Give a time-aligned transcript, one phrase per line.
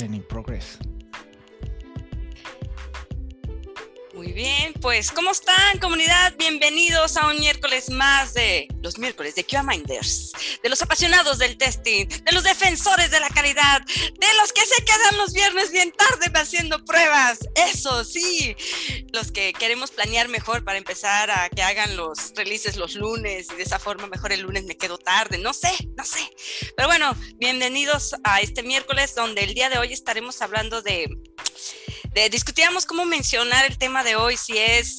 [0.00, 0.78] learning progress.
[4.38, 6.32] Bien, pues ¿cómo están comunidad?
[6.38, 10.30] Bienvenidos a un miércoles más de los miércoles de QA Minders,
[10.62, 14.84] de los apasionados del testing, de los defensores de la calidad, de los que se
[14.84, 18.54] quedan los viernes bien tarde haciendo pruebas, eso sí,
[19.12, 23.56] los que queremos planear mejor para empezar a que hagan los releases los lunes y
[23.56, 26.20] de esa forma mejor el lunes me quedo tarde, no sé, no sé.
[26.76, 31.08] Pero bueno, bienvenidos a este miércoles donde el día de hoy estaremos hablando de
[32.30, 34.98] discutíamos cómo mencionar el tema de hoy, si es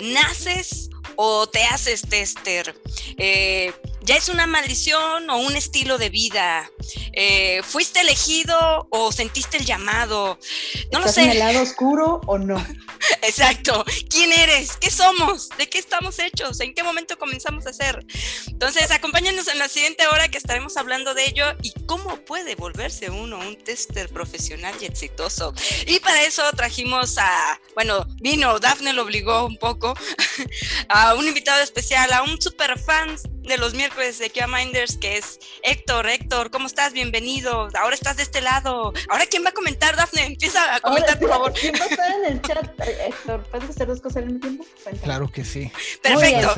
[0.00, 2.74] naces o te haces tester.
[3.16, 3.72] Eh,
[4.08, 6.70] ya es una maldición o un estilo de vida.
[7.12, 10.38] Eh, ¿Fuiste elegido o sentiste el llamado?
[10.90, 11.24] No lo sé.
[11.24, 12.56] en el lado oscuro o no?
[13.22, 13.84] Exacto.
[14.08, 14.78] ¿Quién eres?
[14.78, 15.50] ¿Qué somos?
[15.58, 16.58] ¿De qué estamos hechos?
[16.60, 18.02] ¿En qué momento comenzamos a ser?
[18.46, 23.10] Entonces, acompáñanos en la siguiente hora que estaremos hablando de ello y cómo puede volverse
[23.10, 25.52] uno un tester profesional y exitoso.
[25.86, 29.92] Y para eso trajimos a, bueno, vino, Dafne lo obligó un poco,
[30.88, 35.18] a un invitado especial, a un super fan de los miércoles de Kia Minders, que
[35.18, 36.08] es Héctor.
[36.08, 36.92] Héctor, ¿cómo estás?
[36.92, 37.68] Bienvenido.
[37.74, 38.92] Ahora estás de este lado.
[39.08, 40.24] Ahora, ¿quién va a comentar, Dafne?
[40.24, 41.52] Empieza a comentar, por favor.
[41.52, 42.80] ¿Quién va a estar en el chat?
[42.80, 44.66] Héctor, ¿puedes hacer dos cosas al mismo tiempo?
[45.02, 45.72] Claro que sí.
[46.00, 46.54] Perfecto.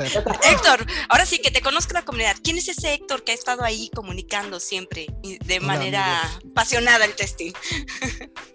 [0.51, 2.37] Héctor, ahora sí que te conozco la comunidad.
[2.45, 7.53] ¿Quién es ese Héctor que ha estado ahí comunicando siempre de manera apasionada el testing?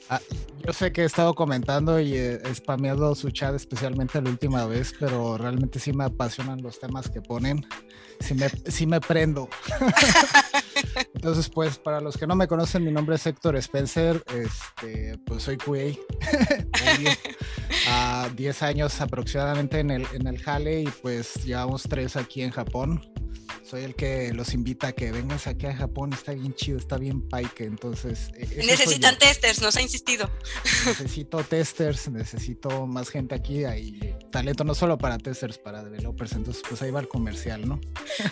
[0.10, 0.22] Ah,
[0.66, 4.94] yo sé que he estado comentando y he spameado su chat especialmente la última vez,
[5.00, 7.66] pero realmente sí me apasionan los temas que ponen.
[8.20, 9.50] Sí me, sí me prendo.
[11.14, 15.44] Entonces, pues, para los que no me conocen, mi nombre es Héctor Spencer, este, pues
[15.44, 15.94] soy QA,
[17.90, 18.30] a.
[18.36, 23.02] 10 años aproximadamente en el, en el Jale y pues llevamos tres aquí en Japón
[23.66, 26.98] soy el que los invita a que vengan aquí a Japón, está bien chido, está
[26.98, 28.30] bien pike, entonces...
[28.36, 30.30] E-, Necesitan testers, nos ha insistido.
[30.86, 36.62] Necesito testers, necesito más gente aquí, hay talento no solo para testers, para developers, entonces
[36.68, 37.82] pues ahí va el comercial, ¿no?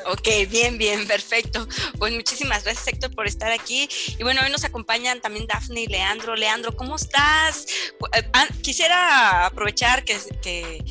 [0.06, 1.68] Ok, bien, bien, perfecto.
[1.98, 3.88] Pues muchísimas gracias Héctor por estar aquí.
[4.20, 6.36] Y bueno, hoy nos acompañan también Dafne y Leandro.
[6.36, 7.66] Leandro, ¿cómo estás?
[8.14, 10.18] Eh, ah, quisiera aprovechar que...
[10.42, 10.84] que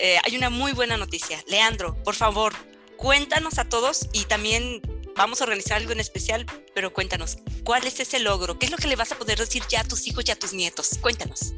[0.00, 1.42] eh, hay una muy buena noticia.
[1.48, 2.54] Leandro, por favor,
[2.98, 4.82] cuéntanos a todos y también
[5.16, 6.44] vamos a organizar algo en especial,
[6.74, 8.58] pero cuéntanos, ¿cuál es ese logro?
[8.58, 10.36] ¿Qué es lo que le vas a poder decir ya a tus hijos y a
[10.36, 10.98] tus nietos?
[11.00, 11.54] Cuéntanos.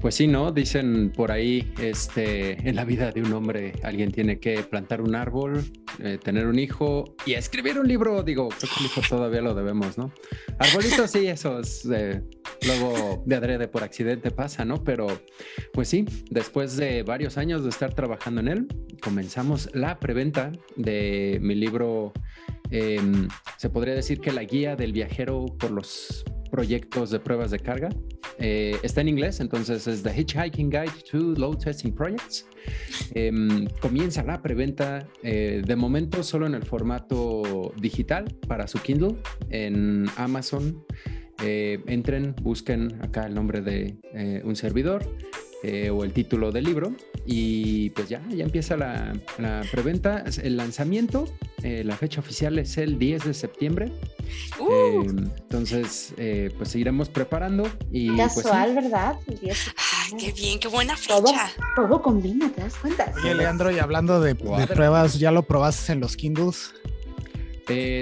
[0.00, 0.52] Pues sí, ¿no?
[0.52, 5.14] Dicen por ahí, este, en la vida de un hombre alguien tiene que plantar un
[5.14, 5.64] árbol,
[6.00, 8.22] eh, tener un hijo y escribir un libro.
[8.22, 10.12] Digo, creo que el hijo todavía lo debemos, ¿no?
[10.58, 12.22] Arbolitos sí, esos eh,
[12.66, 14.82] luego de adrede por accidente pasa, ¿no?
[14.82, 15.06] Pero
[15.72, 18.68] pues sí, después de varios años de estar trabajando en él,
[19.02, 22.12] comenzamos la preventa de mi libro.
[22.70, 23.28] Em,
[23.58, 27.88] se podría decir que la guía del viajero por los proyectos de pruebas de carga.
[28.38, 32.46] Eh, está en inglés, entonces es The Hitchhiking Guide to Load Testing Projects.
[33.12, 39.16] Em, comienza la preventa eh, de momento solo en el formato digital para su Kindle
[39.50, 40.84] en Amazon.
[41.42, 43.96] Eh, entren, busquen acá el nombre de
[44.44, 45.04] un servidor
[45.66, 46.92] eh, o el título del libro.
[47.24, 49.14] Y pues ya, ya empieza la,
[49.72, 50.22] preventa.
[50.42, 51.24] El lanzamiento,
[51.62, 53.90] eh, la fecha oficial es el 10 de septiembre.
[54.60, 54.70] Uh.
[54.70, 56.12] Eh, entonces,
[56.58, 57.66] pues seguiremos preparando.
[57.90, 59.16] Y, Casual, pues, ¿verdad?
[60.18, 61.16] qué bien, qué buena fecha.
[61.16, 61.32] Todo,
[61.76, 63.10] todo combina, ¿te das cuenta?
[63.22, 66.74] Oye, Leandro, y hablando de, de pruebas, ¿ya lo probaste en los Kindles?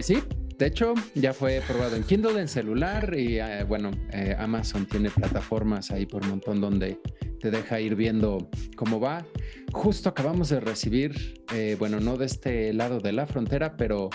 [0.03, 0.21] sí,
[0.63, 5.11] de hecho, ya fue probado en Kindle, en celular y eh, bueno, eh, Amazon tiene
[5.11, 7.01] plataformas ahí por montón donde
[7.41, 9.27] te deja ir viendo cómo va.
[9.73, 14.09] Justo acabamos de recibir, eh, bueno, no de este lado de la frontera, pero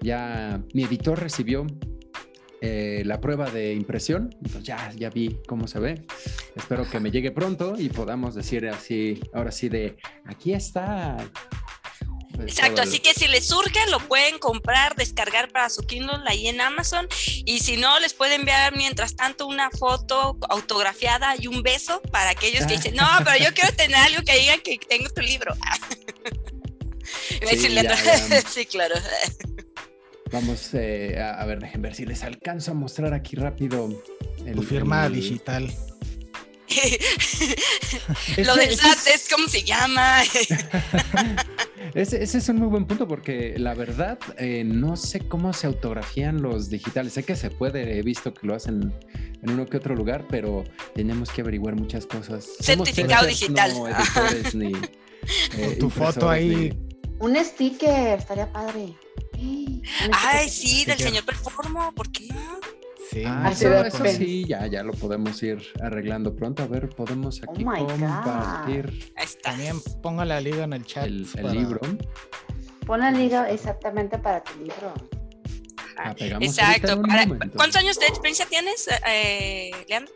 [0.00, 1.68] ya mi editor recibió
[2.60, 4.30] la prueba de impresión.
[4.38, 6.04] Entonces ya, ya vi cómo se ve.
[6.56, 11.16] Espero que me llegue pronto y podamos decir así, ahora sí de, aquí está
[12.42, 16.60] Exacto, así que si les surge lo pueden comprar, descargar para su Kindle ahí en
[16.60, 17.08] Amazon
[17.44, 22.30] y si no les pueden enviar mientras tanto una foto autografiada y un beso para
[22.30, 25.54] aquellos que dicen, no, pero yo quiero tener algo que diga que tengo tu libro.
[28.48, 28.94] Sí, claro.
[30.30, 33.88] Vamos eh, a, ver, déjenme ver si les alcanzo a mostrar aquí rápido.
[34.54, 35.70] tu firma digital.
[38.44, 40.22] Lo del SAT es como se llama.
[41.94, 46.42] ese, es un muy buen punto porque la verdad eh, no sé cómo se autografían
[46.42, 47.12] los digitales.
[47.12, 48.94] Sé que se puede, he visto que lo hacen
[49.42, 50.64] en uno que otro lugar, pero
[50.94, 52.48] tenemos que averiguar muchas cosas.
[52.60, 53.72] Certificado digital.
[55.56, 56.76] Eh, tu foto ahí.
[57.20, 58.92] Un sticker, estaría padre.
[60.12, 62.81] Ay, sí, del señor Performo, ¿por qué no?
[63.12, 66.62] Sí, Ah, Así eso, eso sí, ya, ya lo podemos ir arreglando pronto.
[66.62, 69.12] A ver, podemos Oh aquí compartir.
[69.42, 71.04] También ponga la liga en el chat.
[71.06, 71.80] el, el para- libro.
[72.86, 74.94] Pon la liga exactamente para tu libro.
[75.98, 77.00] Ah, Exacto.
[77.54, 80.12] ¿Cuántos años de experiencia tienes, eh, Leandro?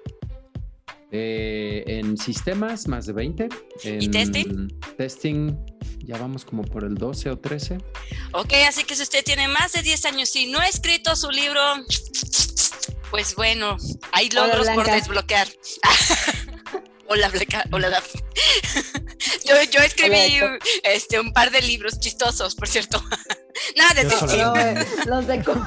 [1.12, 3.49] Eh, en sistemas, más de 20.
[3.84, 4.69] En ¿Y testing?
[4.96, 5.56] Testing,
[6.04, 7.78] ya vamos como por el 12 o 13.
[8.32, 11.31] Ok, así que si usted tiene más de 10 años y no ha escrito su
[11.31, 11.60] libro,
[13.16, 13.78] pues bueno,
[14.12, 15.48] hay Hola, logros por desbloquear.
[17.08, 17.64] Hola, Blanca.
[17.72, 18.20] Hola, Dafne.
[19.46, 23.02] Yo, yo escribí Hola, este, un par de libros chistosos, por cierto.
[23.76, 24.04] Nada de
[24.36, 25.66] No, eh, los, de com-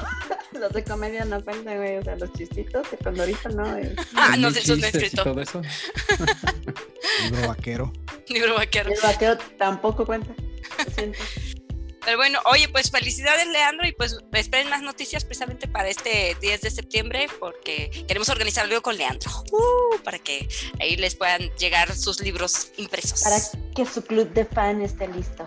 [0.52, 1.96] los de comedia no cuentan, güey.
[1.96, 3.76] O sea, los chistitos de Condorito no.
[3.76, 3.96] eh.
[4.14, 5.24] Ah, no, de esos no he escrito.
[5.24, 5.60] todo eso.
[7.24, 7.92] Libro vaquero.
[8.28, 8.92] Libro vaquero.
[8.92, 10.32] El vaquero tampoco cuenta.
[10.86, 11.18] Lo siento.
[12.04, 16.60] Pero bueno, oye, pues felicidades, Leandro, y pues esperen más noticias precisamente para este 10
[16.60, 20.48] de septiembre, porque queremos organizar algo con Leandro, uh, para que
[20.80, 23.22] ahí les puedan llegar sus libros impresos.
[23.22, 23.36] Para
[23.74, 25.46] que su club de fan esté listo.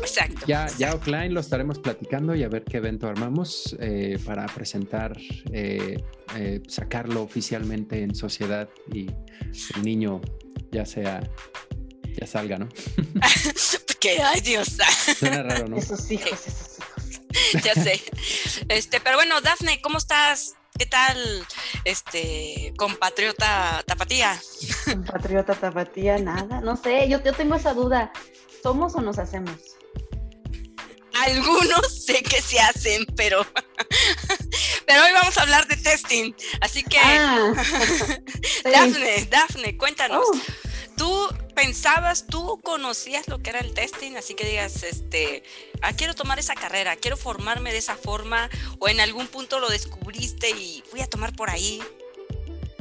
[0.00, 0.46] Exacto.
[0.46, 0.80] Ya, exacto.
[0.80, 5.16] ya offline lo estaremos platicando y a ver qué evento armamos eh, para presentar,
[5.52, 6.02] eh,
[6.36, 9.08] eh, sacarlo oficialmente en sociedad y
[9.76, 10.20] el niño
[10.74, 11.20] ya sea,
[12.18, 12.68] ya salga, ¿no?
[13.86, 14.68] Porque, ay Dios,
[15.18, 15.76] Suena raro, ¿no?
[15.76, 17.62] Esos hijos, esos hijos.
[17.64, 18.02] ya sé.
[18.68, 20.54] Este, pero bueno, Dafne, ¿cómo estás?
[20.78, 21.46] ¿Qué tal,
[21.84, 24.40] este, compatriota tapatía?
[24.84, 26.60] Compatriota tapatía, nada.
[26.60, 28.12] No sé, yo, yo tengo esa duda.
[28.62, 29.54] ¿Somos o nos hacemos?
[31.14, 33.46] Algunos sé que se hacen, pero,
[34.84, 37.52] pero hoy vamos a hablar de testing, así que, Ah,
[38.42, 38.62] sí.
[38.64, 40.26] Dafne, Dafne, cuéntanos.
[40.26, 40.40] Oh,
[40.96, 44.16] ¿Tú pensabas, tú conocías lo que era el testing?
[44.16, 45.42] Así que digas, este,
[45.82, 48.48] ah, quiero tomar esa carrera, quiero formarme de esa forma,
[48.78, 51.82] o en algún punto lo descubriste y voy a tomar por ahí,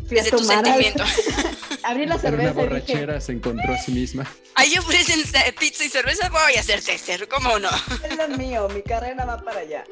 [0.07, 1.04] fui a desde tu tomar al- sentimiento.
[1.83, 4.31] Abrí la En una cerveza y dije, borrachera se encontró a sí misma.
[4.56, 5.21] Ahí ofrecen
[5.59, 7.69] pizza y cerveza, voy a hacer tester, ¿cómo no?
[8.09, 9.83] es lo mío, mi carrera va para allá.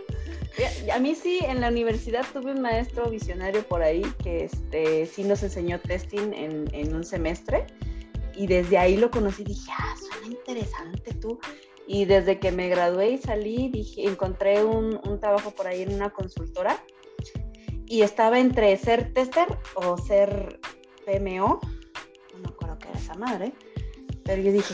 [0.94, 5.24] A mí sí, en la universidad tuve un maestro visionario por ahí que este, sí
[5.24, 7.66] nos enseñó testing en, en un semestre
[8.42, 11.40] y desde ahí lo conocí dije, ah, suena interesante tú.
[11.86, 15.94] Y desde que me gradué y salí, dije, encontré un, un trabajo por ahí en
[15.94, 16.84] una consultora
[17.86, 19.46] y estaba entre ser tester
[19.76, 20.60] o ser
[21.06, 21.60] PMO,
[22.34, 23.54] no me acuerdo qué era esa madre,
[24.24, 24.74] pero yo dije,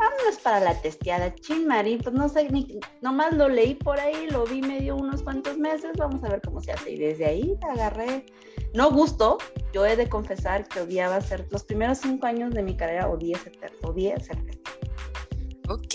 [0.00, 4.28] vámonos para la testeada, chin Mari, pues no sé, ni, nomás lo leí por ahí,
[4.30, 6.92] lo vi medio unos cuantos meses, vamos a ver cómo se hace.
[6.92, 8.24] Y desde ahí agarré,
[8.72, 9.36] no gusto,
[9.72, 13.36] yo he de confesar que odiaba ser, los primeros cinco años de mi carrera odié
[13.36, 14.38] ser, odié ser.
[15.68, 15.94] Ok,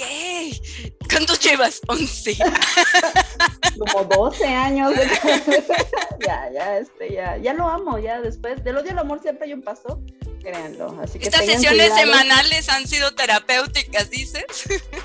[1.10, 1.82] ¿cuántos llevas?
[1.88, 2.38] 11.
[3.78, 5.06] Como 12 años de
[6.26, 9.54] ya, ya, este, ya, ya lo amo, ya después, del odio al amor siempre hay
[9.54, 10.00] un paso,
[10.46, 10.98] créanlo.
[11.02, 12.00] Así que Estas sesiones cuidado.
[12.00, 14.46] semanales han sido terapéuticas, dices.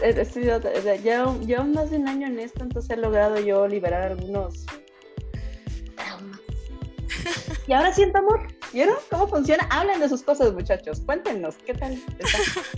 [1.03, 4.67] Llevo, llevo más de un año en esto, entonces he logrado yo liberar algunos
[5.97, 6.41] traumas.
[7.67, 8.55] Y ahora siento amor.
[8.73, 9.67] ¿Vieron cómo funciona?
[9.71, 11.01] Hablen de sus cosas, muchachos.
[11.05, 11.95] Cuéntenos, ¿qué tal?
[11.95, 12.39] está?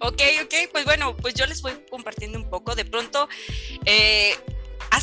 [0.00, 2.74] Ok, ok, pues bueno, pues yo les voy compartiendo un poco.
[2.76, 3.28] De pronto,
[3.84, 4.36] eh,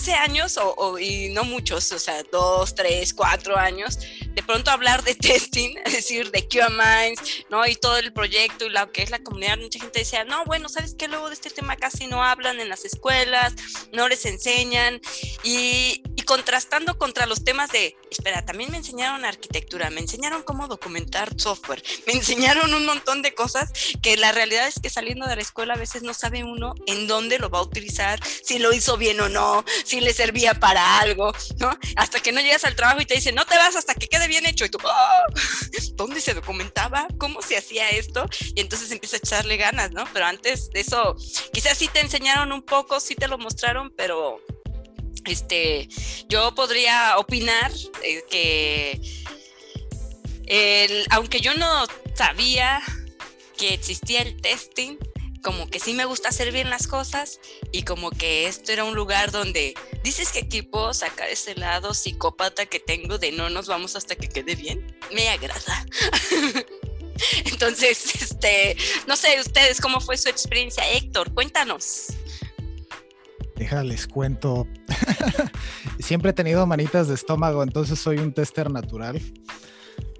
[0.05, 3.97] hace años, o, o- y no muchos, o sea, dos, tres, cuatro años,
[4.35, 7.65] de pronto hablar de testing, es decir, de QA Minds, ¿no?
[7.65, 10.69] Y todo el proyecto y lo que es la comunidad, mucha gente decía, no, bueno,
[10.69, 11.07] ¿sabes qué?
[11.07, 13.53] Luego de este tema casi no hablan en las escuelas,
[13.93, 15.01] no les enseñan.
[15.43, 20.67] Y, y contrastando contra los temas de, espera, también me enseñaron arquitectura, me enseñaron cómo
[20.67, 23.71] documentar software, me enseñaron un montón de cosas
[24.03, 27.07] que la realidad es que saliendo de la escuela a veces no sabe uno en
[27.07, 30.99] dónde lo va a utilizar, si lo hizo bien o no, si le servía para
[30.99, 31.77] algo, ¿no?
[31.95, 34.27] Hasta que no llegas al trabajo y te dicen, no te vas hasta que quede
[34.27, 34.65] bien hecho.
[34.65, 35.25] Y tú, "Ah,
[35.95, 37.07] ¿dónde se documentaba?
[37.17, 38.27] ¿Cómo se hacía esto?
[38.55, 40.05] Y entonces empieza a echarle ganas, ¿no?
[40.13, 41.15] Pero antes de eso,
[41.53, 44.41] quizás sí te enseñaron un poco, sí te lo mostraron, pero
[45.25, 45.87] este,
[46.27, 47.71] yo podría opinar
[48.03, 49.01] eh, que
[51.09, 52.81] aunque yo no sabía
[53.57, 54.97] que existía el testing,
[55.45, 57.39] como que sí me gusta hacer bien las cosas
[57.71, 61.93] y como que esto era un lugar donde dices que aquí puedo sacar ese lado
[61.93, 65.85] psicópata que tengo de no nos vamos hasta que quede bien, me agrada.
[67.45, 68.75] Entonces, este,
[69.07, 72.07] no sé ustedes cómo fue su experiencia, Héctor, cuéntanos.
[73.55, 74.67] Déjales cuento.
[75.99, 79.21] Siempre he tenido manitas de estómago, entonces soy un tester natural.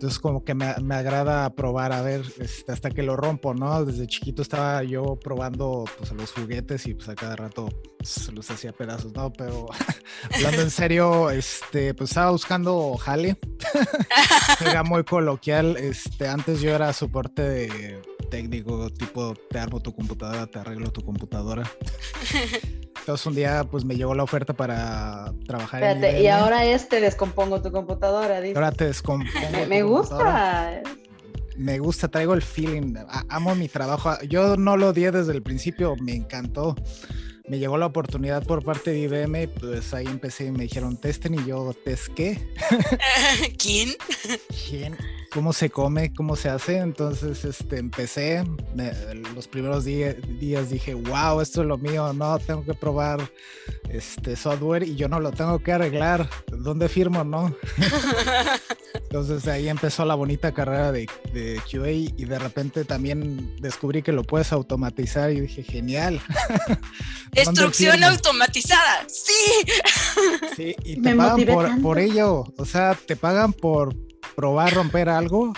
[0.06, 3.84] Entonces como que me, me, agrada probar a ver este, hasta que lo rompo, ¿no?
[3.84, 8.52] Desde chiquito estaba yo probando pues los juguetes y pues a cada rato pues, los
[8.52, 9.34] hacía pedazos, ¿no?
[9.34, 9.66] Pero
[10.32, 13.40] hablando en serio, este, pues estaba buscando jale.
[14.62, 15.76] Era muy coloquial.
[15.76, 21.02] Este, antes yo era soporte de técnico, tipo te armo tu computadora, te arreglo tu
[21.02, 21.64] computadora.
[23.06, 27.00] Entonces un día pues me llegó la oferta para trabajar Espérate, y ahora es te
[27.00, 28.56] descompongo tu computadora, dice.
[28.56, 29.30] Ahora te descompongo.
[29.70, 30.82] me, gusta.
[31.56, 32.96] Me gusta, traigo el feeling,
[33.30, 34.20] amo mi trabajo.
[34.28, 36.74] Yo no lo di desde el principio, me encantó.
[37.48, 41.36] Me llegó la oportunidad por parte de IBM, pues ahí empecé y me dijeron testen
[41.36, 42.50] y yo, ¿test qué?
[43.60, 43.90] ¿Quién?
[44.68, 44.98] ¿Quién?
[45.36, 46.78] Cómo se come, cómo se hace.
[46.78, 48.46] Entonces, este, empecé,
[49.36, 53.20] los primeros días dije, wow, esto es lo mío, no, tengo que probar
[53.90, 56.30] este software y yo no lo tengo que arreglar.
[56.48, 57.54] ¿Dónde firmo, no?
[58.94, 64.14] Entonces, ahí empezó la bonita carrera de, de, QA y de repente también descubrí que
[64.14, 66.22] lo puedes automatizar y dije, genial.
[67.34, 69.34] Destrucción automatizada, sí.
[70.56, 73.94] Sí, y te pagan por, por ello, o sea, te pagan por
[74.36, 75.54] probar romper algo.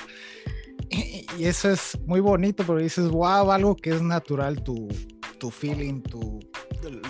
[0.90, 4.88] Y eso es muy bonito porque dices, wow, algo que es natural, tu,
[5.38, 6.40] tu feeling, tu,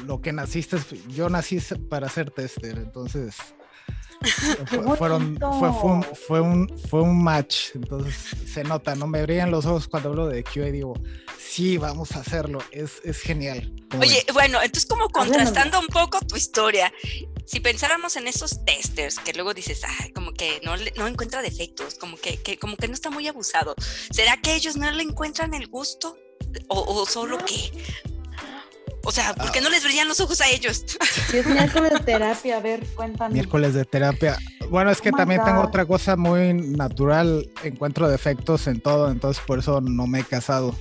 [0.05, 0.77] lo que naciste.
[1.09, 1.59] Yo nací
[1.89, 3.35] para ser tester, entonces
[4.97, 9.51] fueron, fue, fue, un, fue, un, fue un match, entonces se nota, no me brillan
[9.51, 10.93] los ojos cuando hablo de QA, digo,
[11.39, 13.73] sí, vamos a hacerlo, es, es genial.
[13.99, 16.91] Oye, bueno, entonces como contrastando un poco tu historia,
[17.45, 21.95] si pensáramos en esos testers que luego dices, ay, como que no, no encuentra defectos,
[21.95, 23.75] como que, que, como que no está muy abusado,
[24.11, 26.17] ¿será que ellos no le encuentran el gusto?
[26.67, 27.71] ¿O, o solo qué?
[29.07, 30.83] O sea, ¿por qué no les brillan los ojos a ellos?
[31.31, 33.35] Si es miércoles de terapia, a ver, cuéntame.
[33.35, 34.37] Miércoles de terapia.
[34.69, 37.49] Bueno, es que oh también tengo otra cosa muy natural.
[37.63, 40.75] Encuentro defectos en todo, entonces por eso no me he casado.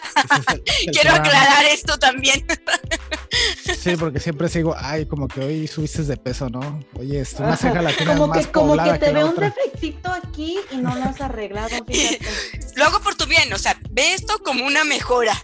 [0.92, 2.44] Quiero aclarar esto también.
[3.78, 6.80] Sí, porque siempre sigo, ay, como que hoy subiste de peso, ¿no?
[6.98, 10.58] Oye, esto una ceja la como más que, Como que te veo un defectito aquí
[10.70, 12.20] y no lo has arreglado, fíjate.
[12.76, 15.34] Lo hago por tu bien, o sea, ve esto como una mejora.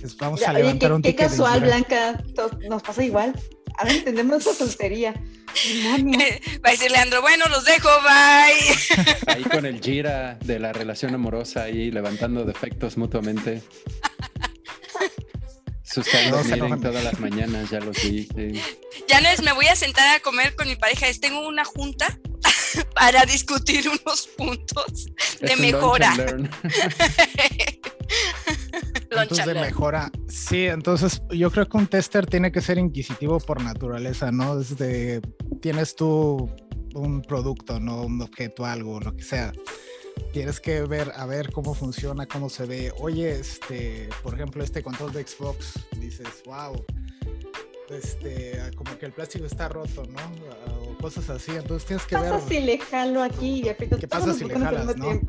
[0.00, 2.22] Pues vamos a levantar un Qué casual, Blanca,
[2.68, 3.34] nos pasa igual.
[3.78, 5.14] Ahora entendemos esa soltería.
[6.64, 9.14] Va a decir Leandro, bueno, los dejo, bye.
[9.28, 13.62] Ahí con el gira de la relación amorosa, ahí levantando defectos mutuamente.
[15.82, 18.28] Sus no, miren todas las mañanas, ya los vi.
[19.08, 21.64] Ya no es, me voy a sentar a comer con mi pareja, es, tengo una
[21.64, 22.18] junta
[22.94, 25.06] para discutir unos puntos
[25.40, 26.14] de mejora.
[29.10, 30.10] puntos de mejora.
[30.28, 34.56] Sí, entonces yo creo que un tester tiene que ser inquisitivo por naturaleza, ¿no?
[34.56, 35.20] Desde
[35.60, 36.50] tienes tú
[36.94, 39.52] un producto, no un objeto, algo, lo que sea.
[40.32, 42.92] Tienes que ver, a ver cómo funciona, cómo se ve.
[42.98, 46.84] Oye, este, por ejemplo, este control de Xbox, dices, wow,
[47.90, 50.90] este, como que el plástico está roto, ¿no?
[50.90, 51.52] O cosas así.
[51.52, 52.24] Entonces tienes que ver.
[52.24, 55.20] ¿Qué pasa si le jalo aquí y ¿Qué pasa si le jalas, no?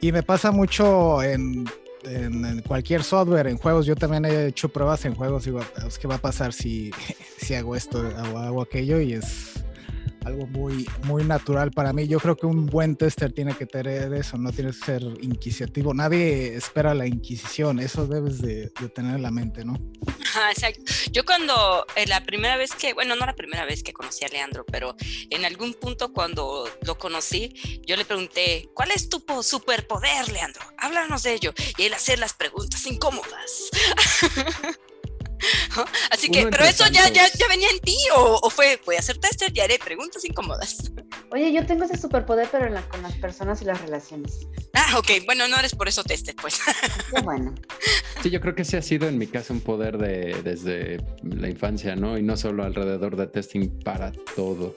[0.00, 1.66] Y me pasa mucho en
[2.04, 5.60] en, cualquier software, en juegos, yo también he hecho pruebas en juegos, digo,
[6.00, 6.90] ¿qué va a pasar si,
[7.38, 8.00] si hago esto
[8.34, 9.00] o hago aquello?
[9.00, 9.57] Y es
[10.28, 12.06] algo muy, muy natural para mí.
[12.06, 15.92] Yo creo que un buen tester tiene que tener eso, no tienes que ser inquisitivo.
[15.94, 19.74] Nadie espera la inquisición, eso debes de, tener en la mente, ¿no?
[20.50, 20.82] exacto.
[21.10, 24.28] Yo cuando, eh, la primera vez que, bueno, no la primera vez que conocí a
[24.28, 24.94] Leandro, pero
[25.30, 27.54] en algún punto cuando lo conocí,
[27.86, 30.62] yo le pregunté, ¿cuál es tu superpoder, Leandro?
[30.76, 31.52] Háblanos de ello.
[31.76, 33.70] Y él hacer las preguntas incómodas.
[36.10, 39.18] Así que, pero eso ya, ya, ya, venía en ti o, fue, voy a hacer
[39.18, 40.90] tester y haré preguntas incómodas.
[41.30, 44.46] Oye, yo tengo ese superpoder, pero con las personas y las relaciones.
[44.74, 46.60] Ah, ok, bueno, no eres por eso tester, pues.
[47.14, 47.54] Qué bueno.
[48.22, 51.48] Sí, yo creo que ese ha sido en mi caso un poder de, desde la
[51.48, 52.18] infancia, ¿no?
[52.18, 54.74] Y no solo alrededor de testing, para todo.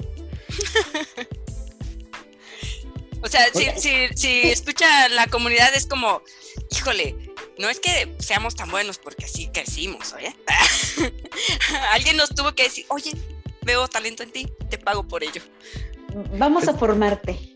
[3.23, 6.21] o sea, si, si, si escucha la comunidad es como,
[6.69, 7.30] híjole,
[7.61, 10.35] no es que seamos tan buenos porque así crecimos, oye.
[11.91, 13.11] Alguien nos tuvo que decir, oye,
[13.61, 15.41] veo talento en ti, te pago por ello.
[16.37, 17.53] Vamos a formarte.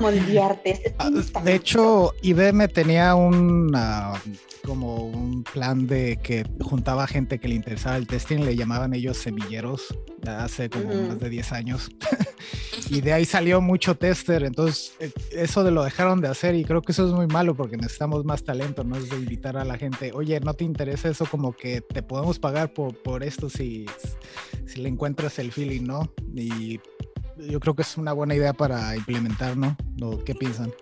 [0.00, 0.94] Moldearte.
[0.98, 1.10] Ah,
[1.44, 3.74] de hecho, IBM tenía un
[4.64, 9.16] como un plan de que juntaba gente que le interesaba el testing, le llamaban ellos
[9.16, 9.94] semilleros,
[10.26, 11.90] hace como más de 10 años.
[12.90, 16.64] y de ahí salió mucho tester, entonces eh, eso de lo dejaron de hacer y
[16.64, 18.96] creo que eso es muy malo porque necesitamos más talento, ¿no?
[18.96, 21.26] Es de invitar a la gente, oye, ¿no te interesa eso?
[21.26, 23.86] Como que te podemos pagar por, por esto si,
[24.66, 26.12] si le encuentras el feeling, ¿no?
[26.34, 26.80] Y
[27.48, 29.76] yo creo que es una buena idea para implementar, ¿no?
[30.24, 30.72] ¿Qué piensan?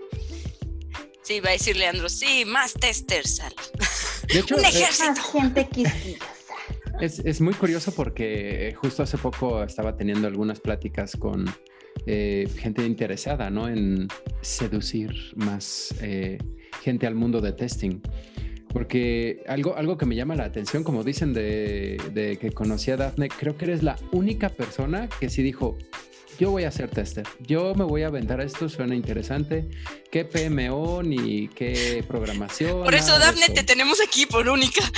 [1.22, 3.42] Sí, va a decir Leandro, sí, más testers.
[4.32, 5.10] De hecho, Un ejército.
[5.10, 6.24] Más gente quisquillosa.
[7.00, 11.44] Es, es muy curioso porque justo hace poco estaba teniendo algunas pláticas con
[12.06, 13.68] eh, gente interesada, ¿no?
[13.68, 14.08] En
[14.40, 16.38] seducir más eh,
[16.82, 18.00] gente al mundo de testing.
[18.72, 22.96] Porque algo, algo que me llama la atención, como dicen de, de que conocí a
[22.96, 25.76] Daphne, creo que eres la única persona que sí dijo,
[26.38, 29.68] yo voy a ser tester, yo me voy a aventar a esto, suena interesante,
[30.10, 32.84] qué PMO ni qué programación.
[32.84, 33.54] Por eso, Dafne, eso".
[33.54, 34.82] te tenemos aquí por única.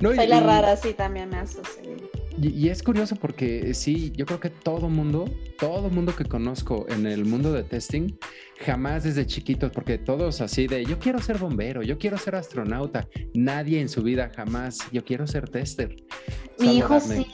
[0.00, 2.10] No, y- Soy la y- rara, sí, también me ha sucedido.
[2.40, 5.24] Y, y es curioso porque sí, yo creo que todo mundo,
[5.58, 8.12] todo mundo que conozco en el mundo de testing,
[8.60, 13.08] jamás desde chiquitos, porque todos así de yo quiero ser bombero, yo quiero ser astronauta,
[13.32, 15.96] nadie en su vida jamás, yo quiero ser tester.
[16.58, 17.26] Mi hijo sí.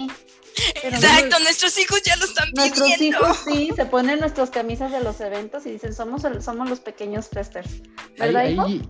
[0.82, 3.18] Pero Exacto, nuestros hijos ya lo están Nuestros pidiendo.
[3.20, 6.80] hijos sí, se ponen nuestras camisas de los eventos y dicen, somos, el- somos los
[6.80, 7.70] pequeños testers.
[8.18, 8.62] Ahí- ¿Verdad, hijo?
[8.62, 8.82] ahí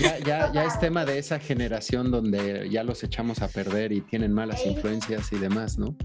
[0.00, 4.00] ya, ya, ya es tema de esa generación donde ya los echamos a perder y
[4.00, 5.96] tienen malas influencias y demás, ¿no?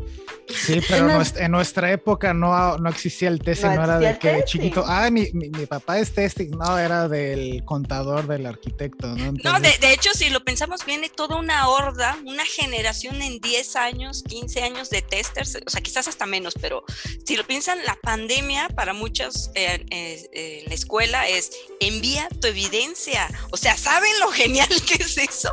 [0.48, 4.30] Sí, pero En nuestra época no, no existía el testing, No no, era de que
[4.30, 4.46] testing.
[4.46, 9.16] chiquito, ah, mi, mi, mi papá es testing, no, era del contador, del arquitecto, ¿no?
[9.16, 13.40] No, de, Entonces, de hecho, si lo pensamos, viene toda una horda, una generación en
[13.40, 16.84] 10 años, 15 años de testers, o sea, quizás hasta menos, pero
[17.26, 22.28] si lo piensan, la pandemia para muchos eh, eh, eh, en la escuela es envía
[22.42, 23.30] tu evidencia.
[23.52, 25.52] O sea, ¿saben lo genial que es eso?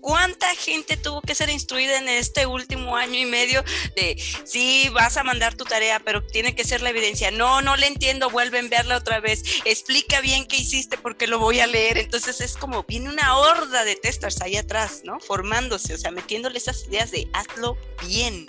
[0.00, 3.64] ¿Cuánta gente tuvo que ser instruida en este último año y medio
[3.96, 7.30] de, sí, vas a mandar tu tarea, pero tiene que ser la evidencia?
[7.32, 9.42] No, no le entiendo, vuelve a enviarla otra vez.
[9.64, 11.98] Explica bien qué hiciste porque lo voy a leer.
[11.98, 15.18] Entonces es como, viene una horda de testers ahí atrás, ¿no?
[15.18, 18.46] Formándose, o sea, metiéndole esas ideas de hazlo bien.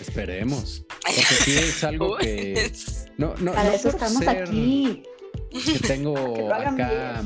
[0.00, 0.84] Esperemos.
[1.02, 2.52] Porque sí es algo que...
[2.70, 5.02] Pues, No, no, Para no eso estamos ser- aquí.
[5.72, 7.22] que tengo Que acá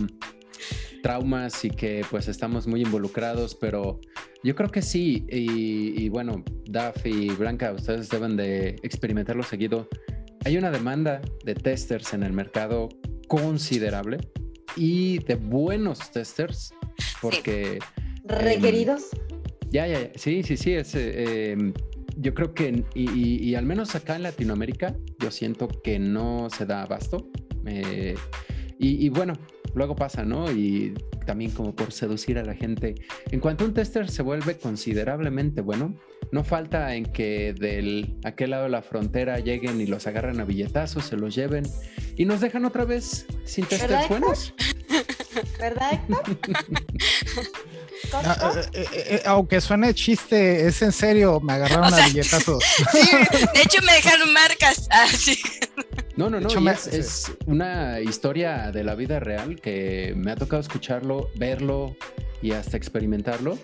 [1.03, 4.01] traumas y que pues estamos muy involucrados, pero
[4.43, 9.89] yo creo que sí, y, y bueno, Daf y Blanca, ustedes deben de experimentarlo seguido.
[10.45, 12.89] Hay una demanda de testers en el mercado
[13.29, 14.19] considerable
[14.77, 16.73] y de buenos testers,
[17.21, 17.79] porque
[18.25, 19.07] Requeridos.
[19.71, 20.11] ya, ya, ya.
[20.15, 21.73] sí, sí, sí, es, eh, em,
[22.17, 26.49] yo creo que, y, y- y al menos acá en Latinoamérica, yo siento que no
[26.51, 27.29] se da abasto.
[27.67, 28.15] eh,
[28.79, 29.35] y, y bueno,
[29.75, 30.51] luego pasa, ¿no?
[30.51, 30.95] Y
[31.27, 32.95] también como por seducir a la gente.
[33.31, 35.95] En cuanto un tester se vuelve considerablemente bueno,
[36.33, 40.45] no falta en que del aquel lado de la frontera lleguen y los agarran a
[40.45, 41.65] billetazos, se los lleven
[42.17, 44.55] y nos dejan otra vez sin testers buenos.
[45.61, 46.23] ¿Verdad, Héctor?
[48.13, 52.09] ah, eh, eh, eh, aunque suene chiste, es en serio, me agarraron O sea, a
[52.09, 52.65] billetazos.
[52.93, 53.11] Sí,
[53.55, 54.89] de hecho me dejaron marcas.
[54.91, 55.39] Ah, sí.
[56.19, 60.15] No, no, no, hecho, y me- es, es una historia de la vida real que
[60.17, 61.97] me ha tocado escucharlo, verlo
[62.43, 63.57] y hasta experimentarlo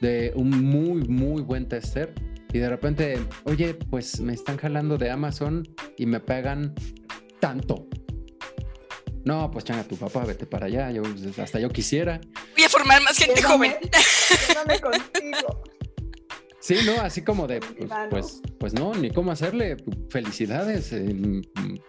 [0.00, 2.14] de un muy, muy buen tester.
[2.52, 5.66] Y de repente, oye, pues me están jalando de Amazon
[5.98, 6.74] y me pagan
[7.40, 7.88] tanto.
[9.24, 10.92] No, pues changa tu papá, vete para allá.
[10.92, 12.20] Yo, pues, hasta yo quisiera.
[12.54, 13.74] Voy a formar más gente joven.
[14.48, 15.64] Llévame contigo.
[16.66, 19.76] Sí, no, así como de, pues, pues, pues no, ni cómo hacerle.
[20.10, 21.14] Felicidades, eh,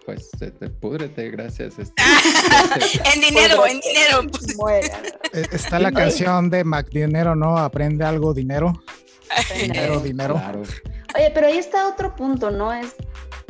[0.05, 1.79] pues te- púdrete, gracias.
[1.79, 1.93] este,
[2.79, 3.89] este, en dinero, en Púdrete.
[3.89, 4.21] dinero.
[4.57, 5.01] Muera.
[5.33, 7.57] Eh, Está la canción de Mac Dinero, ¿no?
[7.57, 8.71] Aprende algo, dinero.
[9.55, 9.73] Dinero.
[9.73, 10.33] Dinero, dinero.
[10.35, 10.61] Claro.
[11.17, 12.71] Oye, pero ahí está otro punto, ¿no?
[12.71, 12.95] Es,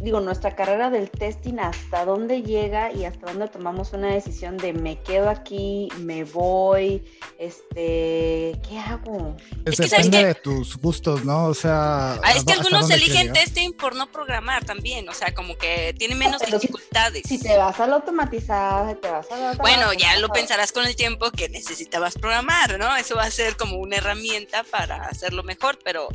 [0.04, 4.72] digo, nuestra carrera del testing, hasta dónde llega y hasta dónde tomamos una decisión de
[4.72, 7.04] me quedo aquí, me voy,
[7.40, 9.36] este, ¿qué hago?
[9.64, 11.46] Pues Es que, ¿sabes depende de tus gustos, ¿no?
[11.46, 12.14] O sea.
[12.24, 16.18] Ah, es que algunos eligen testing por no programar también, o sea, como que tienen
[16.18, 17.24] menos pero si- dificultades.
[17.28, 20.96] Si te vas al automatizado, si te vas al Bueno, ya lo pensarás con el
[20.96, 22.96] tiempo que necesitabas programar, ¿no?
[22.96, 26.08] Eso va a ser como una herramienta para hacerlo mejor, pero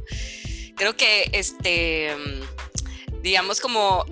[0.77, 2.15] creo que este,
[3.23, 4.05] digamos como,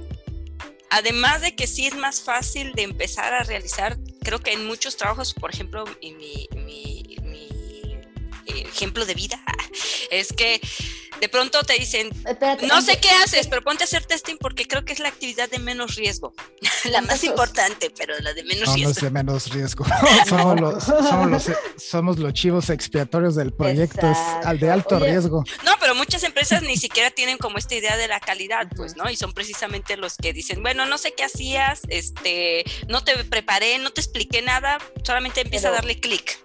[0.91, 4.97] además de que sí es más fácil de empezar a realizar, creo que en muchos
[4.97, 7.49] trabajos, por ejemplo, y mi, mi- mi
[8.47, 9.41] ejemplo de vida
[10.11, 10.61] es que
[11.21, 14.67] de pronto te dicen, Espérate, no sé qué haces, pero ponte a hacer testing porque
[14.67, 16.33] creo que es la actividad de menos riesgo.
[16.85, 19.05] la más importante, pero la de menos No, no es riesgo.
[19.07, 19.85] de menos riesgo.
[20.29, 24.97] somos, los, somos, los, somos los chivos expiatorios del proyecto, es al de alto.
[24.97, 25.45] Oye, riesgo.
[25.65, 29.11] No, pero muchas empresas ni siquiera tienen como esta idea de la calidad, pues, ¿no?
[29.11, 33.79] Y son precisamente los que dicen, bueno, no sé qué hacías, este, no te preparé,
[33.79, 36.39] no te expliqué nada, solamente empieza a darle clic.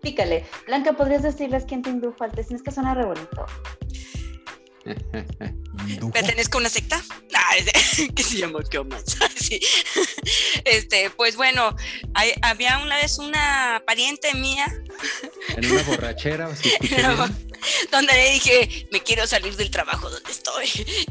[0.00, 0.46] Pícale.
[0.66, 2.56] Blanca, ¿podrías decirles quién te indujo al testing?
[2.56, 3.46] Es que suena re bonito.
[6.12, 7.02] ¿Pertenezco a una secta?
[7.50, 7.54] Ah,
[8.14, 8.60] que se llama
[9.36, 9.60] sí.
[10.64, 11.74] Este, pues bueno,
[12.14, 14.66] hay, había una vez una pariente mía.
[15.48, 16.48] En una borrachera,
[17.90, 20.68] donde le dije, me quiero salir del trabajo donde estoy.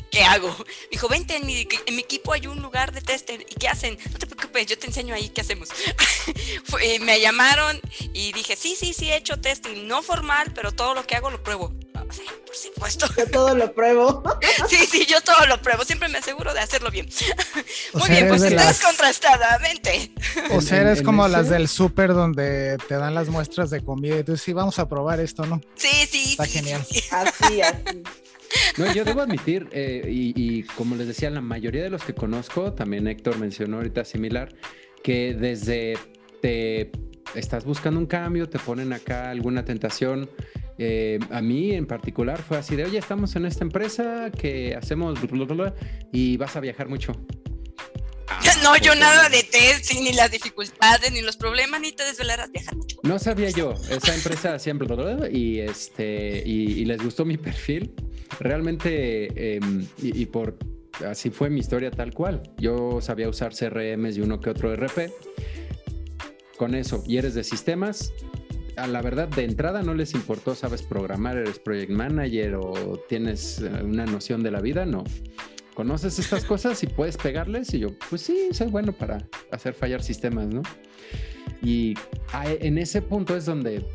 [0.09, 0.55] ¿Qué hago?
[0.89, 3.41] Dijo, vente, en mi, en mi equipo hay un lugar de tester.
[3.41, 3.97] ¿Y qué hacen?
[4.11, 5.69] No te preocupes, yo te enseño ahí qué hacemos.
[7.01, 7.79] me llamaron
[8.13, 9.87] y dije, sí, sí, sí, he hecho testing.
[9.87, 11.73] No formal, pero todo lo que hago lo pruebo.
[12.09, 13.07] Sí, por supuesto.
[13.17, 14.23] Yo todo lo pruebo.
[14.67, 15.83] Sí, sí, yo todo lo pruebo.
[15.83, 17.07] Siempre me aseguro de hacerlo bien.
[17.93, 20.11] Muy bien, pues estás contrastadamente.
[20.51, 24.23] O sea, eres como las del súper donde te dan las muestras de comida y
[24.23, 25.61] tú sí, vamos a probar esto, ¿no?
[25.75, 26.31] Sí, sí.
[26.31, 26.81] Está genial.
[27.11, 28.03] Así, así.
[28.77, 32.15] No, yo debo admitir, eh, y, y, como les decía, la mayoría de los que
[32.15, 34.53] conozco, también Héctor mencionó ahorita similar,
[35.03, 35.97] que desde
[36.41, 36.91] te
[37.35, 40.29] estás buscando un cambio, te ponen acá alguna tentación,
[40.81, 45.19] eh, a mí en particular fue así de, oye, estamos en esta empresa que hacemos
[46.13, 47.11] y vas a viajar mucho.
[48.63, 52.77] no, yo nada de test, ni las dificultades, ni los problemas, ni te desvelarás viajar
[52.77, 52.95] mucho.
[53.03, 54.87] No sabía yo, esa empresa siempre
[55.29, 57.93] y este y, les gustó mi perfil.
[58.39, 60.57] Realmente, em, y, por
[61.05, 62.41] así fue mi historia tal cual.
[62.57, 65.11] Yo sabía usar CRMs y uno que otro RP.
[66.55, 68.13] Con eso, y eres de sistemas,
[68.79, 73.59] a la verdad de entrada no les importó, sabes programar, eres project manager o tienes
[73.59, 75.03] eh, una noción de la vida, no.
[75.73, 80.03] Conoces estas cosas y puedes pegarles y yo, pues sí, soy bueno para hacer fallar
[80.03, 80.61] sistemas, ¿no?
[81.61, 81.95] Y
[82.61, 83.85] en ese punto es donde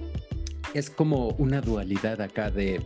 [0.74, 2.80] es como una dualidad acá de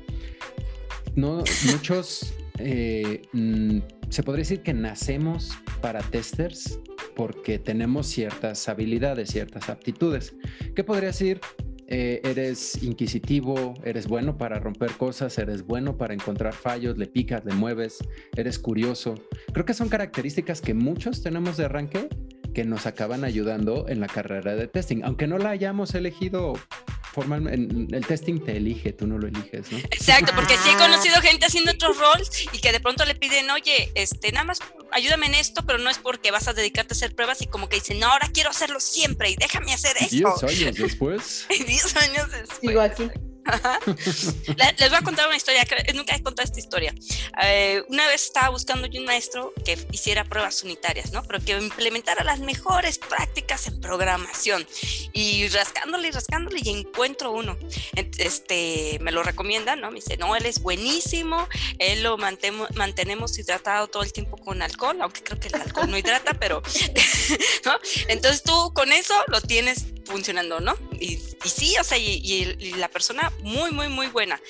[1.17, 6.79] no muchos eh, mm, se podría decir que nacemos para testers
[7.17, 10.35] porque tenemos ciertas habilidades, ciertas aptitudes.
[10.77, 11.41] ¿Qué podría decir?
[11.90, 17.46] Eh, eres inquisitivo, eres bueno para romper cosas, eres bueno para encontrar fallos, le picas,
[17.46, 17.98] le mueves,
[18.37, 19.14] eres curioso.
[19.55, 22.11] Creo que son características que muchos tenemos de arranque
[22.53, 26.55] que nos acaban ayudando en la carrera de testing, aunque no la hayamos elegido
[27.12, 29.79] formalmente, el testing te elige, tú no lo eliges, ¿no?
[29.79, 30.79] Exacto, porque sí he ah.
[30.79, 34.59] conocido gente haciendo otros roles y que de pronto le piden, oye, este, nada más
[34.92, 37.68] ayúdame en esto, pero no es porque vas a dedicarte a hacer pruebas y como
[37.68, 40.35] que dicen, no, ahora quiero hacerlo siempre y déjame hacer esto.
[40.40, 41.47] Diez años después.
[41.49, 42.61] Diez años después.
[42.61, 43.11] Sigo aquí.
[44.79, 46.95] Les voy a contar una historia, nunca he contado esta historia.
[47.43, 51.23] Eh, una vez estaba buscando yo un maestro que hiciera pruebas unitarias, ¿no?
[51.23, 54.67] Pero que implementara las mejores prácticas en programación.
[55.13, 57.57] Y rascándole y rascándole y encuentro uno.
[57.95, 59.91] Este, me lo recomienda, ¿no?
[59.91, 64.99] Me dice, no, él es buenísimo, él lo mantenemos hidratado todo el tiempo con alcohol,
[65.01, 66.63] aunque creo que el alcohol no hidrata, pero,
[67.65, 67.79] ¿no?
[68.09, 70.75] Entonces tú con eso lo tienes funcionando, ¿no?
[70.99, 74.40] Y, sí, o sea, y, la persona muy, muy, muy buena.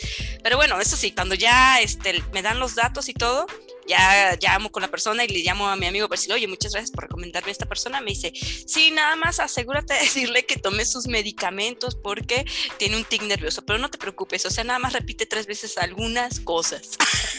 [0.43, 3.47] Pero bueno, eso sí, cuando ya este, me dan los datos y todo,
[3.89, 6.73] ya llamo con la persona y le llamo a mi amigo para decirle, oye, muchas
[6.73, 8.01] gracias por recomendarme a esta persona.
[8.01, 12.45] Me dice, sí, nada más asegúrate de decirle que tome sus medicamentos porque
[12.77, 15.79] tiene un tic nervioso, pero no te preocupes, o sea, nada más repite tres veces
[15.79, 16.91] algunas cosas.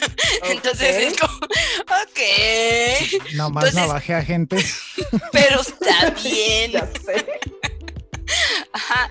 [0.44, 3.34] Entonces es como, ok.
[3.36, 4.58] Nomás no bajé a gente.
[5.32, 6.74] pero está bien.
[8.74, 9.10] Ajá.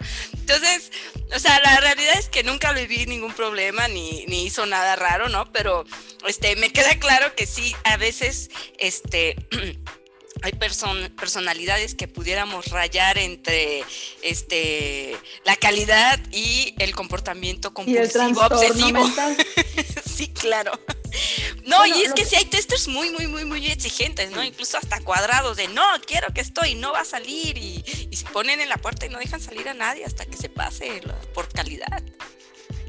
[0.49, 0.91] Entonces,
[1.35, 5.29] o sea, la realidad es que nunca viví ningún problema ni, ni hizo nada raro,
[5.29, 5.53] ¿no?
[5.53, 5.85] Pero
[6.27, 9.37] este, me queda claro que sí, a veces, este.
[10.43, 13.83] hay personalidades que pudiéramos rayar entre
[14.23, 19.05] este la calidad y el comportamiento compulsivo obsesivo.
[20.07, 20.73] sí, claro.
[21.69, 24.43] No, y es que si hay testers muy, muy, muy, muy exigentes, ¿no?
[24.43, 28.61] Incluso hasta cuadrados de no, quiero que estoy, no va a salir y, se ponen
[28.61, 31.03] en la puerta y no dejan salir a nadie hasta que se pase
[31.35, 32.03] por calidad.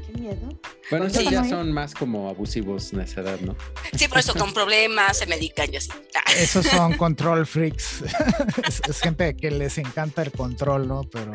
[0.06, 0.58] Qué miedo.
[0.90, 3.54] Bueno, esos ya son más como abusivos en esa edad, ¿no?
[3.96, 5.90] Sí, por eso con problemas se medican y así.
[6.36, 8.02] Esos son control freaks.
[8.88, 11.02] es, gente que les encanta el control, ¿no?
[11.04, 11.32] Pero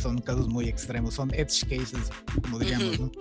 [0.00, 2.10] son casos muy extremos, son edge cases,
[2.42, 3.12] como diríamos, ¿no?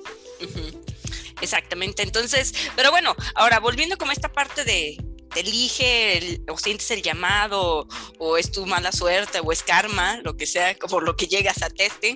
[1.42, 2.04] Exactamente.
[2.04, 4.98] Entonces, pero bueno, ahora volviendo como esta parte de,
[5.36, 7.88] elige o sientes el llamado
[8.20, 11.62] o es tu mala suerte o es karma, lo que sea, por lo que llegas
[11.62, 12.16] a testing.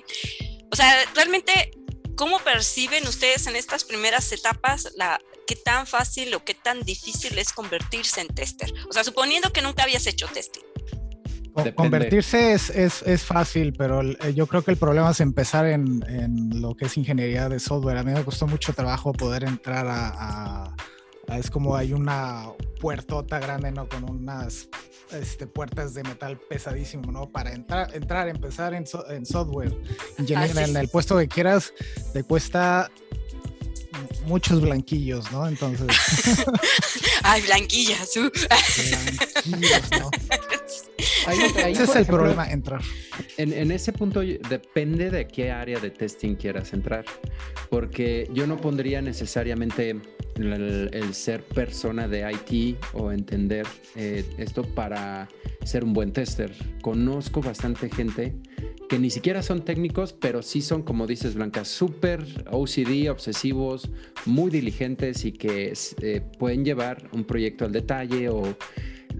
[0.72, 1.72] O sea, realmente,
[2.16, 7.38] ¿cómo perciben ustedes en estas primeras etapas la, qué tan fácil o qué tan difícil
[7.38, 8.72] es convertirse en tester?
[8.88, 10.69] O sea, suponiendo que nunca habías hecho testing.
[11.74, 16.60] Convertirse es, es, es, fácil, pero yo creo que el problema es empezar en, en,
[16.60, 17.98] lo que es ingeniería de software.
[17.98, 20.74] A mí me costó mucho trabajo poder entrar a,
[21.36, 22.46] es como hay una
[22.80, 23.88] puertota grande, ¿no?
[23.88, 24.68] Con unas
[25.12, 27.28] este, puertas de metal pesadísimo, ¿no?
[27.28, 29.72] Para entrar, entrar empezar en, en software,
[30.18, 31.72] en, en el puesto que quieras,
[32.12, 32.90] te cuesta
[34.26, 35.46] muchos blanquillos, ¿no?
[35.48, 35.88] Entonces.
[37.22, 38.16] Ay, blanquillas.
[38.16, 38.30] uh.
[38.30, 40.10] blanquillos, ¿no?
[41.26, 42.80] Ahí- ahí, Ese es el ejemplo, problema, entrar.
[43.36, 47.04] En, en ese punto depende de qué área de testing quieras entrar,
[47.68, 50.00] porque yo no pondría necesariamente
[50.42, 55.28] el, el ser persona de IT o entender eh, esto para
[55.64, 56.52] ser un buen tester.
[56.80, 58.34] Conozco bastante gente
[58.90, 63.88] que ni siquiera son técnicos, pero sí son, como dices Blanca, súper OCD, obsesivos,
[64.26, 65.72] muy diligentes y que
[66.02, 68.56] eh, pueden llevar un proyecto al detalle o...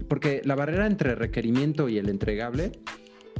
[0.09, 2.73] Porque la barrera entre requerimiento y el entregable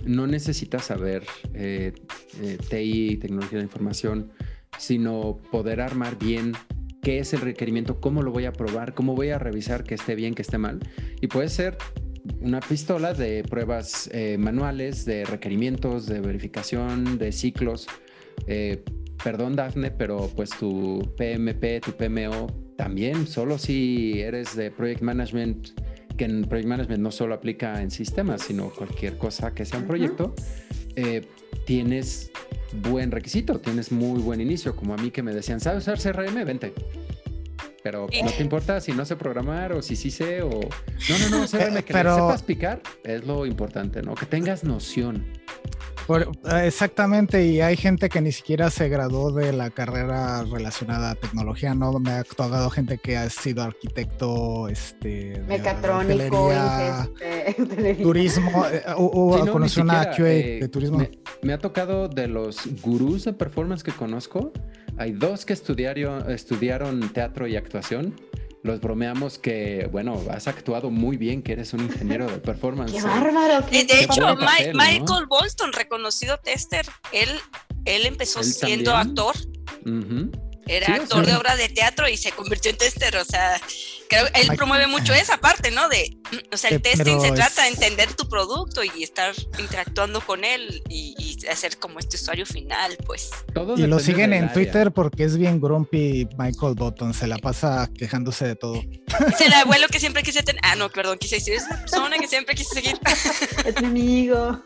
[0.06, 1.94] no necesitas saber eh,
[2.42, 4.32] eh, TI, tecnología de información,
[4.78, 6.54] sino poder armar bien
[7.02, 10.16] qué es el requerimiento, cómo lo voy a probar, cómo voy a revisar que esté
[10.16, 10.80] bien, que esté mal.
[11.20, 11.78] Y puede ser
[12.40, 17.88] una pistola de pruebas eh, manuales, de requerimientos, de verificación, de ciclos.
[18.48, 18.84] Eh,
[19.24, 25.70] perdón, Dafne, pero pues tu PMP, tu PMO, también, solo si eres de Project Management,
[26.18, 29.88] que en Project Management no solo aplica en sistemas, sino cualquier cosa que sea un
[29.88, 30.34] proyecto,
[30.96, 31.22] eh,
[31.66, 32.32] tienes
[32.74, 36.44] buen requisito, tienes muy buen inicio, como a mí que me decían, ¿sabes usar CRM?
[36.46, 36.74] Vente.
[37.84, 40.50] Pero no te importa si no sé programar o si sí sé o...
[40.50, 44.14] No, no, no, CRM, que Pero- le sepas picar es lo importante, ¿no?
[44.14, 45.26] Que tengas noción.
[46.12, 51.12] Por- eh, exactamente, y hay gente que ni siquiera se graduó de la carrera relacionada
[51.12, 51.92] a tecnología, ¿no?
[52.00, 57.10] Me ha tocado gente que ha sido arquitecto, este, de Mecatrónico, hotelería.
[58.02, 60.98] turismo, eh, u- Sí, no, conocí una siquiera, QA eh, de turismo.
[60.98, 61.12] Me,
[61.44, 64.52] me ha tocado de los gurús de performance que conozco,
[64.98, 68.16] hay dos que estudiaron, estudiaron teatro y actuación.
[68.64, 72.92] Los bromeamos que, bueno, has actuado muy bien, que eres un ingeniero de performance.
[72.92, 73.02] ¡Qué ¿eh?
[73.02, 73.62] bárbaro!
[73.62, 74.36] De, qué- de qué hecho, padre.
[74.36, 74.84] Ma- papel, ¿no?
[74.84, 77.30] Michael Bolton, reconocido tester, él,
[77.86, 79.10] él empezó ¿Él siendo también?
[79.20, 79.36] actor,
[79.86, 80.32] Ujú.
[80.68, 83.26] era Sí, o actor sea- de obra de teatro y se convirtió en tester, o
[83.26, 83.60] sea,
[84.08, 85.90] creo él promueve mucho esa parte, ¿no?
[85.90, 86.16] De,
[86.54, 90.84] o sea, el testing se trata de entender tu producto y estar interactuando con él
[90.88, 93.30] y, y hacer como este usuario final, pues.
[93.54, 94.54] Todo Y lo siguen en área.
[94.54, 98.76] Twitter porque es bien grumpy Michael Button, se la pasa quejándose de todo.
[98.76, 102.18] Es el abuelo que siempre quise tener, ah, no, perdón, quise decir, es la persona
[102.18, 103.00] que siempre quise seguir.
[103.66, 104.64] Es mi amigo.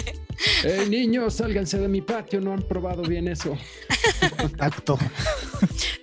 [0.64, 2.40] ¡Ey, niños, sálganse de mi patio!
[2.40, 3.56] No han probado bien eso.
[4.56, 4.98] Tacto.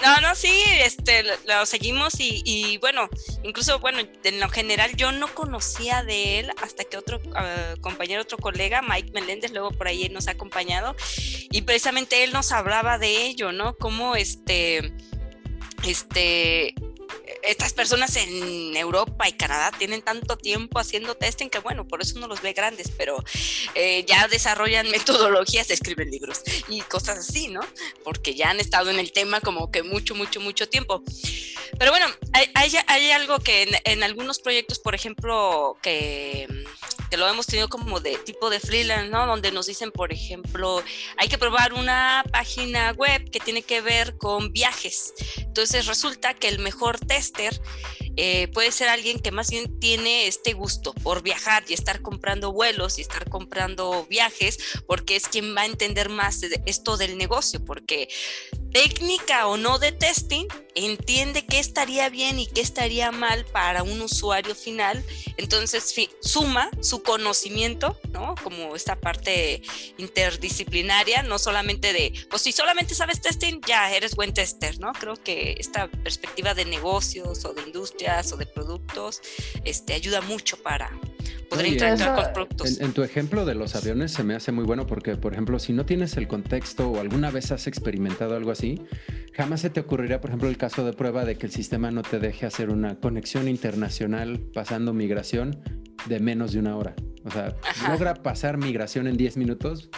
[0.02, 3.10] No, no, sí, este, lo, lo seguimos y, y, bueno,
[3.44, 8.22] incluso, bueno, en lo general yo no conocía de él hasta que otro ah, compañero,
[8.22, 10.96] otro colega, Mike Meléndez, luego por ahí nos ha acompañado
[11.52, 13.76] y precisamente él nos hablaba de ello, ¿no?
[13.76, 14.94] Cómo este,
[15.84, 16.74] este,
[17.44, 22.18] estas personas en Europa y Canadá tienen tanto tiempo haciendo testing que bueno, por eso
[22.18, 23.24] uno los ve grandes, pero
[23.76, 27.62] eh, ya desarrollan metodologías, escriben libros y cosas así, ¿no?
[28.04, 31.04] Porque ya han estado en el tema como que mucho, mucho, mucho tiempo.
[31.78, 36.48] Pero bueno, hay, hay, algo que en, en, algunos proyectos, por ejemplo, que,
[37.10, 39.26] que, lo hemos tenido como de tipo de freelance, ¿no?
[39.26, 40.84] Donde nos dicen, por ejemplo,
[41.18, 45.14] hay que probar una página web que tiene que ver con viajes.
[45.38, 47.62] Entonces resulta que el mejor tester
[48.22, 52.52] eh, puede ser alguien que más bien tiene este gusto por viajar y estar comprando
[52.52, 57.18] vuelos y estar comprando viajes, porque es quien va a entender más de esto del
[57.18, 58.10] negocio, porque
[58.74, 64.02] técnica o no de testing, entiende qué estaría bien y qué estaría mal para un
[64.02, 65.04] usuario final,
[65.38, 68.36] entonces suma su conocimiento, ¿no?
[68.44, 69.62] Como esta parte
[69.98, 74.92] interdisciplinaria, no solamente de, pues si solamente sabes testing, ya eres buen tester, ¿no?
[74.94, 77.64] Creo que esta perspectiva de negocios o de
[78.10, 79.22] o de productos,
[79.64, 80.90] este, ayuda mucho para
[81.50, 82.80] poder Oye, interactuar eso, con productos.
[82.80, 85.60] En, en, tu ejemplo de los aviones se me hace muy bueno porque, por ejemplo,
[85.60, 88.82] si no tienes el contexto o alguna vez has experimentado algo así,
[89.34, 92.02] jamás se te ocurriría, por ejemplo, el caso de prueba de que el sistema no
[92.02, 95.62] te deje hacer una conexión internacional pasando migración
[96.08, 96.96] de menos de una hora.
[97.26, 97.92] O sea, Ajá.
[97.92, 99.90] logra pasar migración en 10 minutos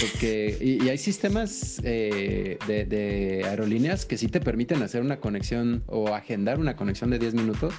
[0.00, 6.08] porque y, hay sistemas eh, de, aerolíneas que sí te permiten hacer una conexión o
[6.08, 7.74] agendar una conexión de 10 minutos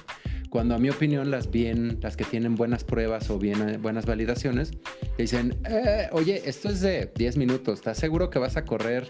[0.50, 4.72] cuando a mi opinión las bien las que tienen buenas pruebas o bien buenas validaciones
[5.18, 9.08] dicen eh, oye esto es de 10 minutos estás seguro que vas a correr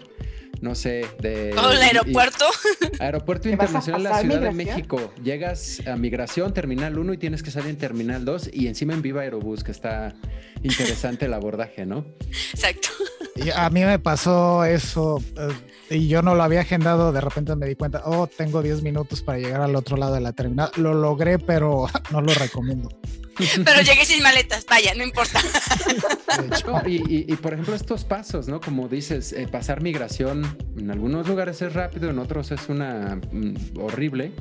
[0.61, 2.45] no sé de oh, el aeropuerto
[2.81, 7.43] y, aeropuerto internacional de la Ciudad de México llegas a migración terminal 1 y tienes
[7.43, 10.15] que salir en terminal 2 y encima en Viva Aerobús que está
[10.63, 12.05] interesante el abordaje no
[12.53, 12.89] exacto
[13.35, 15.53] Y a mí me pasó eso eh,
[15.89, 19.21] y yo no lo había agendado, de repente me di cuenta, oh, tengo 10 minutos
[19.21, 20.69] para llegar al otro lado de la terminal.
[20.75, 22.89] Lo logré, pero no lo recomiendo.
[23.37, 25.39] Pero llegué sin maletas, vaya, no importa.
[26.87, 28.59] y, por ejemplo, estos pasos, ¿no?
[28.59, 30.41] Como dices, eh, pasar migración
[30.77, 34.31] en algunos lugares es rápido, en otros es una mm, horrible.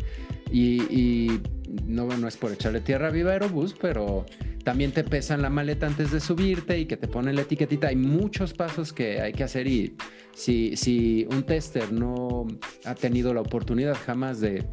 [0.51, 1.41] Y,
[1.85, 4.25] no, no es por echarle tierra viva a Aerobús, pero
[4.65, 7.89] también te pesan la maleta antes de subirte y que te ponen la etiquetita.
[7.89, 9.97] Hay muchos pasos que hay que hacer y
[10.35, 12.47] si, si un tester no
[12.85, 14.65] ha tenido la oportunidad jamás de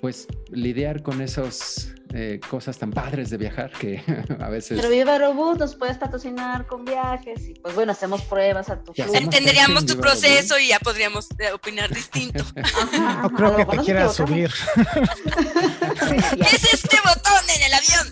[0.00, 4.02] pues lidiar con esos eh, cosas tan padres de viajar que
[4.40, 4.80] a veces.
[4.80, 8.92] Pero Viva Aerobús nos puedes patrocinar con viajes y pues bueno, hacemos pruebas a tu
[8.96, 12.44] Entenderíamos tu proceso y ya podríamos eh, opinar distinto.
[13.22, 14.50] no creo que te quieras subir.
[14.74, 18.08] ¿Qué es este botón en el avión?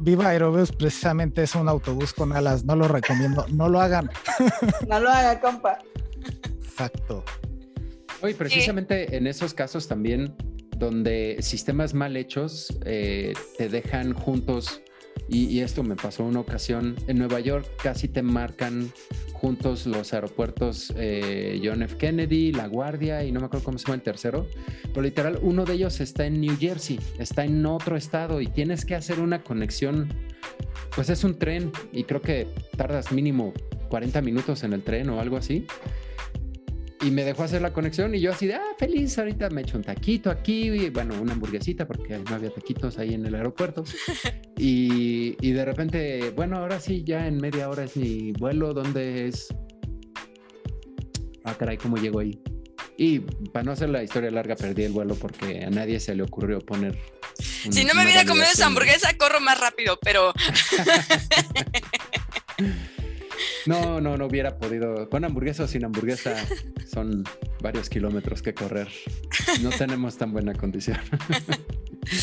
[0.00, 4.10] Viva Aerobús precisamente es un autobús con alas, no lo recomiendo, no lo hagan.
[4.88, 5.78] no lo hagan, compa.
[6.64, 7.24] Exacto.
[8.20, 10.34] Oye, precisamente en esos casos también
[10.78, 14.82] donde sistemas mal hechos eh, te dejan juntos,
[15.28, 18.92] y, esto me pasó una ocasión, en Nueva York casi te marcan
[19.32, 21.96] juntos los aeropuertos eh, John F.
[21.96, 24.46] Kennedy, La Guardia y no me acuerdo cómo se llama el tercero,
[24.88, 28.84] pero literal uno de ellos está en New Jersey, está en otro estado y tienes
[28.84, 30.08] que hacer una conexión,
[30.94, 33.52] pues es un tren y creo que tardas mínimo
[33.88, 35.66] 40 minutos en el tren o algo así
[37.00, 39.76] y me dejó hacer la conexión y yo así de, ah, feliz, ahorita me echo
[39.76, 43.84] un taquito aquí, y, bueno, una hamburguesita porque no había taquitos ahí en el aeropuerto.
[44.56, 49.28] y, y, de repente, bueno, ahora sí, ya en media hora es mi vuelo, ¿dónde
[49.28, 49.48] es?
[51.44, 52.40] Ah, caray, ¿cómo llego ahí?
[52.98, 56.22] Y para no hacer la historia larga, perdí el vuelo porque a nadie se le
[56.22, 56.98] ocurrió poner...
[57.38, 60.32] si no me hubiera comido esa hamburguesa, corro más rápido, pero...
[63.66, 65.08] No, no, no hubiera podido.
[65.08, 66.34] Con hamburguesa o sin hamburguesa
[66.92, 67.24] son
[67.60, 68.88] varios kilómetros que correr.
[69.62, 70.98] No tenemos tan buena condición.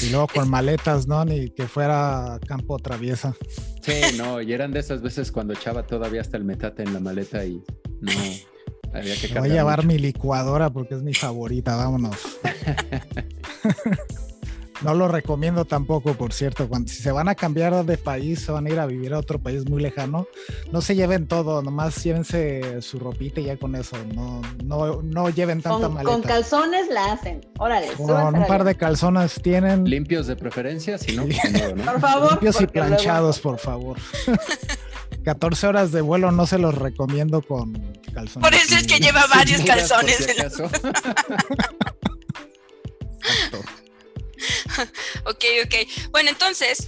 [0.01, 1.25] Y luego con maletas, ¿no?
[1.25, 3.35] Ni que fuera campo traviesa.
[3.81, 7.01] Sí, no, y eran de esas veces cuando echaba todavía hasta el metate en la
[7.01, 7.61] maleta y
[7.99, 8.11] no
[8.93, 12.17] había que Voy a llevar mi licuadora porque es mi favorita, vámonos.
[14.83, 16.67] No lo recomiendo tampoco, por cierto.
[16.67, 19.19] Cuando si se van a cambiar de país, se van a ir a vivir a
[19.19, 20.27] otro país muy lejano,
[20.71, 23.95] no se lleven todo, nomás llévense su ropita y ya con eso.
[24.13, 26.11] No, no, no lleven tanta con, maleta.
[26.11, 27.41] Con calzones la hacen.
[27.57, 27.87] Órale.
[27.93, 29.85] Con un par de calzones tienen.
[29.85, 31.23] Limpios de preferencia, si no,
[31.85, 32.31] Por favor.
[32.31, 33.97] Limpios y planchados, por favor.
[35.23, 37.73] 14 horas de vuelo no se los recomiendo con
[38.13, 38.49] calzones.
[38.49, 40.27] Por eso es que lleva varios calzones.
[45.25, 46.09] ok, ok.
[46.11, 46.87] Bueno, entonces,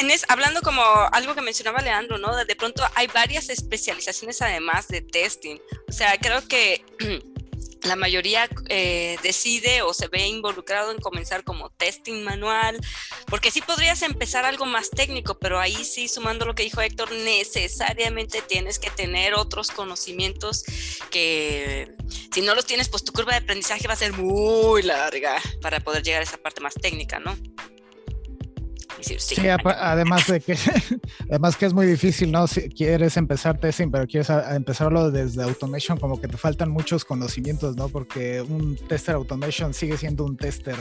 [0.00, 2.34] en hablando como algo que mencionaba Leandro, ¿no?
[2.36, 5.58] De, pronto hay varias especializaciones además de testing.
[5.88, 6.84] O sea, creo que
[7.82, 12.78] la mayoría eh, decide o se ve involucrado en comenzar como testing manual,
[13.26, 17.12] porque sí podrías empezar algo más técnico, pero ahí sí, sumando lo que dijo Héctor,
[17.12, 20.64] necesariamente tienes que tener otros conocimientos
[21.10, 21.94] que
[22.32, 25.80] si no los tienes, pues tu curva de aprendizaje va a ser muy larga para
[25.80, 27.36] poder llegar a esa parte más técnica, ¿no?
[29.00, 29.36] Sí.
[29.48, 30.56] además de que,
[31.30, 32.46] además que es muy difícil, ¿no?
[32.46, 37.76] Si quieres empezar testing, pero quieres empezarlo desde automation, como que te faltan muchos conocimientos,
[37.76, 37.88] ¿no?
[37.88, 40.76] Porque un tester automation sigue siendo un tester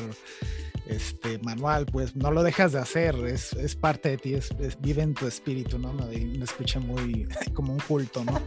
[0.89, 5.01] este, manual, pues no lo dejas de hacer, es, es parte de ti, es, vive
[5.01, 5.93] en tu espíritu, ¿no?
[5.93, 8.39] Me, me escucha muy como un culto, ¿no?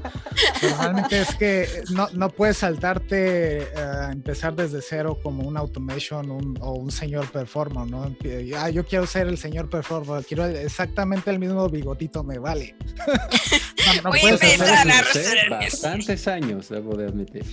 [0.61, 5.57] Pero realmente es que no, no puedes saltarte a eh, empezar desde cero como un
[5.57, 8.15] automation o un señor performer, ¿no?
[8.57, 12.75] Ah, yo quiero ser el señor performer, quiero exactamente el mismo bigotito, me vale.
[14.05, 17.45] no, puedes hacer Bastantes años, debo de admitir.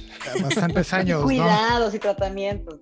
[0.42, 1.24] Bastantes años.
[1.24, 2.80] Cuidados y tratamientos.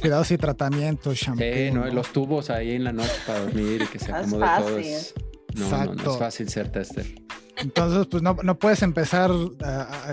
[0.00, 1.86] Cuidados y tratamientos, Sí, ¿no?
[1.86, 5.68] Los tubos ahí en la noche para dormir y que se acomode todo.
[5.70, 7.06] no, no, es fácil ser tester.
[7.56, 9.30] Entonces, pues no, no puedes empezar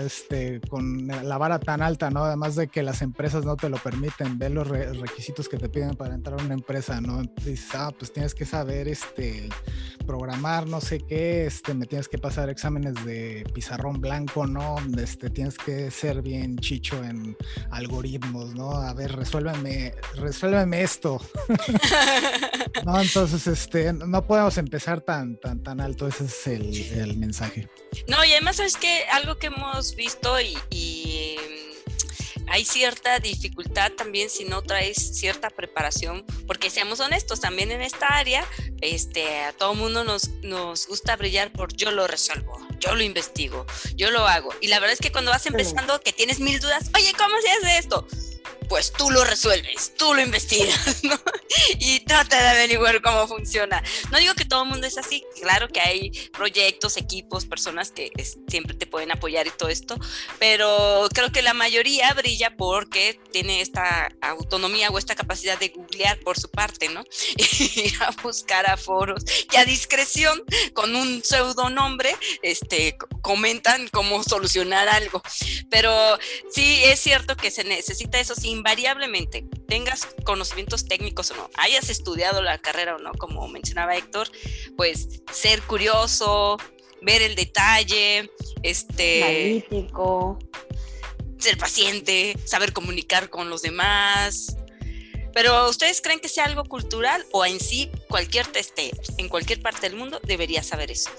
[0.00, 2.24] este, con la vara tan alta, ¿no?
[2.24, 5.96] Además de que las empresas no te lo permiten, ver los requisitos que te piden
[5.96, 7.22] para entrar a una empresa, ¿no?
[7.44, 9.48] Dices, ah, pues tienes que saber este,
[10.06, 14.76] programar, no sé qué, este, me tienes que pasar exámenes de pizarrón blanco, ¿no?
[14.96, 17.36] Este, tienes que ser bien chicho en
[17.70, 18.72] algoritmos, ¿no?
[18.72, 21.20] A ver, resuélveme, resuélveme esto.
[22.86, 27.31] no, entonces, este, no podemos empezar tan, tan, tan alto, ese es el, el mensaje
[28.08, 34.28] no, y además es que algo que hemos visto y, mm, hay cierta dificultad también
[34.28, 38.44] si no traes cierta preparación, porque seamos honestos, también en esta área
[38.80, 43.64] este, a todo mundo nos, nos gusta brillar por yo lo resuelvo, yo lo investigo,
[43.94, 44.50] yo lo hago.
[44.60, 47.50] Y la verdad es que cuando vas empezando, que tienes mil dudas, oye, ¿cómo se
[47.50, 48.06] hace esto?
[48.72, 51.20] Pues tú lo resuelves, tú lo investigas, ¿no?
[51.78, 53.82] Y trata de averiguar cómo funciona.
[54.10, 58.10] No digo que todo el mundo es así, claro que hay proyectos, equipos, personas que
[58.48, 59.98] siempre te pueden apoyar y todo esto,
[60.38, 66.18] pero creo que la mayoría brilla porque tiene esta autonomía o esta capacidad de googlear
[66.20, 67.04] por su parte, ¿no?
[67.36, 70.42] Ir a buscar a foros y a discreción
[70.72, 75.22] con un pseudonombre, este, comentan cómo solucionar algo.
[75.68, 75.92] Pero
[76.50, 81.90] sí es cierto que se necesita eso sin invariablemente tengas conocimientos técnicos o no, hayas
[81.90, 84.30] estudiado la carrera o no, como mencionaba Héctor,
[84.76, 86.58] pues ser curioso,
[87.00, 88.30] ver el detalle,
[88.62, 89.66] este...
[91.38, 94.56] Ser paciente, saber comunicar con los demás.
[95.34, 99.88] Pero ¿ustedes creen que sea algo cultural o en sí cualquier tester en cualquier parte
[99.88, 101.10] del mundo debería saber eso?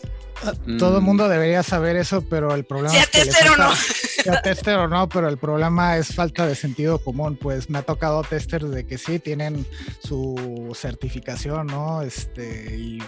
[0.79, 1.05] Todo el mm.
[1.05, 3.75] mundo debería saber eso, pero el problema es que tester o no.
[3.75, 7.35] Sea tester o no, pero el problema es falta de sentido común.
[7.35, 9.65] Pues me ha tocado testers de que sí tienen
[10.01, 12.01] su certificación, ¿no?
[12.01, 13.03] Este, y,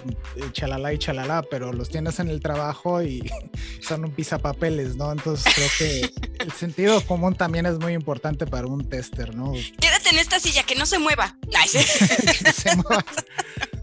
[0.52, 3.32] chalala y chalala, pero los tienes en el trabajo y
[3.82, 5.12] son un pisapapeles, ¿no?
[5.12, 9.54] Entonces creo que el sentido común también es muy importante para un tester, ¿no?
[9.80, 11.36] Quédate en esta silla, que no se mueva.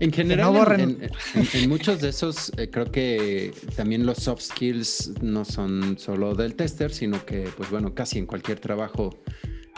[0.01, 3.42] En general, en, muchos de esos, eh, creo que
[3.77, 8.27] también los soft skills no son solo del tester, sino que, pues bueno, casi en
[8.27, 9.11] cualquier trabajo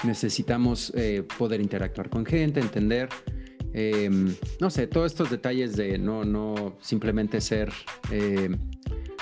[0.02, 3.08] necesitamos eh, poder interactuar con gente, entender,
[3.72, 7.72] em, no sé, todos estos detalles de no, no simplemente ser,
[8.10, 8.58] em,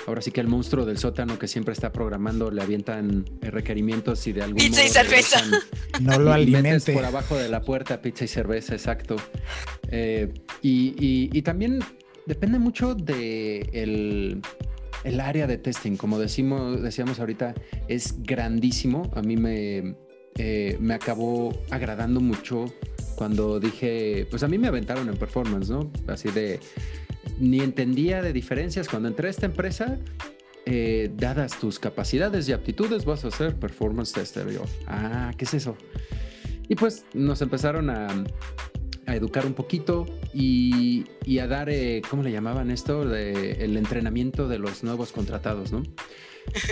[0.06, 4.32] ahora sí que el monstruo del sótano que siempre está programando le avientan requerimientos y
[4.32, 5.42] de algún pizza y cerveza.
[6.00, 6.94] No lo alimente.
[6.94, 9.16] por abajo de la puerta, pizza y cerveza, exacto.
[9.88, 10.32] Eh,
[10.62, 11.80] y, y también
[12.26, 15.96] depende mucho de el, área de testing.
[15.96, 17.54] Como decimos, decíamos ahorita,
[17.88, 19.10] es grandísimo.
[19.14, 19.96] A mí me,
[20.36, 22.66] eh, me acabó agradando mucho
[23.16, 25.90] cuando dije, pues a mí me aventaron en performance, ¿no?
[26.06, 26.60] Así de,
[27.38, 28.88] ni entendía de diferencias.
[28.88, 29.98] Cuando entré a esta empresa,
[30.64, 34.48] eh, dadas tus capacidades y aptitudes, vas a ser performance tester.
[34.50, 35.76] yo, ah, ¿qué es eso?
[36.68, 38.08] Y pues nos empezaron a,
[39.06, 41.04] a educar un poquito y,
[41.38, 43.02] a dar, eh, ¿cómo le llamaban esto?
[43.14, 45.82] el entrenamiento de los nuevos contratados, ¿no?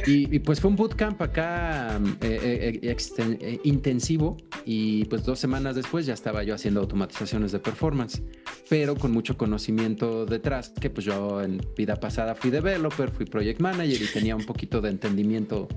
[0.07, 6.13] Y, pues fue un bootcamp acá eh, eh, intensivo y pues dos semanas después ya
[6.13, 8.23] estaba yo haciendo automatizaciones de performance,
[8.69, 13.61] pero con mucho conocimiento detrás, que pues yo en vida pasada fui developer, fui project
[13.61, 15.69] manager y tenía un poquito de entendimiento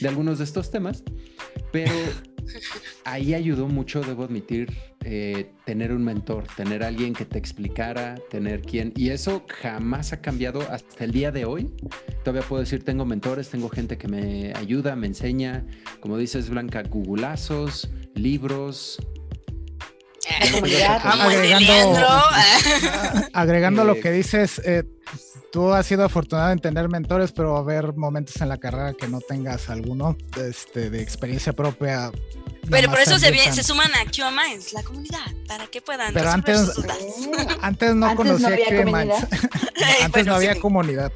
[0.00, 1.02] de algunos de estos temas,
[1.72, 1.92] pero
[3.04, 4.70] ahí ayudó mucho, debo admitir,
[5.04, 8.92] eh, tener un mentor, tener alguien que te explicara, tener quien.
[8.96, 11.72] Y eso jamás ha cambiado hasta el día de hoy.
[12.24, 15.64] Todavía puedo decir, tengo mentores, tengo gente que me ayuda, me enseña.
[16.00, 18.98] Como dices, Blanca, googleazos, libros,
[21.04, 21.98] agregando,
[23.32, 24.84] agregando lo que dices, eh,
[25.50, 28.94] tú has sido afortunado en tener mentores, pero va a haber momentos en la carrera
[28.94, 32.10] que no tengas alguno este, de experiencia propia
[32.70, 36.30] pero por eso se, se, suman a QA Minds, la comunidad, para que puedan Pero
[36.30, 36.72] antes,
[37.60, 38.50] antes no conocía
[38.84, 39.14] no Minds.
[40.02, 41.12] antes no había comunidad.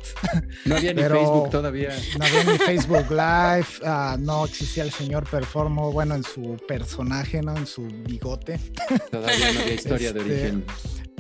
[0.65, 1.91] No había ni Facebook todavía.
[2.19, 7.43] No había ni Facebook Live, uh, no existía el señor Performo, bueno, en su personaje,
[7.43, 7.57] ¿no?
[7.57, 8.59] En su bigote.
[9.11, 10.65] Todavía no había historia de este, origen.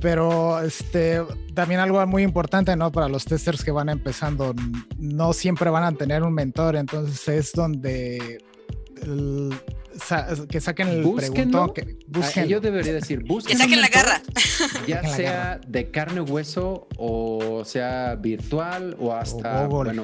[0.01, 1.23] Pero este,
[1.55, 2.93] también algo muy importante, ¿no?
[2.93, 4.55] Para los testers que van empezando,
[4.99, 8.39] no siempre van a tener un mentor, entonces es donde
[10.49, 12.45] que saquen el pregunto, que busquen.
[12.45, 13.57] Ah, yo debería decir, busquen.
[13.57, 14.23] Que saquen la garra.
[14.87, 20.03] Ya sea de carne hueso o sea virtual o hasta, bueno,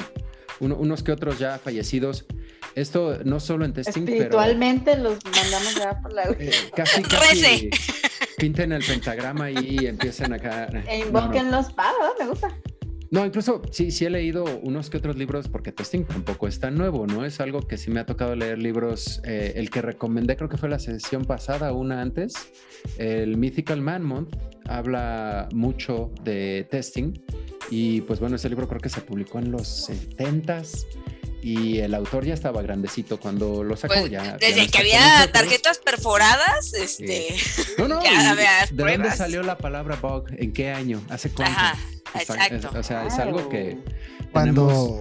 [0.60, 2.26] unos que otros ya fallecidos.
[2.74, 6.22] Esto no solo en testing, Espiritualmente los mandamos ya por la...
[6.38, 7.70] Eh, casi, casi
[8.38, 10.68] pinten el pentagrama y empiecen acá.
[10.88, 12.48] E invoquen los palos, me gusta.
[13.12, 16.78] No, incluso sí, sí he leído unos que otros libros porque testing tampoco es tan
[16.78, 17.26] nuevo, ¿no?
[17.26, 19.20] Es algo que sí me ha tocado leer libros.
[19.26, 22.32] Eh, el que recomendé creo que fue la sesión pasada, una antes,
[22.96, 24.34] el Mythical Man Month,
[24.66, 27.12] habla mucho de testing
[27.70, 30.86] y pues bueno, ese libro creo que se publicó en los 70s
[31.42, 33.92] y el autor ya estaba grandecito cuando lo sacó.
[33.92, 37.36] Pues, ya, desde que había tarjetas perforadas, este.
[37.76, 38.00] No, no.
[38.72, 40.28] ¿De dónde salió la palabra bug?
[40.38, 41.02] ¿En qué año?
[41.10, 41.52] ¿Hace cuánto?
[41.52, 41.78] Ajá,
[42.14, 42.78] exacto.
[42.78, 43.78] o sea, es algo que.
[44.32, 45.00] Cuando,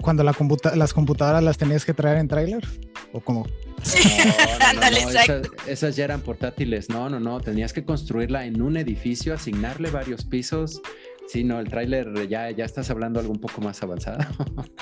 [0.00, 0.34] cuando la
[0.74, 2.66] las computadoras las tenías que traer en trailer
[3.12, 3.46] o cómo?
[4.60, 5.50] Ándale, esas, exacto.
[5.66, 6.88] esas ya eran portátiles.
[6.88, 7.40] No, no, no.
[7.40, 10.80] Tenías que construirla en un edificio, asignarle varios pisos.
[11.28, 14.18] Sí, no, el tráiler ya, ya estás hablando algo un poco más avanzado.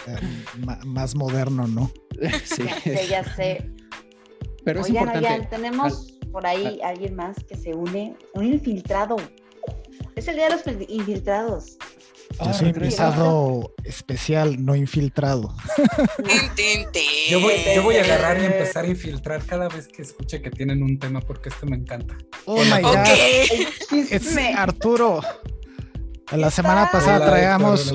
[0.06, 0.18] Eh,
[0.86, 1.90] más moderno, ¿no?
[2.44, 2.64] sí.
[2.64, 3.70] Ya sé, ya sé.
[4.64, 5.28] Pero es Oigan, importante.
[5.28, 9.16] oigan, tenemos por ahí alguien más que se une, un infiltrado.
[10.16, 11.76] Es el día de los fil- infiltrados.
[12.32, 15.54] Yo Ah, soy invitado especial, no infiltrado.
[17.30, 20.50] Yo voy, yo voy a agarrar y empezar a infiltrar cada vez que escuche que
[20.50, 22.16] tienen un tema porque este me encanta.
[22.46, 22.96] Oh my god.
[24.10, 24.36] Es.
[24.56, 25.20] Arturo.
[26.30, 27.92] La semana pasada Hola, traíamos,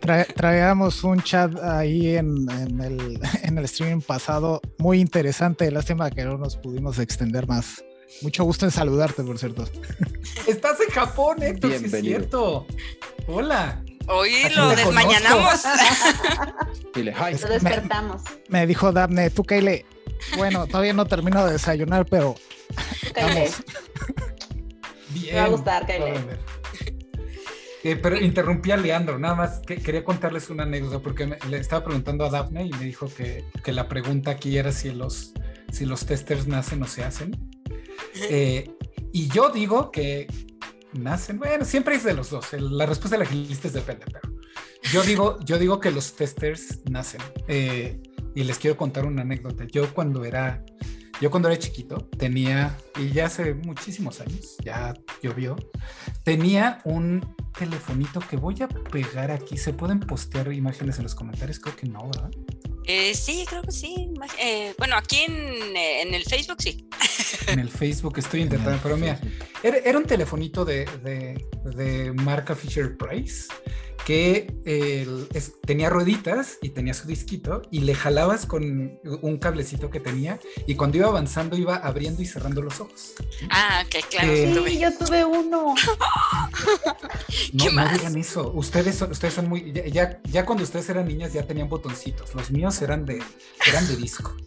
[0.00, 5.70] tra- traíamos un chat ahí en, en el, en el streaming pasado muy interesante.
[5.70, 7.84] Lástima que no nos pudimos extender más.
[8.22, 9.64] Mucho gusto en saludarte, por cierto.
[10.46, 12.66] Estás en Japón, Héctor, sí es cierto.
[13.26, 13.82] Hola.
[14.08, 15.60] Hoy lo desmañanamos.
[16.94, 17.38] Dile, hi.
[17.38, 18.22] Lo despertamos.
[18.48, 19.84] Me dijo Daphne, tú Kyle,
[20.38, 22.34] bueno, todavía no termino de desayunar, pero
[23.14, 23.50] cállate.
[25.10, 25.34] Bien.
[25.34, 26.00] Me va a gustar, Kyle.
[26.00, 26.22] Vamos.
[27.84, 31.58] Eh, pero interrumpí a Leandro, nada más que quería contarles una anécdota porque me- le
[31.58, 35.32] estaba preguntando a Daphne y me dijo que, que la pregunta aquí era si los,
[35.70, 37.36] si los testers nacen o se hacen.
[38.14, 38.70] Eh,
[39.12, 40.26] y yo digo que
[40.92, 42.52] nacen, bueno, siempre es de los dos.
[42.52, 44.34] la respuesta de la agilista es depende, pero
[44.92, 47.20] yo digo, yo digo que los testers nacen.
[47.46, 48.00] Eh,
[48.34, 49.64] y les quiero contar una anécdota.
[49.64, 50.64] Yo cuando era,
[51.20, 55.56] yo cuando era chiquito tenía, y ya hace muchísimos años, ya llovió,
[56.24, 59.56] tenía un telefonito que voy a pegar aquí.
[59.56, 61.58] ¿Se pueden postear imágenes en los comentarios?
[61.58, 62.30] Creo que no, ¿verdad?
[62.86, 64.10] Eh, sí, creo que sí.
[64.40, 65.32] Eh, bueno, aquí en,
[65.76, 66.88] eh, en el Facebook sí.
[67.48, 69.20] En el Facebook estoy intentando, pero mira,
[69.62, 71.44] Era, era un telefonito de, de-
[71.76, 73.48] de marca Fisher Price
[74.06, 79.90] que eh, es- tenía rueditas y tenía su disquito y le jalabas con un cablecito
[79.90, 83.12] que tenía y cuando iba avanzando iba abriendo y cerrando los ojos.
[83.50, 84.32] Ah, ok, claro.
[84.32, 84.78] Eh, sí, Sí, tuve.
[84.78, 85.74] yo tuve uno.
[87.52, 87.92] No, ¿Qué no más?
[87.92, 88.52] digan eso.
[88.52, 89.72] Ustedes son, ustedes son muy.
[89.72, 92.34] Ya, ya, ya cuando ustedes eran niñas ya tenían botoncitos.
[92.34, 93.22] Los míos eran de,
[93.68, 94.34] eran de disco.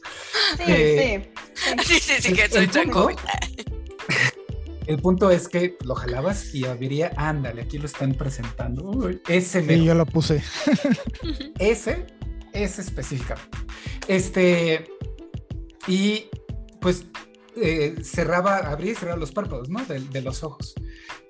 [0.58, 1.72] Sí, Eh, sí.
[1.86, 3.16] Sí, sí, sí, que El- soy joven.
[4.88, 7.12] El punto es que lo jalabas y abriría.
[7.16, 8.84] Ándale, aquí lo están presentando.
[8.90, 9.84] Uy, ese Sí, mero.
[9.84, 10.44] yo lo puse.
[11.60, 12.08] Ese,
[12.52, 13.58] ese específicamente.
[14.08, 14.90] Este,
[15.88, 16.26] y
[16.82, 17.06] pues
[17.56, 19.86] eh, cerraba, abría y cerraba los párpados, ¿no?
[19.86, 20.74] De, de los ojos.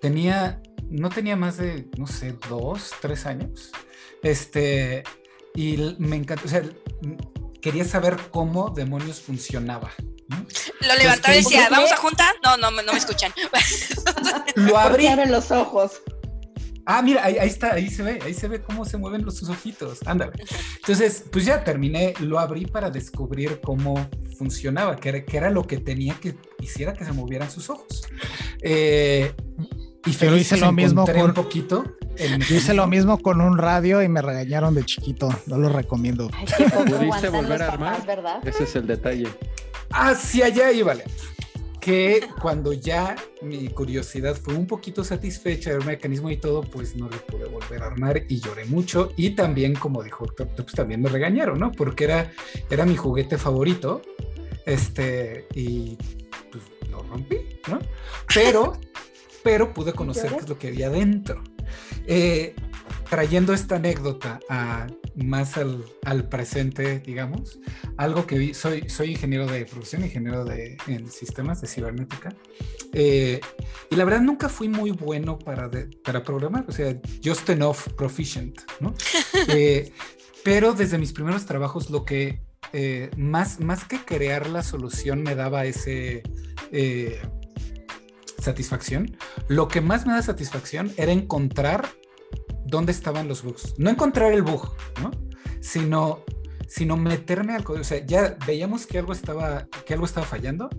[0.01, 0.61] Tenía,
[0.91, 3.71] no tenía más de, no sé, dos, tres años.
[4.23, 5.03] Este,
[5.55, 6.61] y me encantó, o sea,
[7.61, 9.91] quería saber cómo demonios funcionaba.
[10.27, 10.45] ¿no?
[10.87, 11.75] Lo levantaba y decía, ¿por qué?
[11.75, 12.35] ¿vamos a juntar?
[12.43, 13.31] No, no, me- no me escuchan.
[14.55, 15.03] Lo ¿Por abrí.
[15.03, 16.01] qué abren los ojos?
[16.85, 19.37] Ah, mira, ahí, ahí está, ahí se ve, ahí se ve cómo se mueven los
[19.37, 19.99] sus ojitos.
[20.05, 20.31] Ándale.
[20.77, 25.65] Entonces, pues ya terminé, lo abrí para descubrir cómo funcionaba, que era, que era lo
[25.67, 28.01] que tenía que hiciera que se movieran sus ojos.
[28.61, 29.31] Eh,
[30.05, 31.83] y Pero hice lo mismo con- un poquito.
[32.17, 35.29] Yo hice lo mismo con un radio y me regañaron de chiquito.
[35.47, 36.29] No lo recomiendo.
[36.33, 36.45] Ay,
[36.85, 37.91] ¿Pudiste volver a armar?
[37.93, 38.47] papás, ¿verdad?
[38.47, 39.27] Ese es el detalle.
[39.91, 40.93] Hacia allá iba.
[41.79, 47.09] Que cuando ya mi curiosidad fue un poquito satisfecha del mecanismo y todo, pues no
[47.09, 49.11] lo pude volver a armar y lloré mucho.
[49.17, 51.71] Y también, como dijo pues también me regañaron, ¿no?
[51.71, 52.31] Porque era,
[52.69, 54.01] era mi juguete favorito.
[54.65, 55.97] Este, y
[56.51, 57.37] pues lo rompí,
[57.67, 57.79] ¿no?
[58.33, 58.73] Pero,
[59.43, 61.43] pero pude conocer qué es lo que había dentro.
[62.07, 62.55] Eh,
[63.09, 67.59] trayendo esta anécdota a, más al, al presente, digamos,
[67.97, 72.33] algo que vi, soy, soy ingeniero de producción, ingeniero de, en sistemas de cibernética,
[72.93, 73.41] eh,
[73.89, 77.79] y la verdad nunca fui muy bueno para, de- para programar, o sea, just enough
[77.97, 78.93] proficient, ¿no?
[79.49, 79.91] Eh,
[80.43, 82.41] pero desde mis primeros trabajos lo que
[82.73, 86.23] eh, más, más que crear la solución me daba ese...
[86.71, 87.21] eh,
[88.41, 89.17] satisfacción.
[89.47, 91.87] Lo que más me da satisfacción era encontrar
[92.65, 93.75] dónde estaban los bugs.
[93.77, 95.11] No encontrar el bug, ¿no?
[95.59, 96.23] Sino,
[96.67, 97.81] sino meterme al código.
[97.81, 100.69] O sea, ya veíamos que algo estaba, que algo estaba fallando.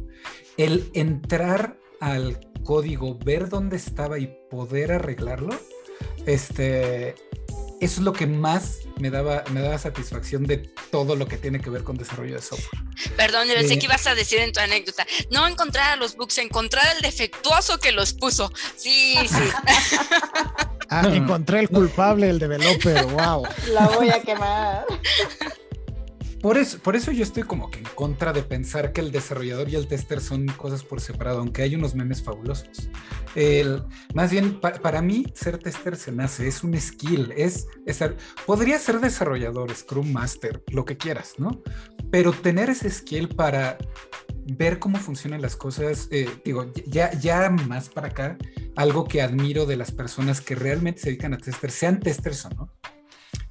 [0.56, 5.54] El entrar al código, ver dónde estaba y poder arreglarlo,
[6.26, 7.14] este,
[7.84, 10.58] eso es lo que más me daba, me daba satisfacción de
[10.90, 12.82] todo lo que tiene que ver con desarrollo de software.
[13.16, 13.78] Perdón, yo pensé Eh.
[13.78, 15.06] que ibas a decir en tu anécdota.
[15.30, 18.50] No encontrar a los bugs, encontrar al defectuoso que los puso.
[18.76, 19.96] Sí, sí.
[20.94, 23.02] Ah, encontré el culpable, el developer.
[23.06, 23.44] Wow.
[23.68, 24.84] La voy a quemar.
[26.42, 29.68] Por eso, por eso yo estoy como que en contra de pensar que el desarrollador
[29.68, 32.90] y el tester son cosas por separado, aunque hay unos memes fabulosos.
[33.36, 37.66] El- más bien, pa- para mí, ser tester se nace, es un skill, es,
[38.44, 41.62] podría ser desarrollador, Scrum Master, lo que quieras, ¿no?
[42.10, 43.78] pero tener ese skill para
[44.44, 48.36] ver cómo funcionan las cosas, eh, digo, ya, ya más para acá,
[48.76, 52.50] algo que admiro de las personas que realmente se dedican a testers, sean testers o
[52.50, 52.71] no,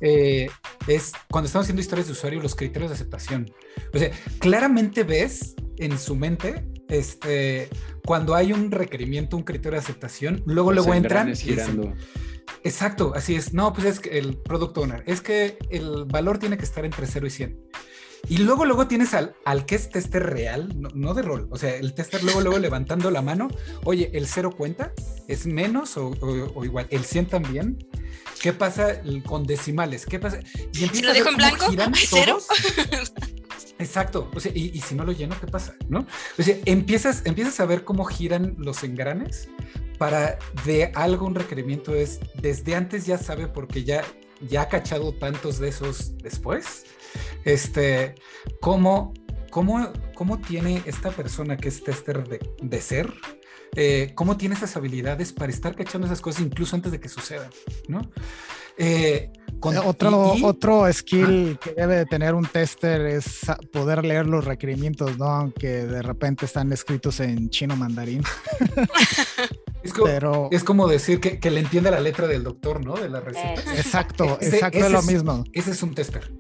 [0.02, 0.50] eh,
[0.88, 3.52] es cuando estamos haciendo historias de usuario, los criterios de aceptación.
[3.94, 7.70] O sea, claramente ves en su mente, este,
[8.06, 11.36] cuando hay un requerimiento, un criterio de aceptación, luego, luego entran.
[11.36, 11.94] Girando.
[12.64, 13.54] Exacto, así es.
[13.54, 17.08] No, pues es que el product owner, es que el valor tiene que estar entre
[17.08, 17.60] 0 y 100.
[18.30, 21.48] Y luego, luego tienes al, al que es tester real, no, de rol.
[21.50, 23.48] O sea, el tester luego, luego levantando la mano.
[23.84, 24.94] Oye, ¿el cero cuenta?
[25.28, 26.14] ¿Es menos o,
[26.64, 26.88] igual?
[26.92, 27.78] ¿El 100 también?
[28.42, 30.06] ¿Qué pasa con decimales?
[30.06, 30.40] ¿Qué pasa?
[30.74, 31.66] Y si lo dejo en blanco,
[32.10, 32.40] cero.
[33.80, 34.30] Exacto.
[34.36, 35.76] O sea, y, si no lo lleno, ¿qué pasa?
[35.90, 36.06] ¿No?
[36.38, 39.50] O sea, empiezas, empiezas a ver cómo giran los engranes
[39.98, 44.04] para de algo un requerimiento es desde antes ya sabe porque ya,
[44.50, 46.86] ya ha cachado tantos de esos después
[47.44, 48.16] este,
[48.60, 49.14] ¿cómo,
[49.50, 52.24] cómo, cómo tiene esta persona que es tester
[52.62, 53.12] de, ser?
[53.76, 57.50] Eh, ¿Cómo tiene esas habilidades para estar cachando esas cosas incluso antes de que sucedan?
[57.88, 58.02] ¿no?
[58.78, 63.42] Eh, con, otro, otro skill que debe de tener un tester es
[63.72, 65.26] poder leer los requerimientos, ¿no?
[65.26, 68.24] Aunque de repente están escritos en chino mandarín.
[69.84, 72.94] Es como, Pero, es como decir que, que, le entiende la letra del doctor, ¿no?
[72.94, 73.64] De la receta.
[73.76, 75.44] Exacto, exacto, es lo mismo.
[75.54, 76.32] Ese es un tester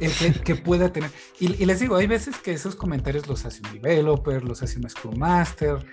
[0.00, 1.10] el que, pueda tener.
[1.38, 4.88] Y, les digo, hay veces que esos comentarios los hace un developer, los hace un
[4.88, 5.84] Scrum Master.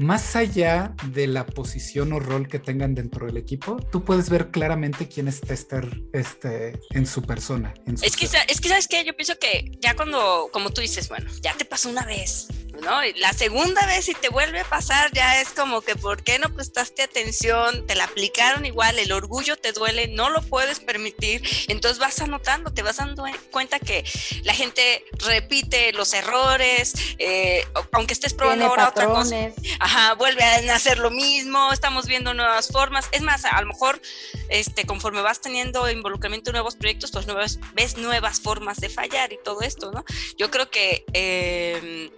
[0.00, 4.50] Más allá de la posición o rol que tengan dentro del equipo, tú puedes ver
[4.50, 7.74] claramente quién es tester este, en su persona.
[7.84, 9.04] es, que, es que, ¿sabes qué?
[9.04, 12.48] Yo pienso que ya cuando, como tú dices, bueno, ya te pasó una vez,
[12.80, 13.00] ¿no?
[13.16, 16.52] la segunda vez si te vuelve a pasar ya es como que ¿por qué no
[16.54, 17.86] prestaste atención?
[17.86, 22.72] Te la aplicaron igual, el orgullo te duele, no lo puedes permitir, entonces vas anotando,
[22.72, 24.04] te vas dando cuenta que
[24.42, 29.36] la gente repite los errores, eh, aunque estés probando ahora otra cosa,
[29.78, 34.00] ajá, vuelve a hacer lo mismo, estamos viendo nuevas formas, es más, a lo mejor
[34.48, 39.32] este, conforme vas teniendo involucramiento en nuevos proyectos, pues nuevas, ves nuevas formas de fallar
[39.32, 40.04] y todo esto, ¿no?
[40.36, 41.04] Yo creo que...
[41.12, 42.10] Eh,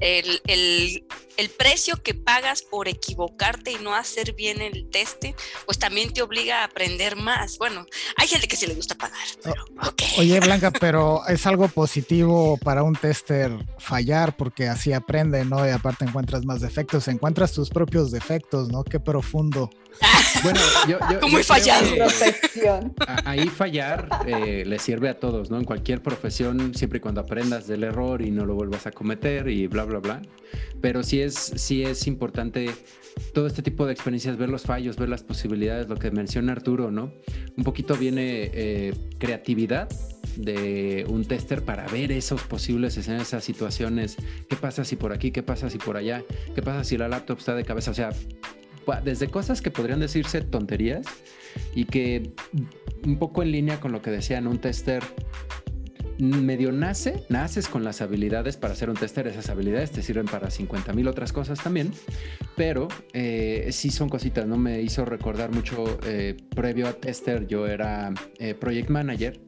[0.00, 1.04] el, el,
[1.50, 6.60] precio que pagas por equivocarte y no hacer bien el teste, pues también te obliga
[6.60, 7.58] a aprender más.
[7.58, 9.18] Bueno, hay gente que sí le gusta pagar.
[9.42, 9.64] Pero,
[10.18, 15.66] Oye, Blanca, pero es algo positivo para un tester fallar porque así aprende, ¿no?
[15.66, 18.84] Y aparte encuentras más defectos, encuentras tus propios defectos, ¿no?
[18.84, 19.70] Qué profundo.
[20.42, 21.84] Bueno, yo, yo ¿Cómo fallar?
[23.24, 25.58] Ahí fallar eh, le sirve a todos, ¿no?
[25.58, 29.48] En cualquier profesión, siempre y cuando aprendas del error y no lo vuelvas a cometer
[29.48, 30.22] y bla, bla, bla.
[30.80, 32.70] Pero sí es, sí es importante
[33.32, 36.90] todo este tipo de experiencias, ver los fallos, ver las posibilidades, lo que menciona Arturo,
[36.90, 37.12] ¿no?
[37.56, 39.88] Un poquito viene eh, creatividad
[40.36, 44.16] de un tester para ver esos posibles escenarios, esas situaciones.
[44.48, 45.30] ¿Qué pasa si por aquí?
[45.30, 46.22] ¿Qué pasa si por allá?
[46.54, 47.92] ¿Qué pasa si la laptop está de cabeza?
[47.92, 48.10] O sea,
[49.04, 51.06] desde cosas que podrían decirse tonterías
[51.74, 52.32] y que
[53.04, 55.02] un poco en línea con lo que decían, un tester
[56.18, 60.50] medio nace, naces con las habilidades para ser un tester, esas habilidades te sirven para
[60.50, 61.92] 50 mil otras cosas también,
[62.56, 64.56] pero eh, sí son cositas, ¿no?
[64.56, 69.40] Me hizo recordar mucho, eh, previo a tester yo era eh, project manager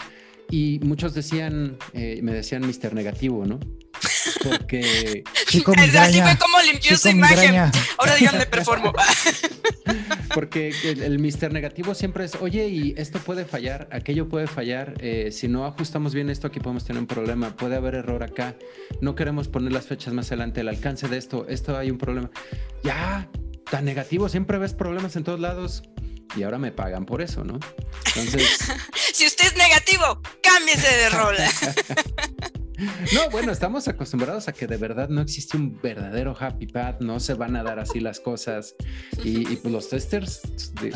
[0.51, 2.95] y muchos decían, me decían Mr.
[2.95, 3.59] Negativo, ¿no?
[4.43, 5.25] Porque.
[5.99, 7.71] Así fue como limpió su imagen.
[7.99, 8.93] Ahora díganme performo.
[10.35, 14.95] Porque el, Mister negativo siempre es, oye, y esto puede fallar, aquello puede fallar.
[15.01, 17.57] Eh, si no ajustamos bien esto, aquí podemos tener un problema.
[17.57, 18.55] Puede haber error acá.
[19.01, 20.61] No queremos poner las fechas más adelante.
[20.61, 22.31] El alcance de esto, esto hay un problema.
[22.85, 23.31] Ya,
[23.71, 25.85] tan negativo, siempre ves problemas en todos lados
[26.37, 27.59] y ahora me pagan por eso, ¿no?
[28.09, 28.59] Entonces.
[29.15, 31.37] si usted es negativo, cámbiese de rol.
[32.79, 37.21] No, bueno, estamos acostumbrados a que de verdad no existe un verdadero happy path, no
[37.21, 38.75] se van a dar así las cosas.
[39.25, 40.43] Y, pues los testers,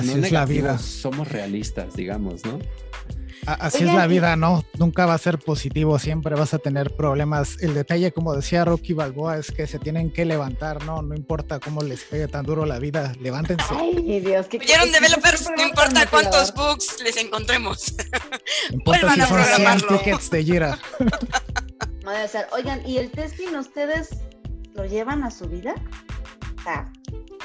[0.05, 0.79] no es la vida.
[0.79, 2.59] somos realistas, digamos, ¿no?
[3.47, 4.65] Así es la vida, ¿no?
[4.79, 7.57] Nunca va a ser positivo, siempre vas a tener problemas.
[7.61, 11.01] El detalle, como decía Rocky Balboa, es que se tienen que levantar, ¿no?
[11.03, 13.65] No importa cómo les pegue tan duro la vida, levántense.
[13.71, 15.49] Ay, Dios, ¿qué ¿Vieron developers?
[15.57, 17.95] No importa cuántos bugs les encontremos.
[18.71, 20.45] Importa si son 100 tickets de
[22.15, 22.49] Jira.
[22.53, 24.11] Oigan, ¿y el testing ustedes
[24.75, 25.75] lo llevan a su vida?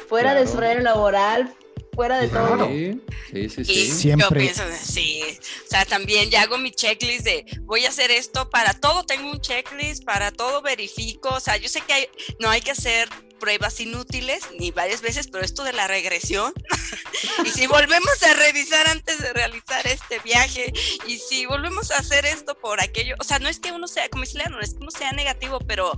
[0.10, 1.56] fuera de su horario laboral,
[1.94, 2.68] fuera de todo.
[2.68, 3.92] Sí, sí, sí.
[3.92, 4.28] Siempre.
[4.28, 5.22] Yo pienso, sí.
[5.66, 9.32] O sea, también ya hago mi checklist de voy a hacer esto para todo, tengo
[9.32, 11.30] un checklist, para todo verifico.
[11.30, 12.08] O sea, yo sé que hay,
[12.40, 13.10] no hay que hacer
[13.40, 16.54] pruebas inútiles ni varias veces, pero esto de la regresión,
[17.46, 20.74] y si volvemos a revisar antes de realizar este viaje,
[21.08, 24.10] y si volvemos a hacer esto por aquello, o sea, no es que uno sea,
[24.10, 25.98] como dice no es que uno sea negativo, pero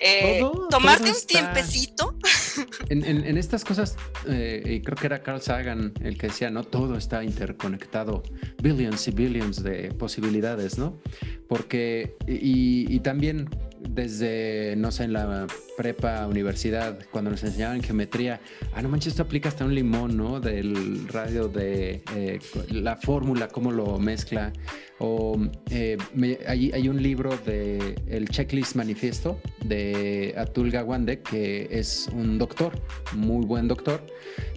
[0.00, 2.16] eh, tomarte un tiempecito.
[2.88, 6.64] En, en, estas cosas, eh, y creo que era Carl Sagan el que decía, no,
[6.64, 8.22] todo está interconectado,
[8.60, 11.00] billions y billions de posibilidades, ¿no?
[11.48, 13.48] Porque, y, y también
[13.88, 18.40] desde, no sé, en la prepa, universidad, cuando nos enseñaban geometría,
[18.74, 20.40] ah, no manches, esto aplica hasta un limón, ¿no?
[20.40, 22.38] Del radio de eh,
[22.70, 24.52] la fórmula, cómo lo mezcla.
[24.98, 25.38] O
[25.70, 25.96] eh,
[26.46, 32.78] hay, hay, un libro de el Checklist Manifiesto de Atul Gawande, que es un doctor,
[33.14, 34.04] muy buen doctor,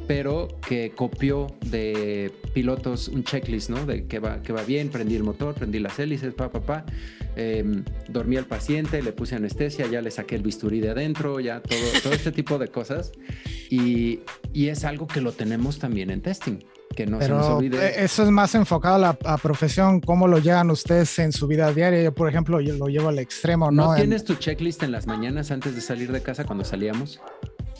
[0.05, 3.85] pero que copió de pilotos un checklist, ¿no?
[3.85, 6.85] De que va, que va bien, prendí el motor, prendí las hélices, pa, pa, pa.
[7.35, 11.61] Em, dormí al paciente, le puse anestesia, ya le saqué el bisturí de adentro, ya
[11.61, 13.11] todo, todo este tipo de cosas.
[13.69, 14.19] Y,
[14.53, 16.59] y, es algo que lo tenemos también en testing.
[16.95, 17.83] Que no se nos olvide.
[17.83, 21.73] Eh, eso es más enfocado a la profesión, cómo lo llevan ustedes en su vida
[21.73, 22.03] diaria.
[22.03, 23.87] Yo, por ejemplo, yo lo llevo al extremo, ¿no?
[23.87, 27.19] ¿No tienes tu checklist en las mañanas antes de salir de casa cuando salíamos?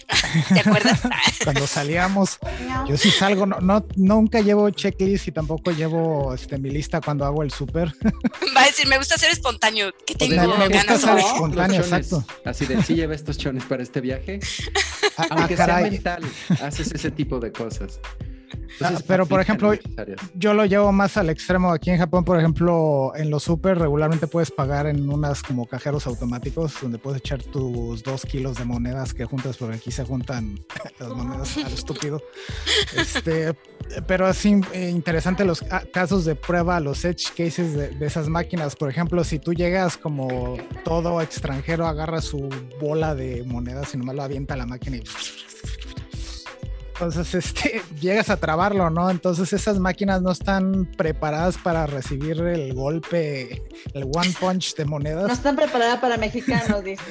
[0.53, 1.01] ¿Te acuerdas?
[1.43, 2.39] Cuando salíamos,
[2.87, 7.25] yo sí salgo, no, no, nunca llevo checklist y tampoco llevo este, mi lista cuando
[7.25, 7.93] hago el súper.
[8.55, 9.91] Va a decir, me gusta ser espontáneo.
[10.05, 10.57] ¿Qué tengo?
[10.57, 12.25] Me, gusta ser espontáneo, exacto.
[12.45, 14.39] Así de, sí lleva estos chones para este viaje.
[15.15, 16.23] Ah, Aunque sea mental,
[16.59, 17.99] haces ese tipo de cosas.
[19.07, 19.73] Pero por ejemplo,
[20.35, 21.71] yo lo llevo más al extremo.
[21.71, 26.07] Aquí en Japón, por ejemplo, en los super regularmente puedes pagar en unas como cajeros
[26.07, 30.59] automáticos donde puedes echar tus dos kilos de monedas que juntas, porque aquí se juntan
[30.99, 32.21] las monedas al estúpido.
[32.95, 33.53] Este,
[34.07, 38.75] pero es interesante los casos de prueba, los edge cases de, de, esas máquinas.
[38.75, 42.49] Por ejemplo, si tú llegas como todo extranjero, agarra su
[42.79, 45.03] bola de monedas y nomás lo avienta a la máquina y
[46.93, 49.09] entonces, este, llegas a trabarlo, ¿no?
[49.09, 53.63] Entonces esas máquinas no están preparadas para recibir el golpe,
[53.93, 55.27] el one punch de monedas.
[55.27, 57.03] No están preparadas para mexicanos, dice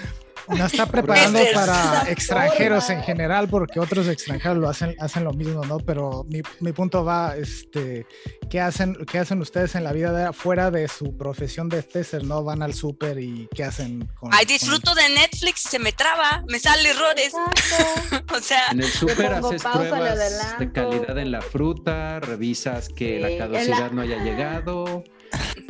[0.48, 5.64] no está preparando para extranjeros en general, porque otros extranjeros lo hacen, hacen lo mismo,
[5.64, 5.78] ¿no?
[5.78, 8.06] Pero mi, mi punto va, este,
[8.50, 12.24] ¿qué hacen, ¿qué hacen ustedes en la vida de, fuera de su profesión de tester,
[12.24, 12.42] no?
[12.44, 16.58] Van al súper y ¿qué hacen con Ay, disfruto de Netflix, se me traba, me
[16.58, 17.32] salen errores.
[18.34, 23.36] o sea, en el súper haces pruebas de calidad en la fruta, revisas que la
[23.36, 25.04] caducidad no haya llegado.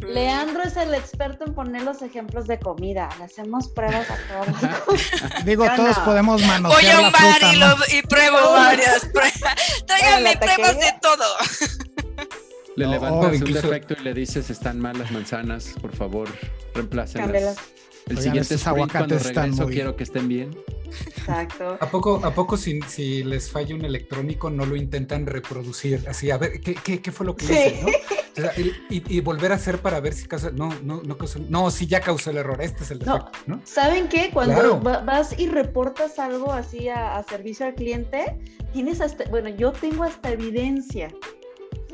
[0.06, 3.08] Leandro es el experto en poner los ejemplos de comida.
[3.18, 5.00] Le hacemos pruebas a todos.
[5.44, 9.84] Digo, todos podemos manosear Voy a un bar y, pruebo varias pruebas.
[9.86, 11.24] Tráigame pruebas de todo.
[12.76, 16.28] Le levantas un defecto y le dices, están mal las manzanas, por favor,
[16.74, 17.56] reemplácenlas.
[18.08, 20.56] El siguiente sprint, cuando regreso, quiero que estén bien.
[21.06, 21.78] Exacto.
[21.80, 26.04] ¿A poco, a poco si, si, les falla un electrónico no lo intentan reproducir?
[26.08, 27.82] Así, a ver, ¿qué, qué, qué fue lo que hice?
[27.82, 27.88] ¿no?
[28.88, 30.50] y, volver a hacer para ver si causa.
[30.50, 31.38] No, no, no causó.
[31.48, 32.60] No, sí ya causó el error.
[32.60, 33.60] Este es el defecto, ¿no?
[33.64, 34.30] ¿Saben qué?
[34.32, 38.38] Cuando vas y reportas algo así a, servicio al cliente,
[38.72, 39.28] tienes hasta.
[39.28, 41.08] Bueno, yo tengo hasta evidencia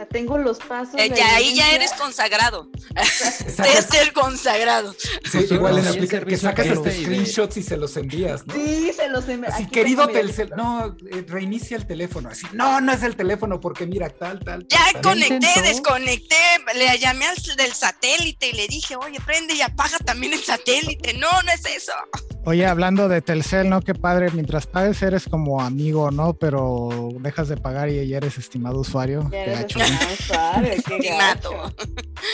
[0.07, 0.95] tengo los pasos.
[0.99, 2.71] Eh, ya, ahí ya eres consagrado.
[2.95, 4.95] es el consagrado.
[5.31, 8.55] Sí, igual en la aplicación que sacas este screenshots y se los envías, ¿no?
[8.55, 9.55] Sí, se los envías.
[9.55, 12.29] Así, querido Telcel, no, eh, reinicia el teléfono.
[12.29, 14.67] Así, no, no es el teléfono porque mira, tal, tal.
[14.69, 16.37] Ya conecté, desconecté,
[16.75, 21.15] le llamé al del satélite y le dije, oye, prende y apaga también el satélite.
[21.15, 21.93] No, no es eso.
[22.49, 23.83] Oye, hablando de Telcel, ¿no?
[23.83, 26.33] Qué padre, mientras pagues eres como amigo, ¿no?
[26.33, 29.29] Pero dejas de pagar y ya eres estimado usuario.
[29.31, 29.67] Ya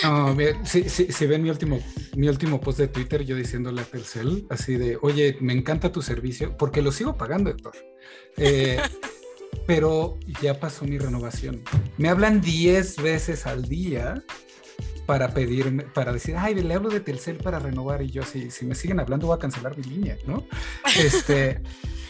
[0.04, 1.80] no, si, si, ven mi último,
[2.14, 6.00] mi último post de Twitter, yo diciéndole a Telcel, así de, oye, me encanta tu
[6.00, 7.72] servicio, porque lo sigo pagando, Héctor.
[8.36, 8.78] Eh,
[9.66, 11.60] pero ya pasó mi renovación.
[11.98, 14.22] Me hablan 10 veces al día
[15.06, 18.64] para pedirme, para decir, ay, le hablo de Telcel para renovar y yo, si, si
[18.64, 20.44] me siguen hablando voy a cancelar mi línea, ¿no?
[20.98, 21.60] Este,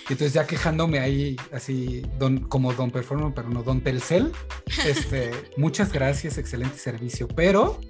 [0.08, 4.32] entonces ya quejándome ahí, así, don, como Don Performance, pero no Don Telcel,
[4.86, 7.80] este, muchas gracias, excelente servicio, pero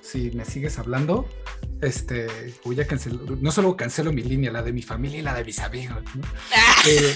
[0.00, 1.26] si me sigues hablando,
[1.80, 2.26] este,
[2.64, 5.44] voy a cancelar, no solo cancelo mi línea, la de mi familia y la de
[5.44, 6.22] mis amigos, ¿no?
[6.86, 7.14] Eh,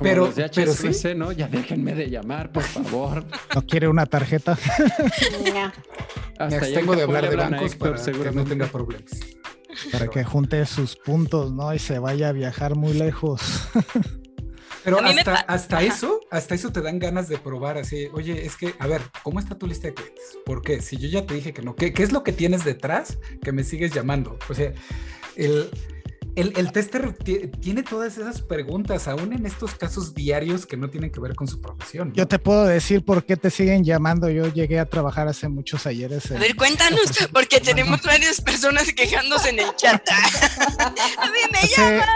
[0.00, 1.14] pero, pero sí.
[1.14, 1.32] ¿no?
[1.32, 3.24] Ya déjenme de llamar, por favor.
[3.54, 4.52] ¿No quiere una tarjeta?
[6.38, 9.12] Hasta me tengo de hablar de bancos para que no tenga problemas.
[9.90, 11.74] Para que junte sus puntos, ¿no?
[11.74, 13.68] Y se vaya a viajar muy lejos.
[14.84, 18.74] Pero hasta, hasta eso, hasta eso te dan ganas de probar así, oye, es que,
[18.80, 20.38] a ver, ¿cómo está tu lista de clientes?
[20.44, 20.82] ¿Por qué?
[20.82, 23.52] Si yo ya te dije que no, ¿qué, qué es lo que tienes detrás que
[23.52, 24.38] me sigues llamando?
[24.48, 24.72] O sea,
[25.36, 25.70] el,
[26.36, 27.12] el, el tester
[27.60, 31.46] tiene todas esas preguntas, aún en estos casos diarios que no tienen que ver con
[31.46, 32.12] su profesión.
[32.14, 34.30] Yo te puedo decir por qué te siguen llamando.
[34.30, 36.30] Yo llegué a trabajar hace muchos ayeres.
[36.30, 40.02] A ver, cuéntanos, porque tenemos varias personas quejándose en el chat.
[40.78, 42.08] a mí me hace, llaman.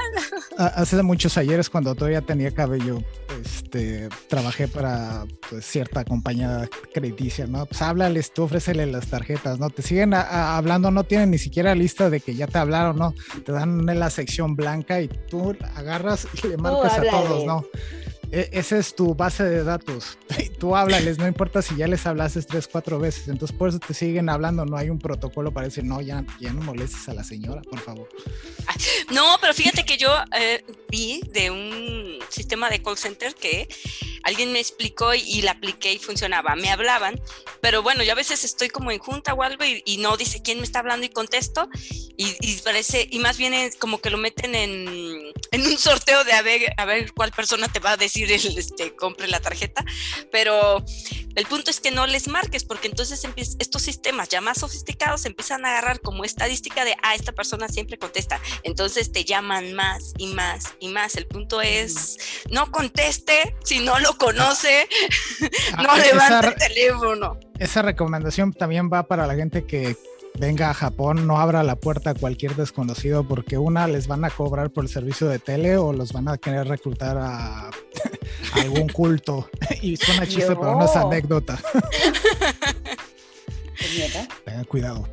[0.58, 3.02] Hace muchos ayeres, cuando todavía tenía cabello,
[3.44, 7.66] este, trabajé para pues, cierta compañía crediticia, ¿no?
[7.66, 9.70] Pues háblales, tú ofrécele las tarjetas, ¿no?
[9.70, 13.14] Te siguen hablando, no tienen ni siquiera lista de que ya te hablaron, ¿no?
[13.44, 17.64] Te dan la sección blanca y tú agarras y le marcas a todos, ¿no?
[18.30, 20.16] E, esa es tu base de datos.
[20.59, 23.28] Tú háblales, no importa si ya les hablases tres, cuatro veces.
[23.28, 24.64] Entonces, por eso te siguen hablando.
[24.64, 27.80] No hay un protocolo para decir, no, ya, ya no molestes a la señora, por
[27.80, 28.09] favor.
[29.12, 33.68] No, pero fíjate que yo eh, vi de un sistema de call center que
[34.26, 36.56] alguien me explicó y, la apliqué y funcionaba.
[36.56, 37.20] Me hablaban,
[37.60, 40.58] pero bueno, yo a veces estoy como en junta o algo y, no dice quién
[40.58, 41.68] me está hablando y contesto
[42.16, 46.42] y, parece, y más bien es como que lo meten en, un sorteo de a
[46.42, 49.84] ver, a ver cuál persona te va a decir el, este, compre la tarjeta,
[50.32, 50.84] pero
[51.37, 53.26] el punto es que no les marques porque entonces
[53.59, 57.99] estos sistemas ya más sofisticados empiezan a agarrar como estadística de, ah, esta persona siempre
[57.99, 61.16] contesta, entonces te llaman más y más y más.
[61.16, 62.16] El punto es,
[62.51, 64.89] no conteste si no lo conoce,
[65.74, 67.39] ah, no levante el teléfono.
[67.59, 69.97] Esa recomendación también va para la gente que
[70.39, 74.30] venga a Japón, no abra la puerta a cualquier desconocido porque una les van a
[74.30, 77.70] cobrar por el servicio de tele o los van a querer reclutar a,
[78.53, 79.49] algún culto.
[79.82, 81.59] y suena chiste, pero no es anécdota.
[84.45, 85.09] Tenga cuidado.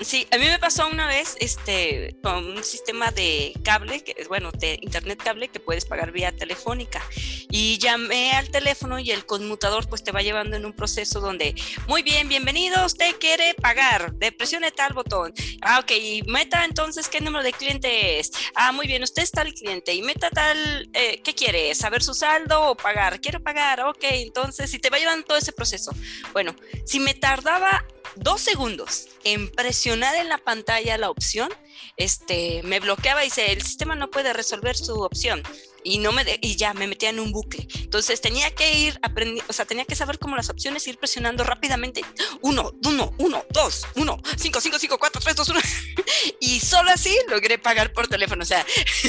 [0.00, 4.52] Sí, a mí me pasó una vez este, con un sistema de cable, que bueno,
[4.52, 7.02] de internet cable que puedes pagar vía telefónica.
[7.50, 11.54] Y llamé al teléfono y el conmutador pues te va llevando en un proceso donde,
[11.88, 15.34] muy bien, bienvenido, usted quiere pagar, de presione tal botón.
[15.62, 18.30] Ah, ok, y meta entonces qué número de cliente es.
[18.54, 21.74] Ah, muy bien, usted está el cliente y meta tal, eh, ¿qué quiere?
[21.74, 23.20] ¿Saber su saldo o pagar?
[23.20, 25.90] Quiero pagar, ok, entonces, si te va llevando todo ese proceso.
[26.32, 26.54] Bueno,
[26.86, 27.84] si me tardaba
[28.18, 31.50] dos segundos en presionar en la pantalla la opción,
[31.96, 35.42] este, me bloqueaba y dice, el sistema no puede resolver su opción
[35.84, 37.66] y no me y ya me metía en un bucle.
[37.80, 41.44] Entonces tenía que ir aprendiendo, o sea, tenía que saber cómo las opciones, ir presionando
[41.44, 42.04] rápidamente.
[42.42, 45.60] Uno, uno, uno, dos, uno, cinco, cinco, cinco, cuatro, tres, dos, uno.
[46.40, 48.42] y solo así logré pagar por teléfono.
[48.42, 48.64] O sea,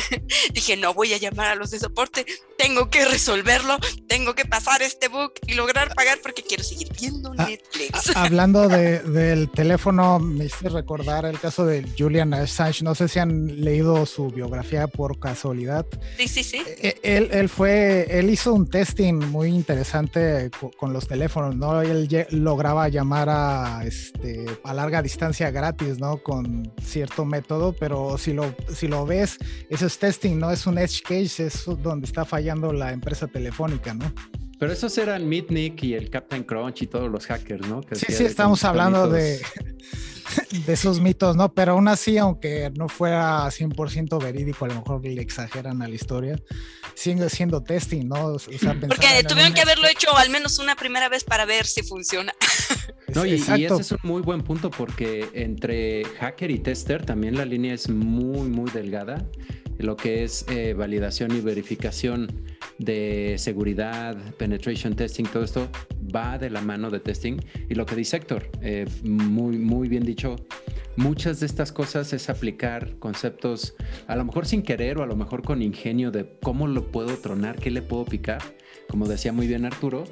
[0.54, 2.26] dije, no voy a llamar a los de soporte,
[2.58, 7.34] tengo que resolverlo, tengo que pasar este book y lograr pagar porque quiero seguir viendo
[7.38, 8.16] ah, Netflix.
[8.16, 12.84] hablando de, del teléfono, me hice recordar el caso de Julian Assange.
[12.84, 15.86] No sé si han leído su biografía por casualidad.
[16.18, 16.59] Sí, sí, sí.
[16.66, 21.82] E, e, él, él, fue, él hizo un testing muy interesante con, los teléfonos, ¿no?
[21.82, 26.18] Él lograba llamar a, este, a larga distancia gratis, ¿no?
[26.18, 29.38] Con cierto método, pero si lo, si lo ves,
[29.70, 33.94] eso es testing, no es un edge case, es donde está fallando la empresa telefónica,
[33.94, 34.12] ¿no?
[34.60, 37.82] Pero esos eran Mitnick y el Captain Crunch y todos los hackers, ¿no?
[37.94, 39.40] sí, sí, estamos hablando de,
[40.66, 41.54] de esos mitos, ¿no?
[41.54, 45.96] Pero aún así, aunque no fuera 100% verídico, a lo mejor le exageran a la
[45.96, 46.40] historia,
[46.96, 48.38] sigue siendo testing, ¿no?
[48.88, 52.34] Porque tuvieron que haberlo hecho al menos una primera vez para ver si funciona.
[53.16, 57.44] No, y, ese es un muy buen punto porque entre hacker y tester también la
[57.44, 59.26] línea es muy, muy delgada.
[59.80, 62.28] Lo que es eh, validación y verificación
[62.80, 65.70] de seguridad, penetration testing, todo esto
[66.16, 67.38] va de la mano de testing.
[67.70, 70.38] Y lo que dice Héctor, eh, muy, muy bien dicho,
[70.96, 73.76] muchas de estas cosas es aplicar conceptos,
[74.08, 77.18] a lo mejor sin querer o a lo mejor con ingenio de cómo lo puedo
[77.18, 78.42] tronar, qué le puedo picar.
[78.90, 80.06] Como decía muy bien Arturo,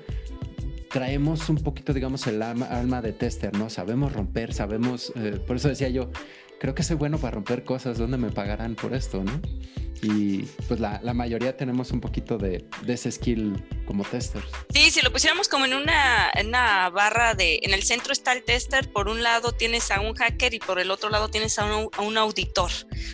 [0.92, 3.70] traemos un poquito, digamos, el alma, de tester, ¿no?
[3.70, 6.12] Sabemos romper, sabemos, eh, por eso decía yo,
[6.60, 9.42] creo que soy bueno para romper cosas, ¿dónde me pagarán por esto, no?
[10.02, 14.46] Y pues la, la mayoría tenemos un poquito de, de, ese skill como testers.
[14.72, 18.44] Sí, si lo pusiéramos como en una, una barra de, en el centro está el
[18.44, 21.66] tester, por un lado tienes a un hacker y por el otro lado tienes a
[21.66, 22.70] un, a un auditor,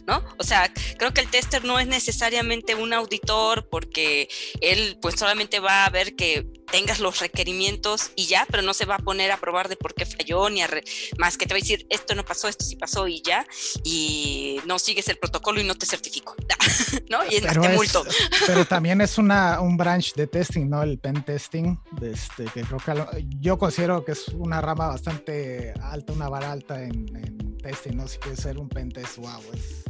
[0.08, 0.26] ¿no?
[0.38, 4.28] O sea, creo que el tester no es necesariamente un auditor porque
[4.60, 8.86] él pues solamente va a ver que tengas los requerimientos y ya, pero no se
[8.86, 10.70] va a poner a probar de por qué falló, ni a
[11.18, 13.45] más que te va a decir esto no pasó, esto sí pasó y ya,
[13.84, 16.36] y no sigues el protocolo y no te certifico,
[17.09, 17.24] ¿no?
[17.30, 18.03] Y es, pero, multo.
[18.45, 20.84] pero también es una, un branch de testing, ¿no?
[20.84, 26.14] El pen testing, este, que creo que yo considero que es una rama bastante alta,
[26.14, 28.07] una vara alta en, en testing, ¿no?
[28.07, 29.83] Si quieres ser un pen test, wow, es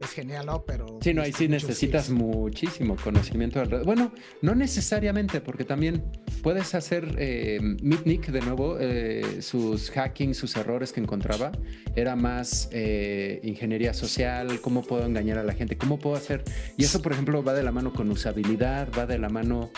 [0.00, 0.64] es genial, ¿no?
[0.64, 0.98] Pero...
[1.02, 3.84] Sí, no, ahí sí necesitas muchísimo conocimiento alrededor.
[3.84, 6.02] Bueno, no necesariamente, porque también
[6.42, 11.52] puedes hacer eh, Mitnick de nuevo, eh, sus hacking, sus errores que encontraba,
[11.94, 16.44] era más eh, ingeniería social, cómo puedo engañar a la gente, cómo puedo hacer...
[16.78, 19.70] Y eso, por ejemplo, va de la mano con usabilidad, va de la mano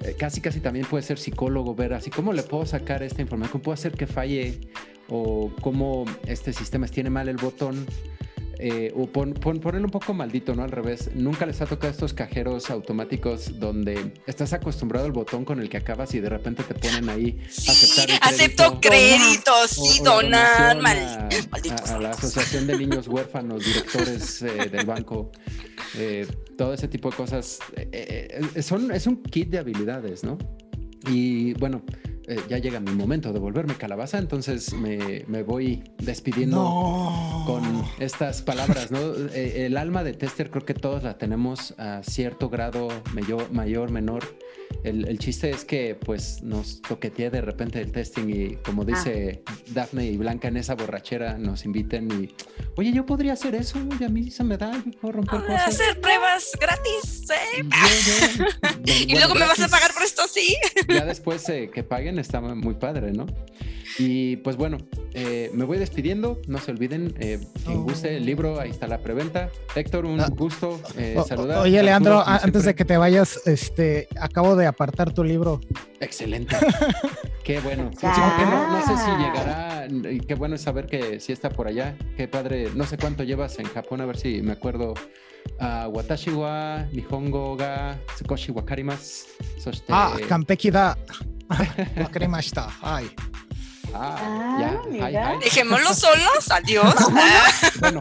[0.00, 3.52] eh, casi casi también puede ser psicólogo, ver así cómo le puedo sacar esta información,
[3.52, 4.58] cómo puedo hacer que falle
[5.08, 7.86] o cómo este sistema tiene mal el botón
[8.58, 10.62] eh, o pon, ponerlo un poco maldito, ¿no?
[10.62, 11.10] Al revés.
[11.14, 15.76] Nunca les ha tocado estos cajeros automáticos donde estás acostumbrado al botón con el que
[15.76, 20.96] acabas y de repente te ponen ahí sí, aceptar el acepto créditos, sí, donar, mal,
[20.98, 25.32] a, a, la Asociación de Niños Huérfanos, directores eh, del banco,
[25.96, 26.26] eh,
[26.56, 27.58] todo ese tipo de cosas.
[27.76, 30.38] Eh, eh, son, es un kit de habilidades, ¿no?
[31.08, 31.82] Y bueno,
[32.28, 37.44] eh, ya llega mi momento de volverme calabaza, entonces me, me voy despidiendo No.
[37.46, 37.62] con
[37.98, 38.98] estas palabras, ¿no?
[39.32, 43.90] Eh, el alma de tester creo que todos la tenemos a cierto grado mayor, mayor
[43.90, 44.24] menor.
[44.84, 49.42] El, el chiste es que pues nos toquetee de repente el testing y como dice
[49.72, 52.28] Dafne y Blanca en esa borrachera nos inviten y,
[52.76, 55.46] oye, yo podría hacer eso, y a mí se me da, yo puedo romper Ah,
[55.46, 55.68] cosas.
[55.80, 57.64] hacer pruebas gratis, ¿eh?
[57.64, 58.44] Yo-
[58.84, 60.54] yo- Y luego me vas a pagar por esto, sí.
[60.88, 63.26] ya después eh, que paguen está muy padre, ¿no?
[63.98, 64.78] Y pues bueno,
[65.14, 66.40] eh, me voy despidiendo.
[66.46, 67.82] No se olviden, eh, quien Oh.
[67.82, 69.50] guste el libro, ahí está la preventa.
[69.74, 70.28] Héctor, un Ah.
[70.30, 71.58] gusto eh, O- saludar.
[71.58, 75.60] Oye, Leandro, Arturo, antes de que te vayas, este, acabo de apartar tu libro.
[76.00, 76.56] Excelente.
[77.44, 77.90] qué bueno.
[77.98, 79.86] Sí, no, no sé si llegará.
[80.26, 81.96] Qué bueno saber que sí está por allá.
[82.16, 82.70] Qué padre.
[82.74, 84.94] No sé cuánto llevas en Japón, a ver si me acuerdo.
[85.60, 89.26] Ah, watashi wa Nihongo ga Tsukoshi wakarimasu.
[89.62, 90.98] Soshite- Ah, Kampeki da.
[91.96, 92.68] Wakarimashita.
[92.82, 93.06] Ay.
[93.98, 94.80] Ah, Ah, ya.
[94.90, 95.32] mira.
[95.32, 95.44] Hi, hi.
[95.44, 96.94] Dejémoslo solos, adiós.
[97.80, 98.00] Bueno,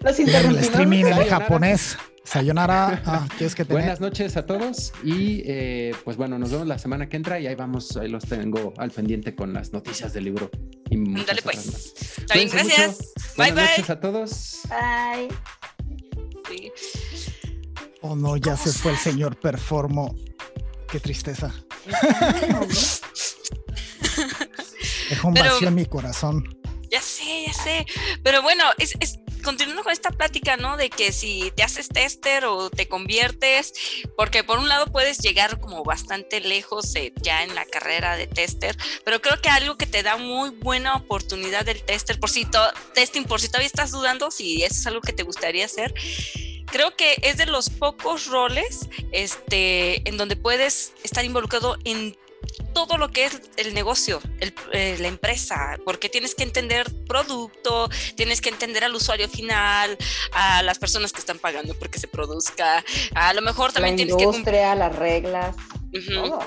[0.00, 1.40] Los el streaming en Sayonara.
[1.40, 1.96] japonés.
[2.24, 3.02] Sayonara.
[3.06, 3.82] Ah, tienes que tener.
[3.82, 7.46] Buenas noches a todos y eh, pues bueno, nos vemos la semana que entra y
[7.48, 10.50] ahí vamos, ahí los tengo al pendiente con las noticias del libro.
[10.90, 11.94] Y otras pues.
[12.18, 12.98] Está bien, gracias.
[12.98, 13.10] mucho.
[13.36, 13.64] Bye, Buenas bye.
[13.70, 14.60] noches a todos.
[14.68, 15.28] Bye.
[16.48, 16.72] Sí.
[18.02, 20.14] Oh no, ya se fue el señor Performo.
[20.90, 21.52] Qué tristeza.
[25.10, 26.56] Dejó un Pero- vacío en mi corazón.
[26.90, 27.86] Ya sé, ya sé.
[28.24, 30.76] Pero bueno, es, es- continuando con esta plática, ¿no?
[30.76, 33.72] De que si te haces tester o te conviertes,
[34.16, 38.26] porque por un lado puedes llegar como bastante lejos eh, ya en la carrera de
[38.26, 42.46] tester, pero creo que algo que te da muy buena oportunidad del tester, por si
[42.94, 45.94] testing, por si todavía estás dudando, si eso es algo que te gustaría hacer.
[46.66, 52.16] Creo que es de los pocos roles este, en donde puedes estar involucrado en
[52.74, 57.88] todo lo que es el negocio, el- eh, la empresa, porque tienes que entender producto,
[58.16, 59.96] tienes que entender al usuario final,
[60.32, 62.84] a las personas que están pagando porque se produzca,
[63.14, 64.22] a lo mejor La también tienes que...
[64.24, 65.56] industria, las reglas,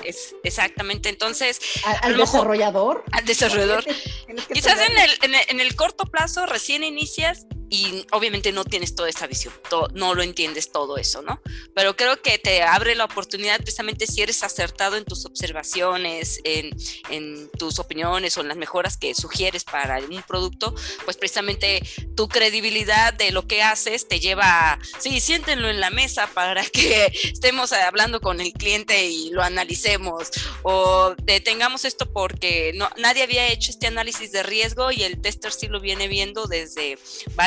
[0.04, 3.04] es- exactamente, entonces al mejor- desarrollador.
[3.12, 8.06] al desarrollador, Tienes quizás en el, en, el, en el corto plazo recién inicias y
[8.12, 9.54] obviamente no tienes toda esa visión,
[9.94, 11.40] no lo entiendes todo eso, ¿no?
[11.74, 16.76] Pero creo que te abre la oportunidad precisamente si eres acertado en tus observaciones, en,
[17.10, 21.82] en tus opiniones o en las mejoras que sugieres para un producto, pues precisamente
[22.16, 26.64] tu credibilidad de lo que haces te lleva a, sí, siéntenlo en la mesa para
[26.72, 30.30] que estemos hablando con el cliente y lo analicemos
[30.62, 35.52] o detengamos esto porque no, nadie había hecho este análisis de riesgo y el tester
[35.52, 36.98] sí lo viene viendo desde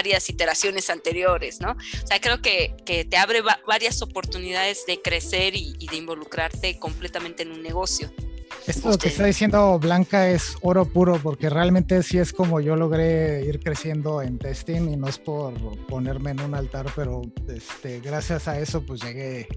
[0.07, 1.71] varias iteraciones anteriores, ¿no?
[1.71, 5.97] O sea, creo que, que te abre va- varias oportunidades de crecer y, y de
[5.97, 8.09] involucrarte completamente en un negocio.
[8.65, 9.09] Esto lo que Usted.
[9.09, 14.21] está diciendo Blanca es oro puro, porque realmente sí es como yo logré ir creciendo
[14.21, 15.53] en testing y no es por
[15.87, 19.47] ponerme en un altar, pero este, gracias a eso pues llegué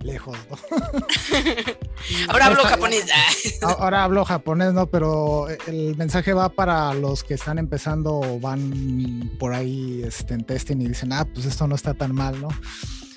[0.00, 0.36] lejos.
[0.50, 0.56] ¿no?
[2.28, 3.04] Ahora hablo Esta- japonés.
[3.62, 4.86] Ah, Ahora hablo japonés, ¿no?
[4.86, 10.44] Pero el mensaje va para los que están empezando o van por ahí este, en
[10.44, 12.48] testing y dicen, ah, pues esto no está tan mal, ¿no?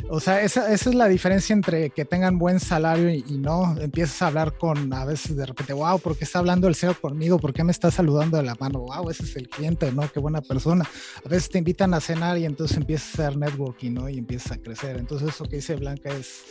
[0.10, 3.76] O sea, esa, esa es la diferencia entre que tengan buen salario y, no.
[3.80, 6.94] Empiezas a hablar con, a veces de repente, wow, ¿por qué está hablando el CEO
[7.00, 7.40] conmigo?
[7.40, 8.80] ¿Por qué me está saludando de la mano?
[8.80, 10.10] Wow, ese es el cliente, ¿no?
[10.12, 10.86] Qué buena persona.
[11.24, 14.10] A veces te invitan a cenar y entonces empiezas a hacer networking, ¿no?
[14.10, 14.98] Y empiezas a crecer.
[14.98, 16.44] Entonces eso que dice Blanca es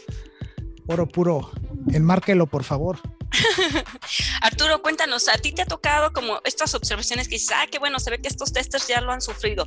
[0.93, 1.51] oro puro.
[1.93, 2.99] Enmárquelo, por favor.
[4.43, 7.99] Arturo, cuéntanos, a ti te ha tocado como estas observaciones que dices, ah, qué bueno,
[8.01, 9.67] se ve que estos testers ya lo han sufrido.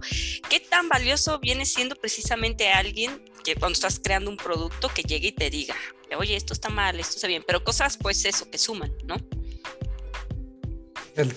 [0.49, 5.29] ¿Qué tan valioso viene siendo precisamente alguien que cuando estás creando un producto que llegue
[5.29, 5.75] y te diga,
[6.17, 9.15] oye, esto está mal, esto está bien, pero cosas pues eso, que suman, ¿no?
[11.15, 11.35] El-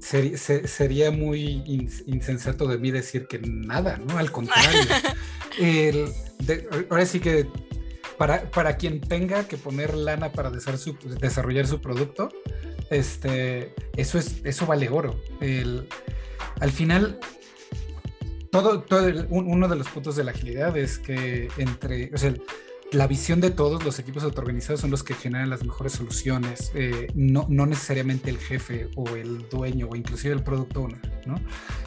[0.00, 4.18] sería muy ins- insensato de mí decir que nada, ¿no?
[4.18, 4.80] Al contrario.
[5.58, 6.12] El,
[6.90, 7.46] ahora sí que
[8.20, 12.28] para, para, quien tenga que poner lana para desarrollar su producto,
[12.90, 15.18] este, eso, es, eso vale oro.
[16.60, 17.18] Al final,
[18.52, 22.34] todo, todo uno de los puntos de la agilidad es que entre, o sea,
[22.92, 27.06] la visión de todos los equipos autoorganizados son los que generan las mejores soluciones, eh,
[27.14, 31.40] no, no, necesariamente el jefe o el dueño o inclusive el product owner, ¿no?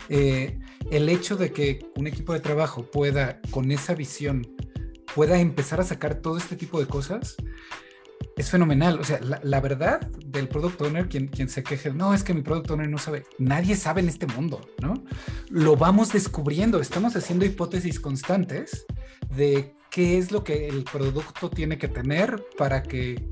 [0.10, 0.58] Eh,
[0.90, 4.48] el hecho de que un equipo de trabajo pueda, con esa visión,
[5.16, 7.36] pueda empezar a sacar todo este tipo de cosas,
[8.36, 9.00] es fenomenal.
[9.00, 12.42] O sea, la, verdad del product owner, quien, quien se queje, no, es que mi
[12.42, 15.04] product owner no sabe, nadie sabe en este mundo, ¿no?
[15.50, 18.86] Lo vamos descubriendo, estamos haciendo hipótesis constantes
[19.36, 23.24] de qué es lo que el producto tiene que tener para que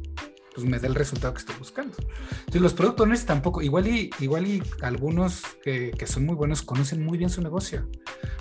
[0.53, 1.95] pues, me dé el resultado que estoy buscando.
[2.39, 6.61] Entonces, los product owners tampoco, igual y, igual y algunos que, que son muy buenos
[6.61, 7.87] conocen muy bien su negocio,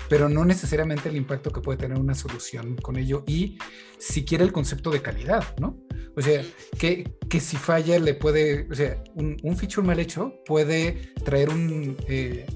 [0.09, 3.59] pero no necesariamente el impacto que puede tener una solución con ello y
[3.99, 5.79] siquiera el concepto de calidad, ¿no?
[6.17, 6.43] O sea,
[6.79, 11.51] que, que si falla le puede, o sea, un, un feature mal hecho puede traer
[11.51, 12.47] un, eh,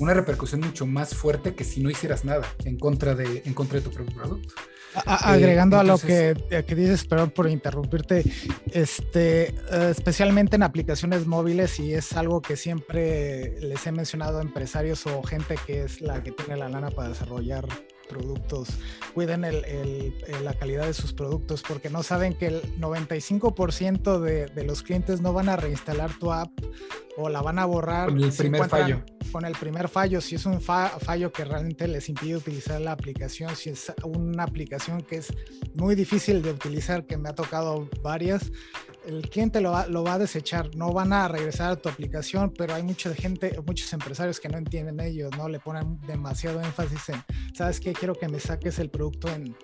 [0.00, 3.78] una repercusión mucho más fuerte que si no hicieras nada en contra de, en contra
[3.78, 4.54] de tu propio producto.
[4.94, 6.34] Agregando a lo que,
[6.66, 8.24] que, dices, perdón por interrumpirte,
[8.72, 14.42] este, eh, especialmente en aplicaciones móviles, y es algo que siempre les he mencionado a
[14.42, 17.66] empresarios o gente que es la que tiene la lana para desarrollar
[18.10, 18.68] productos,
[19.14, 24.64] cuiden el, la calidad de sus productos, porque no saben que el 95% de, de,
[24.64, 26.50] los clientes no van a reinstalar tu app
[27.16, 28.08] o la van a borrar.
[28.08, 29.02] Con el primer fallo.
[29.32, 33.54] Con el primer fallo, si es un fallo que realmente les impide utilizar la aplicación,
[33.54, 35.32] si es una aplicación que es
[35.74, 38.50] muy difícil de utilizar, que me ha tocado varias,
[39.06, 42.52] el cliente lo va, lo va, a desechar, no van a regresar a tu aplicación,
[42.56, 45.48] pero hay mucha gente, muchos empresarios que no entienden ello, ¿no?
[45.48, 47.22] Le ponen demasiado énfasis en,
[47.54, 47.92] ¿sabes qué?
[47.92, 49.56] Quiero que me saques el producto en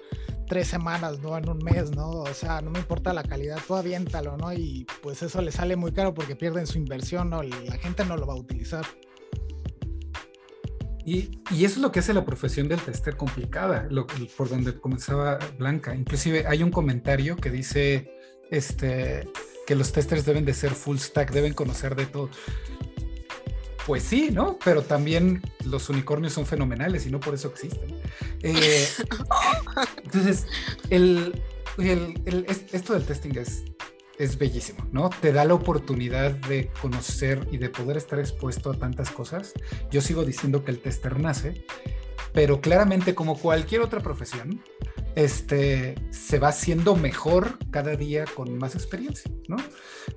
[0.47, 2.11] tres semanas, no en un mes, ¿no?
[2.11, 4.53] O sea, no me importa la calidad, tú aviéntalo, ¿no?
[4.53, 7.43] Y pues eso le sale muy caro porque pierden su inversión, ¿no?
[7.43, 8.85] La gente no lo va a utilizar.
[11.05, 14.77] Y, y, eso es lo que hace la profesión del tester complicada, lo, por donde
[14.81, 15.95] comenzaba Blanca.
[15.95, 18.16] Inclusive hay un comentario que dice,
[18.51, 19.29] este,
[19.67, 22.31] que los testers deben de ser full stack, deben conocer de todo.
[23.87, 24.59] Pues sí, ¿no?
[24.65, 28.01] Pero también los unicornios son fenomenales y no por eso existen.
[28.43, 28.89] Eh,
[30.03, 30.47] entonces,
[30.91, 31.41] el,
[31.79, 33.65] el, esto del testing es,
[34.19, 35.11] es bellísimo, ¿no?
[35.21, 39.53] Te da la oportunidad de conocer y de poder estar expuesto a tantas cosas.
[39.91, 41.65] Yo sigo diciendo que el tester nace,
[42.37, 44.63] pero claramente como cualquier otra profesión,
[45.15, 49.57] este, se va haciendo mejor cada día con más experiencia, ¿no?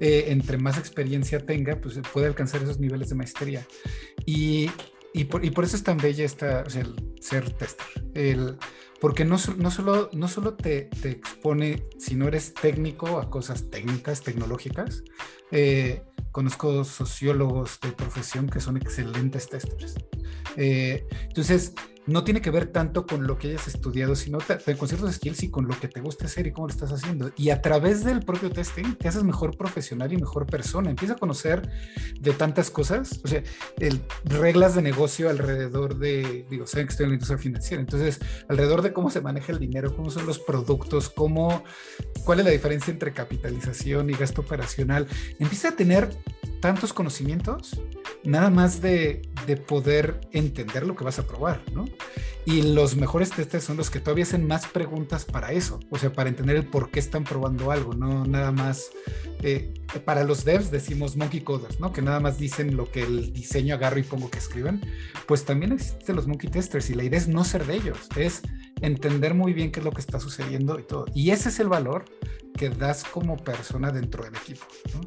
[0.01, 3.65] Eh, entre más experiencia tenga, pues puede alcanzar esos niveles de maestría.
[4.25, 4.69] Y,
[5.13, 7.87] y, por, y por, eso es tan bella esta, o sea, el ser tester.
[8.13, 8.57] El,
[8.99, 13.69] porque no, no, solo, no solo te, te, expone, si no eres técnico, a cosas
[13.69, 15.05] técnicas, tecnológicas.
[15.51, 16.03] Eh,
[16.33, 19.95] conozco sociólogos de profesión que son excelentes testers.
[20.57, 21.73] Eh, entonces,
[22.09, 24.39] no tiene que ver tanto con lo que hayas estudiado, sino
[24.77, 27.31] con ciertos skills y con lo que te gusta hacer y cómo lo estás haciendo.
[27.37, 30.89] Y a través del propio testing te haces mejor profesional y mejor persona.
[30.89, 31.69] Empieza a conocer
[32.19, 33.43] de tantas cosas, o sea,
[34.25, 38.81] reglas de negocio alrededor de, digo, saben que estoy en la industria financiera, entonces, alrededor
[38.81, 41.63] de cómo se maneja el dinero, cómo son los productos, cómo,
[42.25, 45.07] cuál es la diferencia entre capitalización y gasto operacional.
[45.39, 46.09] Empieza a tener
[46.59, 47.79] tantos conocimientos,
[48.23, 51.85] nada más de, de, poder entender lo que vas a probar, ¿no?
[52.45, 56.11] Y los mejores testes son los que todavía hacen más preguntas para eso, o sea,
[56.11, 58.89] para entender el por qué están probando algo, no nada más.
[59.41, 61.93] Eh, para los devs decimos monkey coders, ¿no?
[61.93, 64.81] Que nada más dicen lo que el diseño agarro y pongo que escriban.
[65.27, 68.41] Pues también existen los monkey testers y la idea es no ser de ellos, es
[68.81, 71.05] entender muy bien qué es lo que está sucediendo y todo.
[71.13, 72.05] Y ese es el valor
[72.57, 75.01] que das como persona dentro del equipo, ¿no?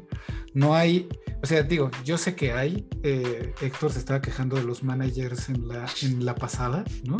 [0.53, 1.07] No hay,
[1.41, 5.49] o sea, digo, yo sé que hay, eh, Héctor se estaba quejando de los managers
[5.49, 7.17] en la, en la pasada, ¿no?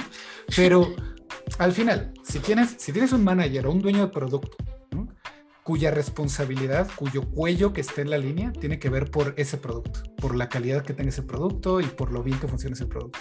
[0.56, 0.96] Pero
[1.58, 4.58] al final, si tienes, si tienes un manager o un dueño de producto.
[5.64, 10.02] Cuya responsabilidad, cuyo cuello que esté en la línea, tiene que ver por ese producto,
[10.18, 13.20] por la calidad que tenga ese producto y por lo bien que funciona ese producto.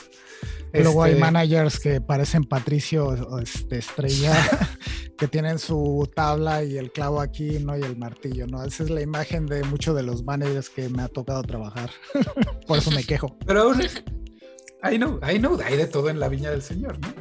[0.72, 4.35] Luego hay este, managers que parecen Patricio este, Estrella,
[5.19, 7.78] que tienen su tabla y el clavo aquí, ¿no?
[7.78, 8.64] Y el martillo, ¿no?
[8.64, 11.90] Esa es la imagen de muchos de los managers que me ha tocado trabajar.
[12.66, 13.36] Por eso me quejo.
[13.47, 13.73] Pero
[14.82, 17.14] I know, I know, hay de todo en la viña del Señor, ¿no?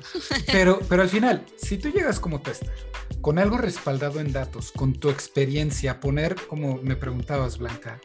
[0.52, 2.74] Pero, pero al final, si tú llegas como tester,
[3.22, 8.02] con algo respaldado en datos, con tu experiencia, poner, como me preguntabas, Blanca,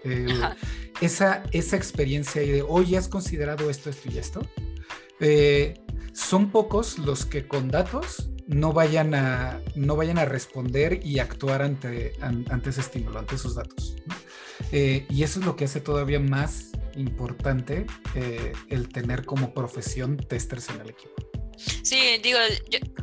[1.00, 4.46] esa, esa experiencia de, oye, ¿has considerado esto, esto y esto?
[5.20, 5.80] Eh,
[6.12, 11.62] son pocos los que con datos no vayan a, no vayan a responder y actuar
[11.62, 13.96] ante, ante ese estímulo, ante esos datos.
[14.72, 20.16] Eh, y eso es lo que hace todavía más importante eh, el tener como profesión
[20.16, 21.14] testers en el equipo.
[21.82, 22.38] Sí, digo,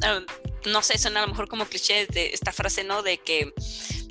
[0.04, 0.22] ah,
[0.66, 3.02] no sé, suena a lo mejor como cliché de esta frase, ¿no?
[3.02, 3.54] De que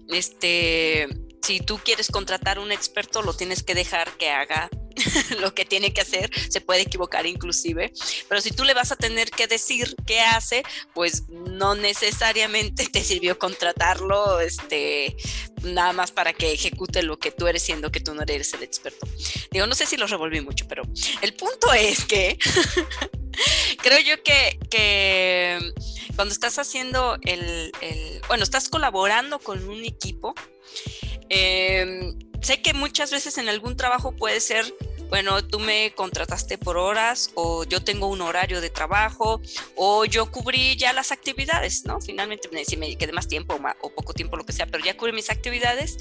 [0.09, 1.09] este
[1.43, 4.70] si tú quieres contratar un experto, lo tienes que dejar que haga
[5.40, 7.93] lo que tiene que hacer, se puede equivocar inclusive,
[8.28, 10.62] pero si tú le vas a tener que decir qué hace,
[10.94, 15.16] pues no necesariamente te sirvió contratarlo, este,
[15.62, 18.62] nada más para que ejecute lo que tú eres siendo que tú no eres el
[18.62, 19.06] experto.
[19.51, 20.82] Digo, no sé si lo revolví mucho, pero
[21.23, 22.39] el punto es que
[23.82, 25.73] creo yo que, que,
[26.16, 30.35] cuando estás haciendo el, el, bueno, estás colaborando con un equipo,
[31.35, 34.75] eh, sé que muchas veces en algún trabajo puede ser,
[35.09, 39.41] bueno, tú me contrataste por horas o yo tengo un horario de trabajo
[39.75, 42.03] o yo cubrí ya las actividades, ¿no?
[42.03, 45.13] Finalmente, si me quedé más tiempo o poco tiempo, lo que sea, pero ya cubrí
[45.13, 45.97] mis actividades.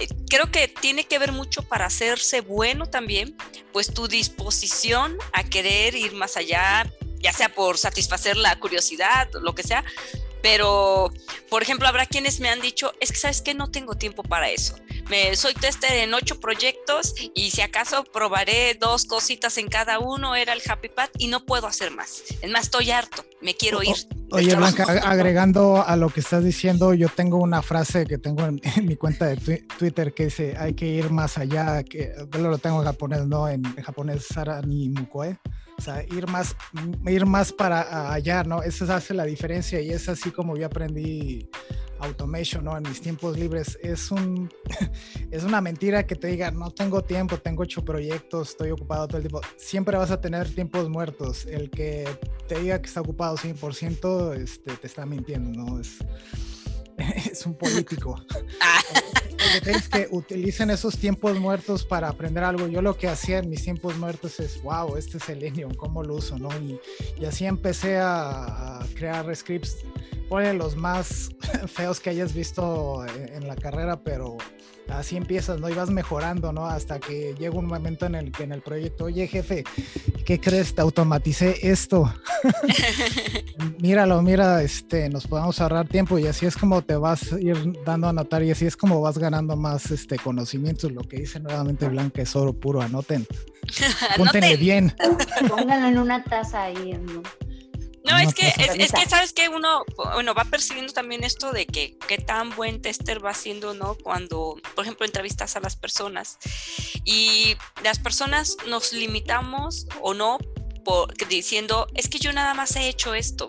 [0.00, 3.36] Eh, creo que tiene que ver mucho para hacerse bueno también,
[3.70, 9.54] pues tu disposición a querer ir más allá, ya sea por satisfacer la curiosidad, lo
[9.54, 9.84] que sea,
[10.44, 11.10] pero,
[11.48, 14.50] por ejemplo, habrá quienes me han dicho, es que sabes que no tengo tiempo para
[14.50, 14.76] eso.
[15.10, 20.34] Me, soy tester en ocho proyectos y si acaso probaré dos cositas en cada uno,
[20.34, 22.22] era el Happy Path y no puedo hacer más.
[22.40, 23.96] Es más, estoy harto, me quiero ir.
[24.30, 28.60] oye, Blanca, agregando a lo que estás diciendo, yo tengo una frase que tengo en,
[28.82, 29.36] mi cuenta de
[29.78, 33.48] Twitter que dice, hay que ir más allá, que lo tengo en japonés, ¿no?
[33.48, 35.38] En, japonés, Sarani Mukoe
[35.76, 36.56] o sea, ir más,
[37.06, 38.62] ir más para allá, ¿no?
[38.62, 41.48] Eso hace la diferencia y es así como yo aprendí
[42.04, 42.76] automation, ¿no?
[42.76, 43.78] En mis tiempos libres.
[43.82, 44.50] Es, un,
[45.30, 49.18] es una mentira que te diga, no tengo tiempo, tengo ocho proyectos, estoy ocupado todo
[49.18, 49.40] el tiempo.
[49.56, 51.46] Siempre vas a tener tiempos muertos.
[51.46, 52.08] El que
[52.48, 55.80] te diga que está ocupado 100%, este, te está mintiendo, ¿no?
[55.80, 55.98] Es,
[57.30, 58.20] es un político.
[58.60, 58.80] Ah.
[59.66, 62.66] es que utilicen esos tiempos muertos para aprender algo.
[62.66, 66.14] Yo lo que hacía en mis tiempos muertos es, wow, este es Selenium, ¿cómo lo
[66.14, 66.38] uso?
[66.38, 66.48] ¿no?
[66.60, 66.80] Y,
[67.20, 69.78] y así empecé a, a, crear scripts.
[70.28, 71.30] Pone los más
[71.66, 74.38] feos que hayas visto en, en la carrera, pero
[74.88, 75.68] así empiezas, ¿no?
[75.68, 76.66] Y vas mejorando, ¿no?
[76.66, 79.64] Hasta que llega un momento en el que en el proyecto, oye, jefe,
[80.24, 80.74] ¿qué crees?
[80.74, 82.12] Te automaticé esto.
[83.78, 87.56] Míralo, mira, este, nos podemos ahorrar tiempo y así es como te vas a ir
[87.84, 90.92] dando a notar y así es como vas ganando más este conocimientos.
[90.92, 93.26] Lo que dice nuevamente Blanca es oro puro, anoten.
[94.16, 94.94] Póntenle bien.
[95.48, 97.22] Pónganlo en una taza ahí, ¿no?
[98.04, 101.96] No, es que, es, que sabes que uno, bueno, va percibiendo también esto de que
[102.06, 103.96] qué tan buen tester va haciendo, ¿no?
[103.96, 106.38] Cuando, por ejemplo, entrevistas a las personas
[107.04, 110.38] y las personas nos limitamos o no
[110.84, 113.48] por, diciendo, es que yo nada más he hecho esto,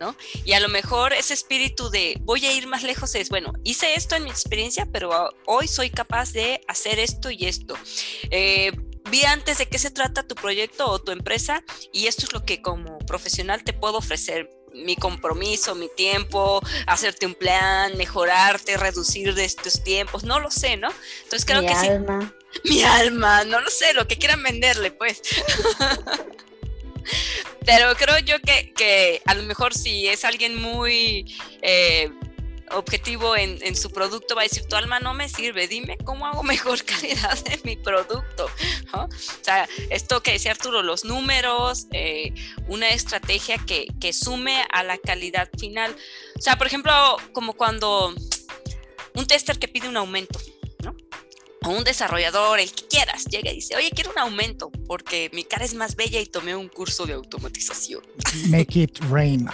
[0.00, 0.14] ¿no?
[0.44, 3.94] Y a lo mejor ese espíritu de voy a ir más lejos es, bueno, hice
[3.94, 7.74] esto en mi experiencia, pero hoy soy capaz de hacer esto y esto.
[8.30, 8.70] Eh,
[9.10, 11.62] vi antes de qué se trata tu proyecto o tu empresa
[11.92, 17.26] y esto es lo que como profesional te puedo ofrecer mi compromiso, mi tiempo, hacerte
[17.26, 20.88] un plan, mejorarte, reducir de estos tiempos, no lo sé, ¿no?
[21.22, 22.20] Entonces creo mi que alma.
[22.20, 22.40] sí.
[22.62, 25.20] Mi alma, no lo sé, lo que quieran venderle, pues.
[27.66, 32.12] Pero creo yo que, que, a lo mejor si es alguien muy eh,
[32.70, 36.42] objetivo en, su producto va a decir, tu alma no me sirve, dime cómo hago
[36.42, 38.46] mejor calidad de mi producto.
[38.92, 39.08] O
[39.42, 42.32] sea, esto que decía Arturo, los números, eh,
[42.68, 45.94] una estrategia que, que sume a la calidad final.
[46.36, 46.92] O sea, por ejemplo,
[47.32, 48.14] como cuando
[49.14, 50.38] un tester que pide un aumento.
[51.64, 55.44] O un desarrollador, el que quieras, llega y dice, oye, quiero un aumento porque mi
[55.44, 58.02] cara es más bella y tomé un curso de automatización.
[58.48, 59.48] Make it rain.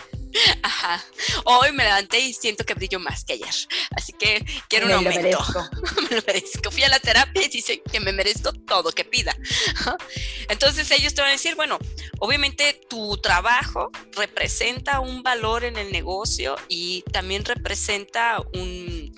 [0.63, 1.05] Ajá.
[1.45, 3.55] Hoy me levanté y siento que brillo más que ayer.
[3.97, 5.39] Así que quiero un aumento.
[6.11, 6.71] me lo merezco.
[6.71, 9.37] Fui a la terapia y dice que me merezco todo que pida.
[10.49, 11.79] Entonces ellos te van a decir, bueno,
[12.19, 19.15] obviamente tu trabajo representa un valor en el negocio y también representa un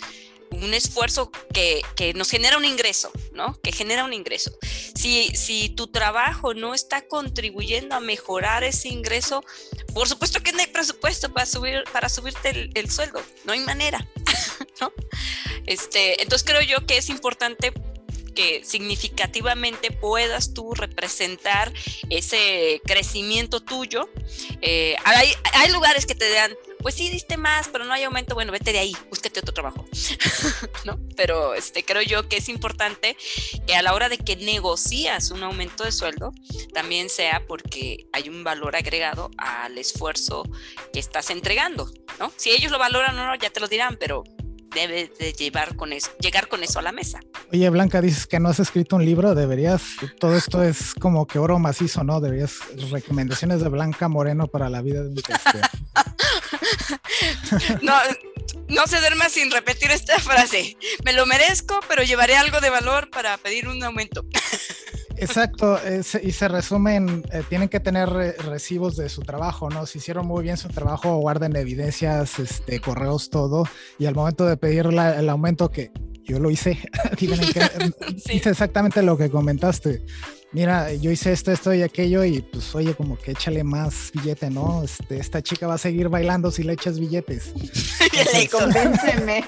[0.63, 3.59] un esfuerzo que, que, nos genera un ingreso, ¿no?
[3.61, 4.53] Que genera un ingreso.
[4.95, 9.45] Si, si tu trabajo no está contribuyendo a mejorar ese ingreso,
[9.95, 13.61] por supuesto que no hay presupuesto para, subir, para subirte el, el sueldo, no hay
[13.61, 14.07] manera,
[14.81, 14.93] ¿no?
[15.67, 17.73] Este, entonces creo yo que es importante
[18.35, 21.73] que significativamente puedas tú representar
[22.11, 24.09] ese crecimiento tuyo.
[24.61, 26.53] Eh, hay, hay lugares que te dan
[26.83, 29.87] pues sí diste más, pero no hay aumento, bueno, vete de ahí, búsquete otro trabajo,
[30.85, 30.99] ¿no?
[31.17, 33.17] Pero este, creo yo que es importante
[33.67, 36.33] que a la hora de que negocias un aumento de sueldo,
[36.75, 40.45] también sea porque hay un valor agregado al esfuerzo
[40.93, 42.33] que estás entregando, ¿no?
[42.37, 44.25] Si ellos lo valoran o no, ya te lo dirán, pero
[44.75, 47.21] debe de llevar con eso, llegar con eso a la mesa.
[47.53, 49.83] Oye, Blanca, dices que no has escrito un libro, deberías,
[50.19, 52.21] todo esto es como que oro macizo, ¿no?
[52.21, 52.59] Deberías,
[52.91, 55.69] recomendaciones de Blanca Moreno para la vida de un testero.
[57.83, 57.95] no,
[58.69, 60.77] no se duerma sin repetir esta frase.
[61.05, 64.25] Me lo merezco, pero llevaré algo de valor para pedir un aumento.
[65.23, 65.79] Exacto,
[66.23, 69.87] y se resumen, eh, tienen que tener recibos de su trabajo, ¿no?
[69.87, 73.65] Si hicieron muy bien su trabajo, guarden evidencias, este, correos, todo,
[73.99, 75.93] y al momento de pedir el aumento que
[76.25, 76.79] yo lo hice,
[77.21, 80.03] hice exactamente lo que comentaste
[80.53, 84.51] mira, yo hice esto, esto y aquello y pues oye, como que échale más billete,
[84.51, 84.83] ¿no?
[84.85, 87.53] Este, esta chica va a seguir bailando si le echas billetes.
[88.35, 89.45] le convénceme.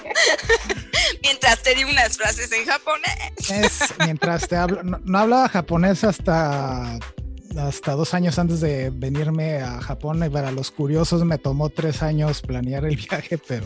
[1.25, 3.49] Mientras te di unas frases en japonés.
[3.49, 6.99] Es, mientras te hablo, no hablaba japonés hasta
[7.57, 12.01] hasta dos años antes de venirme a Japón y para los curiosos me tomó tres
[12.01, 13.65] años planear el viaje, pero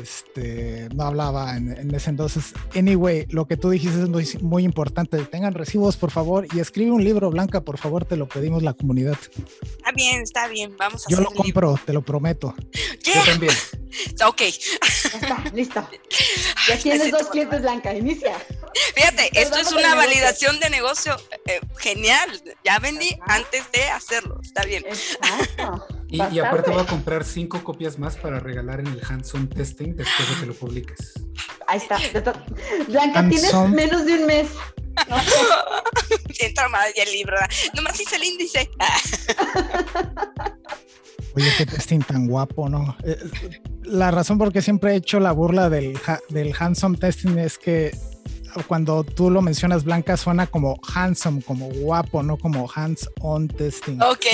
[0.00, 2.52] este, no hablaba en, ese entonces.
[2.74, 5.18] Anyway, lo que tú dijiste es muy, muy, importante.
[5.24, 8.74] Tengan recibos, por favor, y escribe un libro, Blanca, por favor, te lo pedimos la
[8.74, 9.16] comunidad.
[9.18, 12.54] Está bien, está bien, vamos a Yo lo compro, te lo prometo.
[13.02, 13.54] Yo también.
[14.26, 14.42] Ok.
[14.42, 15.88] está, listo.
[16.68, 18.36] Ya tienes dos clientes, Blanca, inicia.
[18.94, 21.16] Fíjate, esto es una validación de negocio
[21.46, 22.42] eh, genial.
[22.64, 22.78] Ya
[23.26, 24.40] antes de hacerlo.
[24.42, 24.84] Está bien.
[26.08, 29.96] Y, y, aparte voy a comprar cinco copias más para regalar en el hands-on testing
[29.96, 31.14] después de que lo publiques.
[31.66, 31.98] Ahí está.
[32.86, 34.46] Blanca, tienes menos de un mes.
[36.38, 37.36] Entra más ya el libro.
[37.74, 38.70] Nomás hice el índice.
[41.34, 42.96] Oye, qué testing tan guapo, ¿no?
[43.04, 43.18] Eh,
[43.82, 45.98] la razón por qué siempre he hecho la burla del,
[46.28, 47.94] del hands-on testing es que
[48.64, 54.00] cuando tú lo mencionas, Blanca, suena como handsome, como guapo, no como hands-on testing.
[54.02, 54.26] Ok,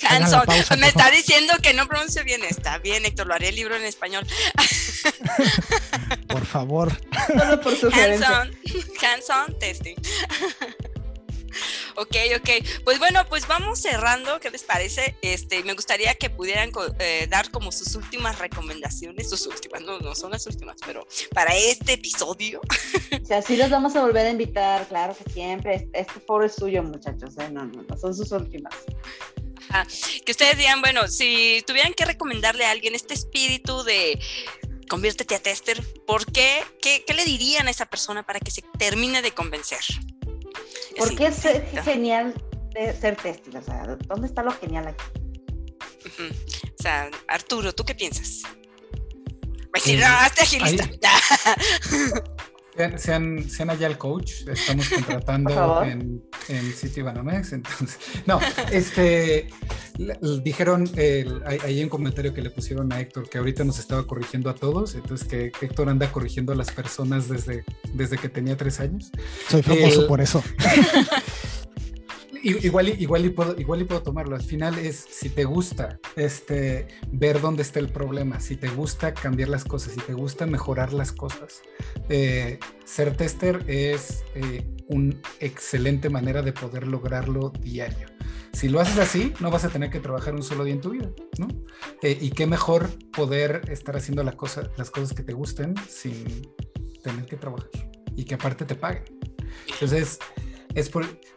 [0.08, 0.44] hands-on.
[0.78, 2.42] Me está diciendo que no pronuncio bien.
[2.44, 4.26] Está bien, Héctor, lo haré el libro en español.
[6.28, 6.92] por favor.
[7.28, 8.50] Solo por Hands-on
[9.00, 9.96] hands testing.
[11.96, 12.50] Ok, ok.
[12.84, 14.40] Pues bueno, pues vamos cerrando.
[14.40, 15.16] ¿Qué les parece?
[15.22, 20.14] Este, me gustaría que pudieran eh, dar como sus últimas recomendaciones, sus últimas, no, no
[20.14, 22.60] son las últimas, pero para este episodio.
[23.22, 25.88] O sea, sí los vamos a volver a invitar, claro que siempre.
[25.92, 27.48] Este foro es suyo, muchachos, ¿eh?
[27.50, 28.74] No, no, no, son sus últimas.
[30.24, 34.18] que ustedes digan, bueno, si tuvieran que recomendarle a alguien este espíritu de
[34.88, 36.64] conviértete a tester, ¿por qué?
[36.82, 39.84] ¿Qué, qué le dirían a esa persona para que se termine de convencer?
[40.96, 41.42] ¿Por qué es
[41.84, 42.34] genial
[43.00, 43.56] ser tester?
[43.56, 45.04] O sea, ¿dónde está lo genial aquí?
[46.78, 48.42] O sea, Arturo, ¿tú qué piensas?
[48.44, 50.88] A decir, no, hazte agilista.
[52.96, 57.52] Sean, sean, allá el coach, estamos contratando en, en City Banamex.
[57.52, 58.40] Entonces, no,
[58.72, 59.48] este
[60.42, 60.90] dijeron,
[61.44, 64.94] hay, un comentario que le pusieron a Héctor que ahorita nos estaba corrigiendo a todos,
[64.94, 69.10] entonces que Héctor anda corrigiendo a las personas desde, desde que tenía tres años.
[69.48, 70.42] Soy famoso por eso.
[72.42, 74.36] igual, igual, y puedo, igual y puedo tomarlo.
[74.36, 79.14] Al final es si te gusta este, ver dónde está el problema, si te gusta
[79.14, 81.62] cambiar las cosas, si te gusta mejorar las cosas.
[82.08, 88.08] Eh, ser tester es eh, una excelente manera de poder lograrlo diario.
[88.52, 90.90] Si lo haces así, no vas a tener que trabajar un solo día en tu
[90.90, 91.08] vida,
[91.38, 91.46] ¿no?
[92.02, 96.24] Eh, y qué mejor poder estar haciendo la cosa, las cosas que te gusten sin
[97.02, 97.70] tener que trabajar
[98.16, 99.04] y que aparte te paguen.
[99.72, 100.18] Entonces,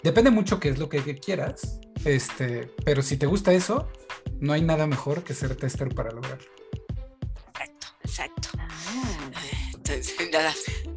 [0.04, 3.90] depende mucho qué es lo que, quieras, este, pero si te gusta eso,
[4.40, 6.46] no hay nada mejor que ser tester para lograrlo.
[7.50, 8.50] Exacto, exacto.
[8.58, 9.32] Ah.
[9.74, 10.54] Entonces, nada,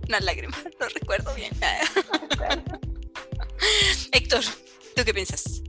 [0.08, 1.52] una lágrima, no recuerdo bien.
[4.12, 4.44] Héctor,
[4.94, 5.62] ¿tú qué piensas?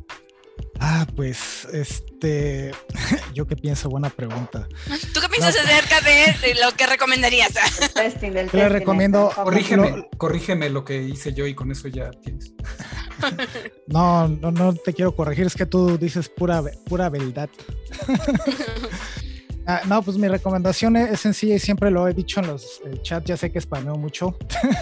[0.79, 2.71] Ah, pues, este,
[3.33, 4.67] yo qué pienso, buena pregunta.
[5.13, 7.53] ¿Tú qué piensas acerca de, lo que recomendarías?
[8.53, 9.31] le recomiendo.
[9.35, 12.53] Corrígeme, corrígeme lo que hice yo y con eso ya tienes.
[13.87, 17.49] No, no, no te quiero corregir, es que tú dices pura, pura verdad.
[19.69, 23.01] Ah, no, pues mi recomendación es sencilla y siempre lo he dicho en los eh,
[23.01, 24.37] chats, ya sé que spameo mucho,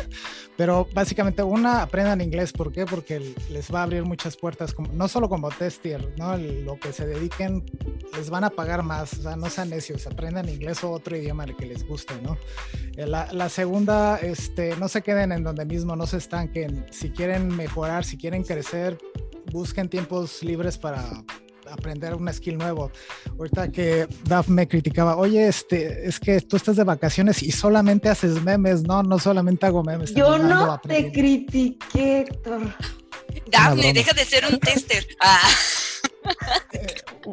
[0.57, 2.85] pero básicamente una, aprendan inglés, ¿por qué?
[2.85, 6.37] Porque les va a abrir muchas puertas, como, no solo como tester, ¿no?
[6.37, 7.63] lo que se dediquen,
[8.15, 11.47] les van a pagar más, o sea, no sean necios, aprendan inglés o otro idioma
[11.47, 12.37] que les guste, ¿no?
[12.95, 17.09] Eh, la, la, segunda, este, no se queden en donde mismo, no se estanquen, si
[17.09, 18.99] quieren mejorar, si quieren crecer,
[19.51, 21.23] busquen tiempos libres para
[21.69, 22.91] aprender un skill nuevo.
[23.37, 28.09] Ahorita que Daf me criticaba, oye, este, es que tú estás de vacaciones y solamente
[28.09, 30.13] haces memes, no, no solamente hago memes.
[30.13, 32.75] Yo no te critiqué, Héctor.
[33.47, 35.05] Dafne, deja de ser un tester.
[35.19, 35.49] Ah.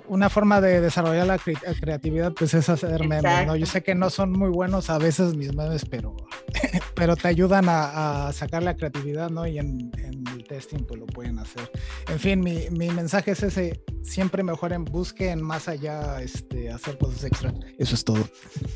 [0.08, 3.56] Una forma de desarrollar la creatividad pues es hacer memes, ¿no?
[3.56, 6.16] Yo sé que no son muy buenos a veces mis memes, pero,
[6.94, 9.46] pero te ayudan a, sacar la creatividad, ¿no?
[9.46, 9.92] Y en,
[10.32, 11.70] el testing pues lo pueden hacer.
[12.08, 17.24] En fin, mi, mi, mensaje es ese, siempre mejoren, busquen más allá, este, hacer cosas
[17.24, 17.52] extra.
[17.78, 18.24] Eso es todo.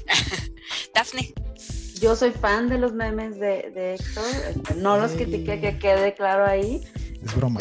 [0.94, 1.32] Dafne.
[2.00, 6.12] Yo soy fan de los memes de, de Héctor, este, no los critiqué, que quede
[6.12, 6.82] claro ahí.
[7.22, 7.60] Es broma.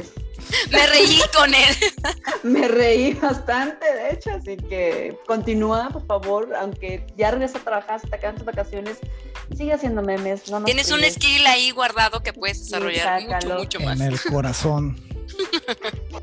[0.71, 1.75] Me reí con él.
[2.43, 7.95] Me reí bastante, de hecho, así que continúa, por favor, aunque ya regresa a trabajar,
[7.95, 8.99] hasta acá en tus vacaciones,
[9.55, 10.43] sigue haciendo memes.
[10.65, 13.99] Tienes un skill ahí guardado que puedes desarrollar mucho, mucho más.
[13.99, 14.99] En el corazón.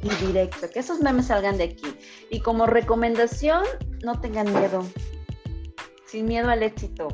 [0.02, 1.96] Y directo, que esos memes salgan de aquí.
[2.30, 3.64] Y como recomendación,
[4.02, 4.84] no tengan miedo.
[6.06, 7.08] Sin miedo al éxito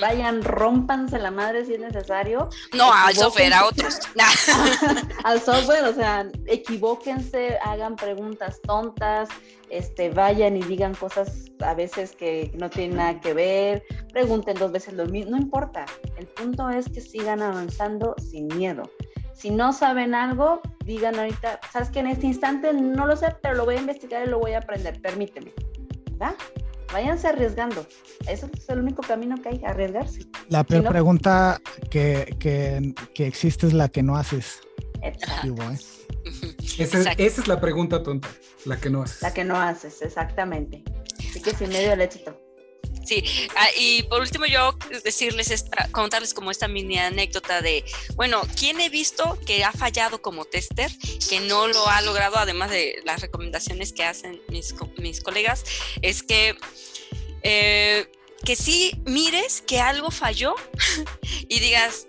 [0.00, 2.48] vayan, rompanse la madre si es necesario.
[2.72, 4.00] No, al software, a otros.
[5.24, 9.28] al software, o sea, equivóquense, hagan preguntas tontas,
[9.70, 14.72] este, vayan y digan cosas a veces que no tienen nada que ver, pregunten dos
[14.72, 15.86] veces lo mismo, no importa.
[16.16, 18.90] El punto es que sigan avanzando sin miedo.
[19.32, 23.54] Si no saben algo, digan ahorita, sabes que en este instante no lo sé, pero
[23.54, 25.52] lo voy a investigar y lo voy a aprender, permíteme.
[26.20, 26.34] ¿Va?
[26.92, 27.86] Váyanse arriesgando.
[28.28, 30.26] Eso es el único camino que hay, arriesgarse.
[30.48, 31.60] La peor pregunta
[31.90, 34.60] que, que, que, existe es la que no haces.
[35.02, 35.54] Exacto.
[35.62, 35.78] ¿eh?
[36.78, 38.28] Esa, esa, es la pregunta tonta,
[38.64, 39.22] la que no haces.
[39.22, 40.82] La que no haces, exactamente.
[41.18, 42.39] Así que sin medio del éxito.
[43.10, 43.24] Sí,
[43.56, 47.84] ah, y por último yo decirles, contarles como esta mini anécdota de,
[48.14, 50.92] bueno, ¿quién he visto que ha fallado como tester,
[51.28, 55.64] que no lo ha logrado, además de las recomendaciones que hacen mis, mis colegas,
[56.02, 56.56] es que...
[57.42, 58.06] Eh,
[58.44, 60.54] que sí mires que algo falló
[61.48, 62.06] y digas,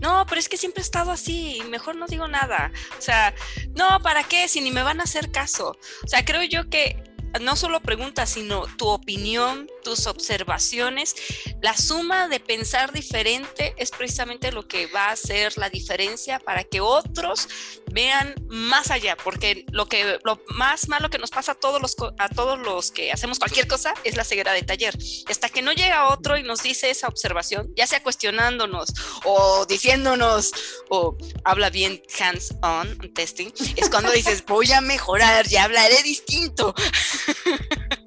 [0.00, 2.72] no, pero es que siempre he estado así, mejor no digo nada.
[2.98, 3.34] O sea,
[3.76, 4.48] no, ¿para qué?
[4.48, 5.78] Si ni me van a hacer caso.
[6.04, 7.02] O sea, creo yo que
[7.40, 11.16] no solo preguntas, sino tu opinión, tus observaciones,
[11.62, 16.62] la suma de pensar diferente es precisamente lo que va a hacer la diferencia para
[16.62, 17.48] que otros
[17.90, 21.96] vean más allá, porque lo que lo más malo que nos pasa a todos los
[22.18, 24.94] a todos los que hacemos cualquier cosa es la ceguera de taller.
[25.26, 28.90] Hasta que no llega otro y nos dice esa observación, ya sea cuestionándonos
[29.24, 30.52] o diciéndonos
[30.90, 36.74] o habla bien hands on testing, es cuando dices, "Voy a mejorar, ya hablaré distinto."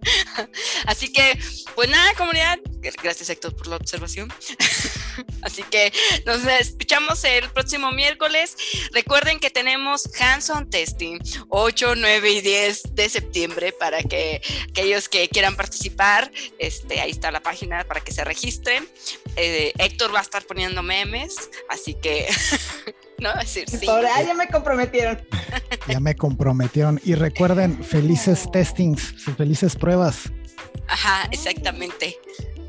[0.86, 1.40] Así que,
[1.76, 2.60] pues nada, comunidad.
[3.04, 4.32] Gracias, Héctor, por la observación.
[5.42, 5.92] Así que
[6.26, 8.56] nos escuchamos el próximo miércoles.
[8.94, 11.20] Recuerden que tenemos hands-on testing
[11.50, 17.32] 8, 9 y 10 de septiembre para que aquellos que quieran participar, este, ahí está
[17.32, 18.88] la página para que se registren.
[19.36, 22.28] Eh, Héctor va a estar poniendo memes, así que
[23.22, 23.34] ¿no?
[23.36, 23.88] Decir, sí.
[23.88, 25.20] Ahora ya me comprometieron.
[25.88, 27.00] ya me comprometieron.
[27.06, 30.32] Y recuerden, felices testings, felices pruebas.
[30.88, 32.18] Ajá, exactamente.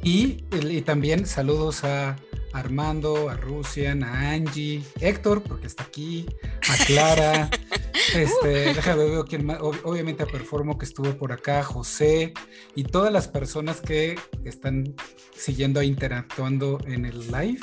[0.02, 2.16] Y, y también saludos a
[2.52, 6.26] Armando, a Rusian, a Angie, Héctor, porque está aquí,
[6.68, 7.50] a Clara,
[8.14, 12.32] este, déjame ver quién más, obviamente a Performo que estuvo por acá, José,
[12.74, 14.94] y todas las personas que están
[15.34, 17.60] siguiendo e interactuando en el live.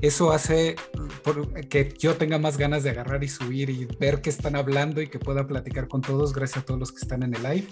[0.00, 0.76] Eso hace
[1.70, 5.08] que yo tenga más ganas de agarrar y subir y ver qué están hablando y
[5.08, 6.32] que pueda platicar con todos.
[6.32, 7.66] Gracias a todos los que están en el live.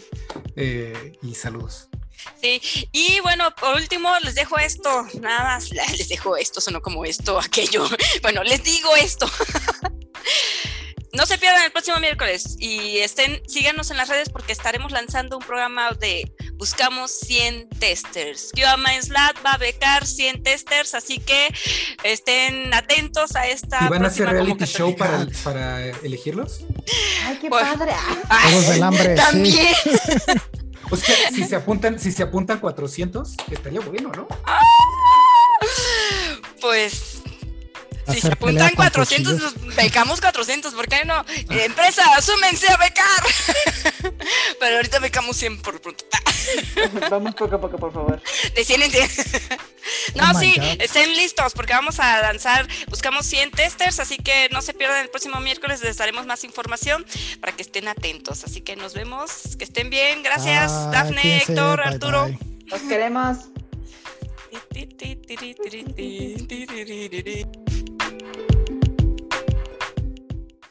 [0.57, 1.89] Eh, y saludos.
[2.41, 2.61] Sí,
[2.93, 7.39] y bueno, por último les dejo esto, nada más, les dejo esto, sonó como esto,
[7.45, 7.87] aquello.
[8.23, 9.27] Bueno, les digo esto.
[11.13, 15.39] No se pierdan el próximo miércoles y estén, síganos en las redes porque estaremos lanzando
[15.39, 18.51] un programa de buscamos 100 testers.
[18.55, 21.49] QA Slat va a becar 100 testers, así que
[22.03, 23.85] estén atentos a esta.
[23.87, 26.61] ¿Y van a hacer reality show para, para elegirlos?
[27.25, 27.93] Ay, qué pues, padre.
[28.51, 29.15] Todos del hambre.
[29.15, 29.75] También.
[30.91, 34.29] O sea, si se apuntan, si se apuntan 400, estaría bueno, ¿no?
[36.61, 37.14] Pues
[38.13, 41.25] Si se apuntan 400, pues, becamos 400, ¿por qué no?
[41.51, 44.15] Eh, empresa, súmense a becar.
[44.61, 46.05] Pero ahorita becamos 100 por pronto.
[47.11, 48.23] Vamos poco a poco, por favor.
[48.55, 49.11] De 100 en 100.
[50.15, 54.63] No, oh sí, estén listos porque vamos a lanzar, buscamos 100 testers, así que no
[54.63, 57.05] se pierdan el próximo miércoles, les daremos más información
[57.41, 58.45] para que estén atentos.
[58.45, 60.23] Así que nos vemos, que estén bien.
[60.23, 62.31] Gracias, ah, Dafne, Héctor, Arturo.
[62.67, 63.39] Los queremos.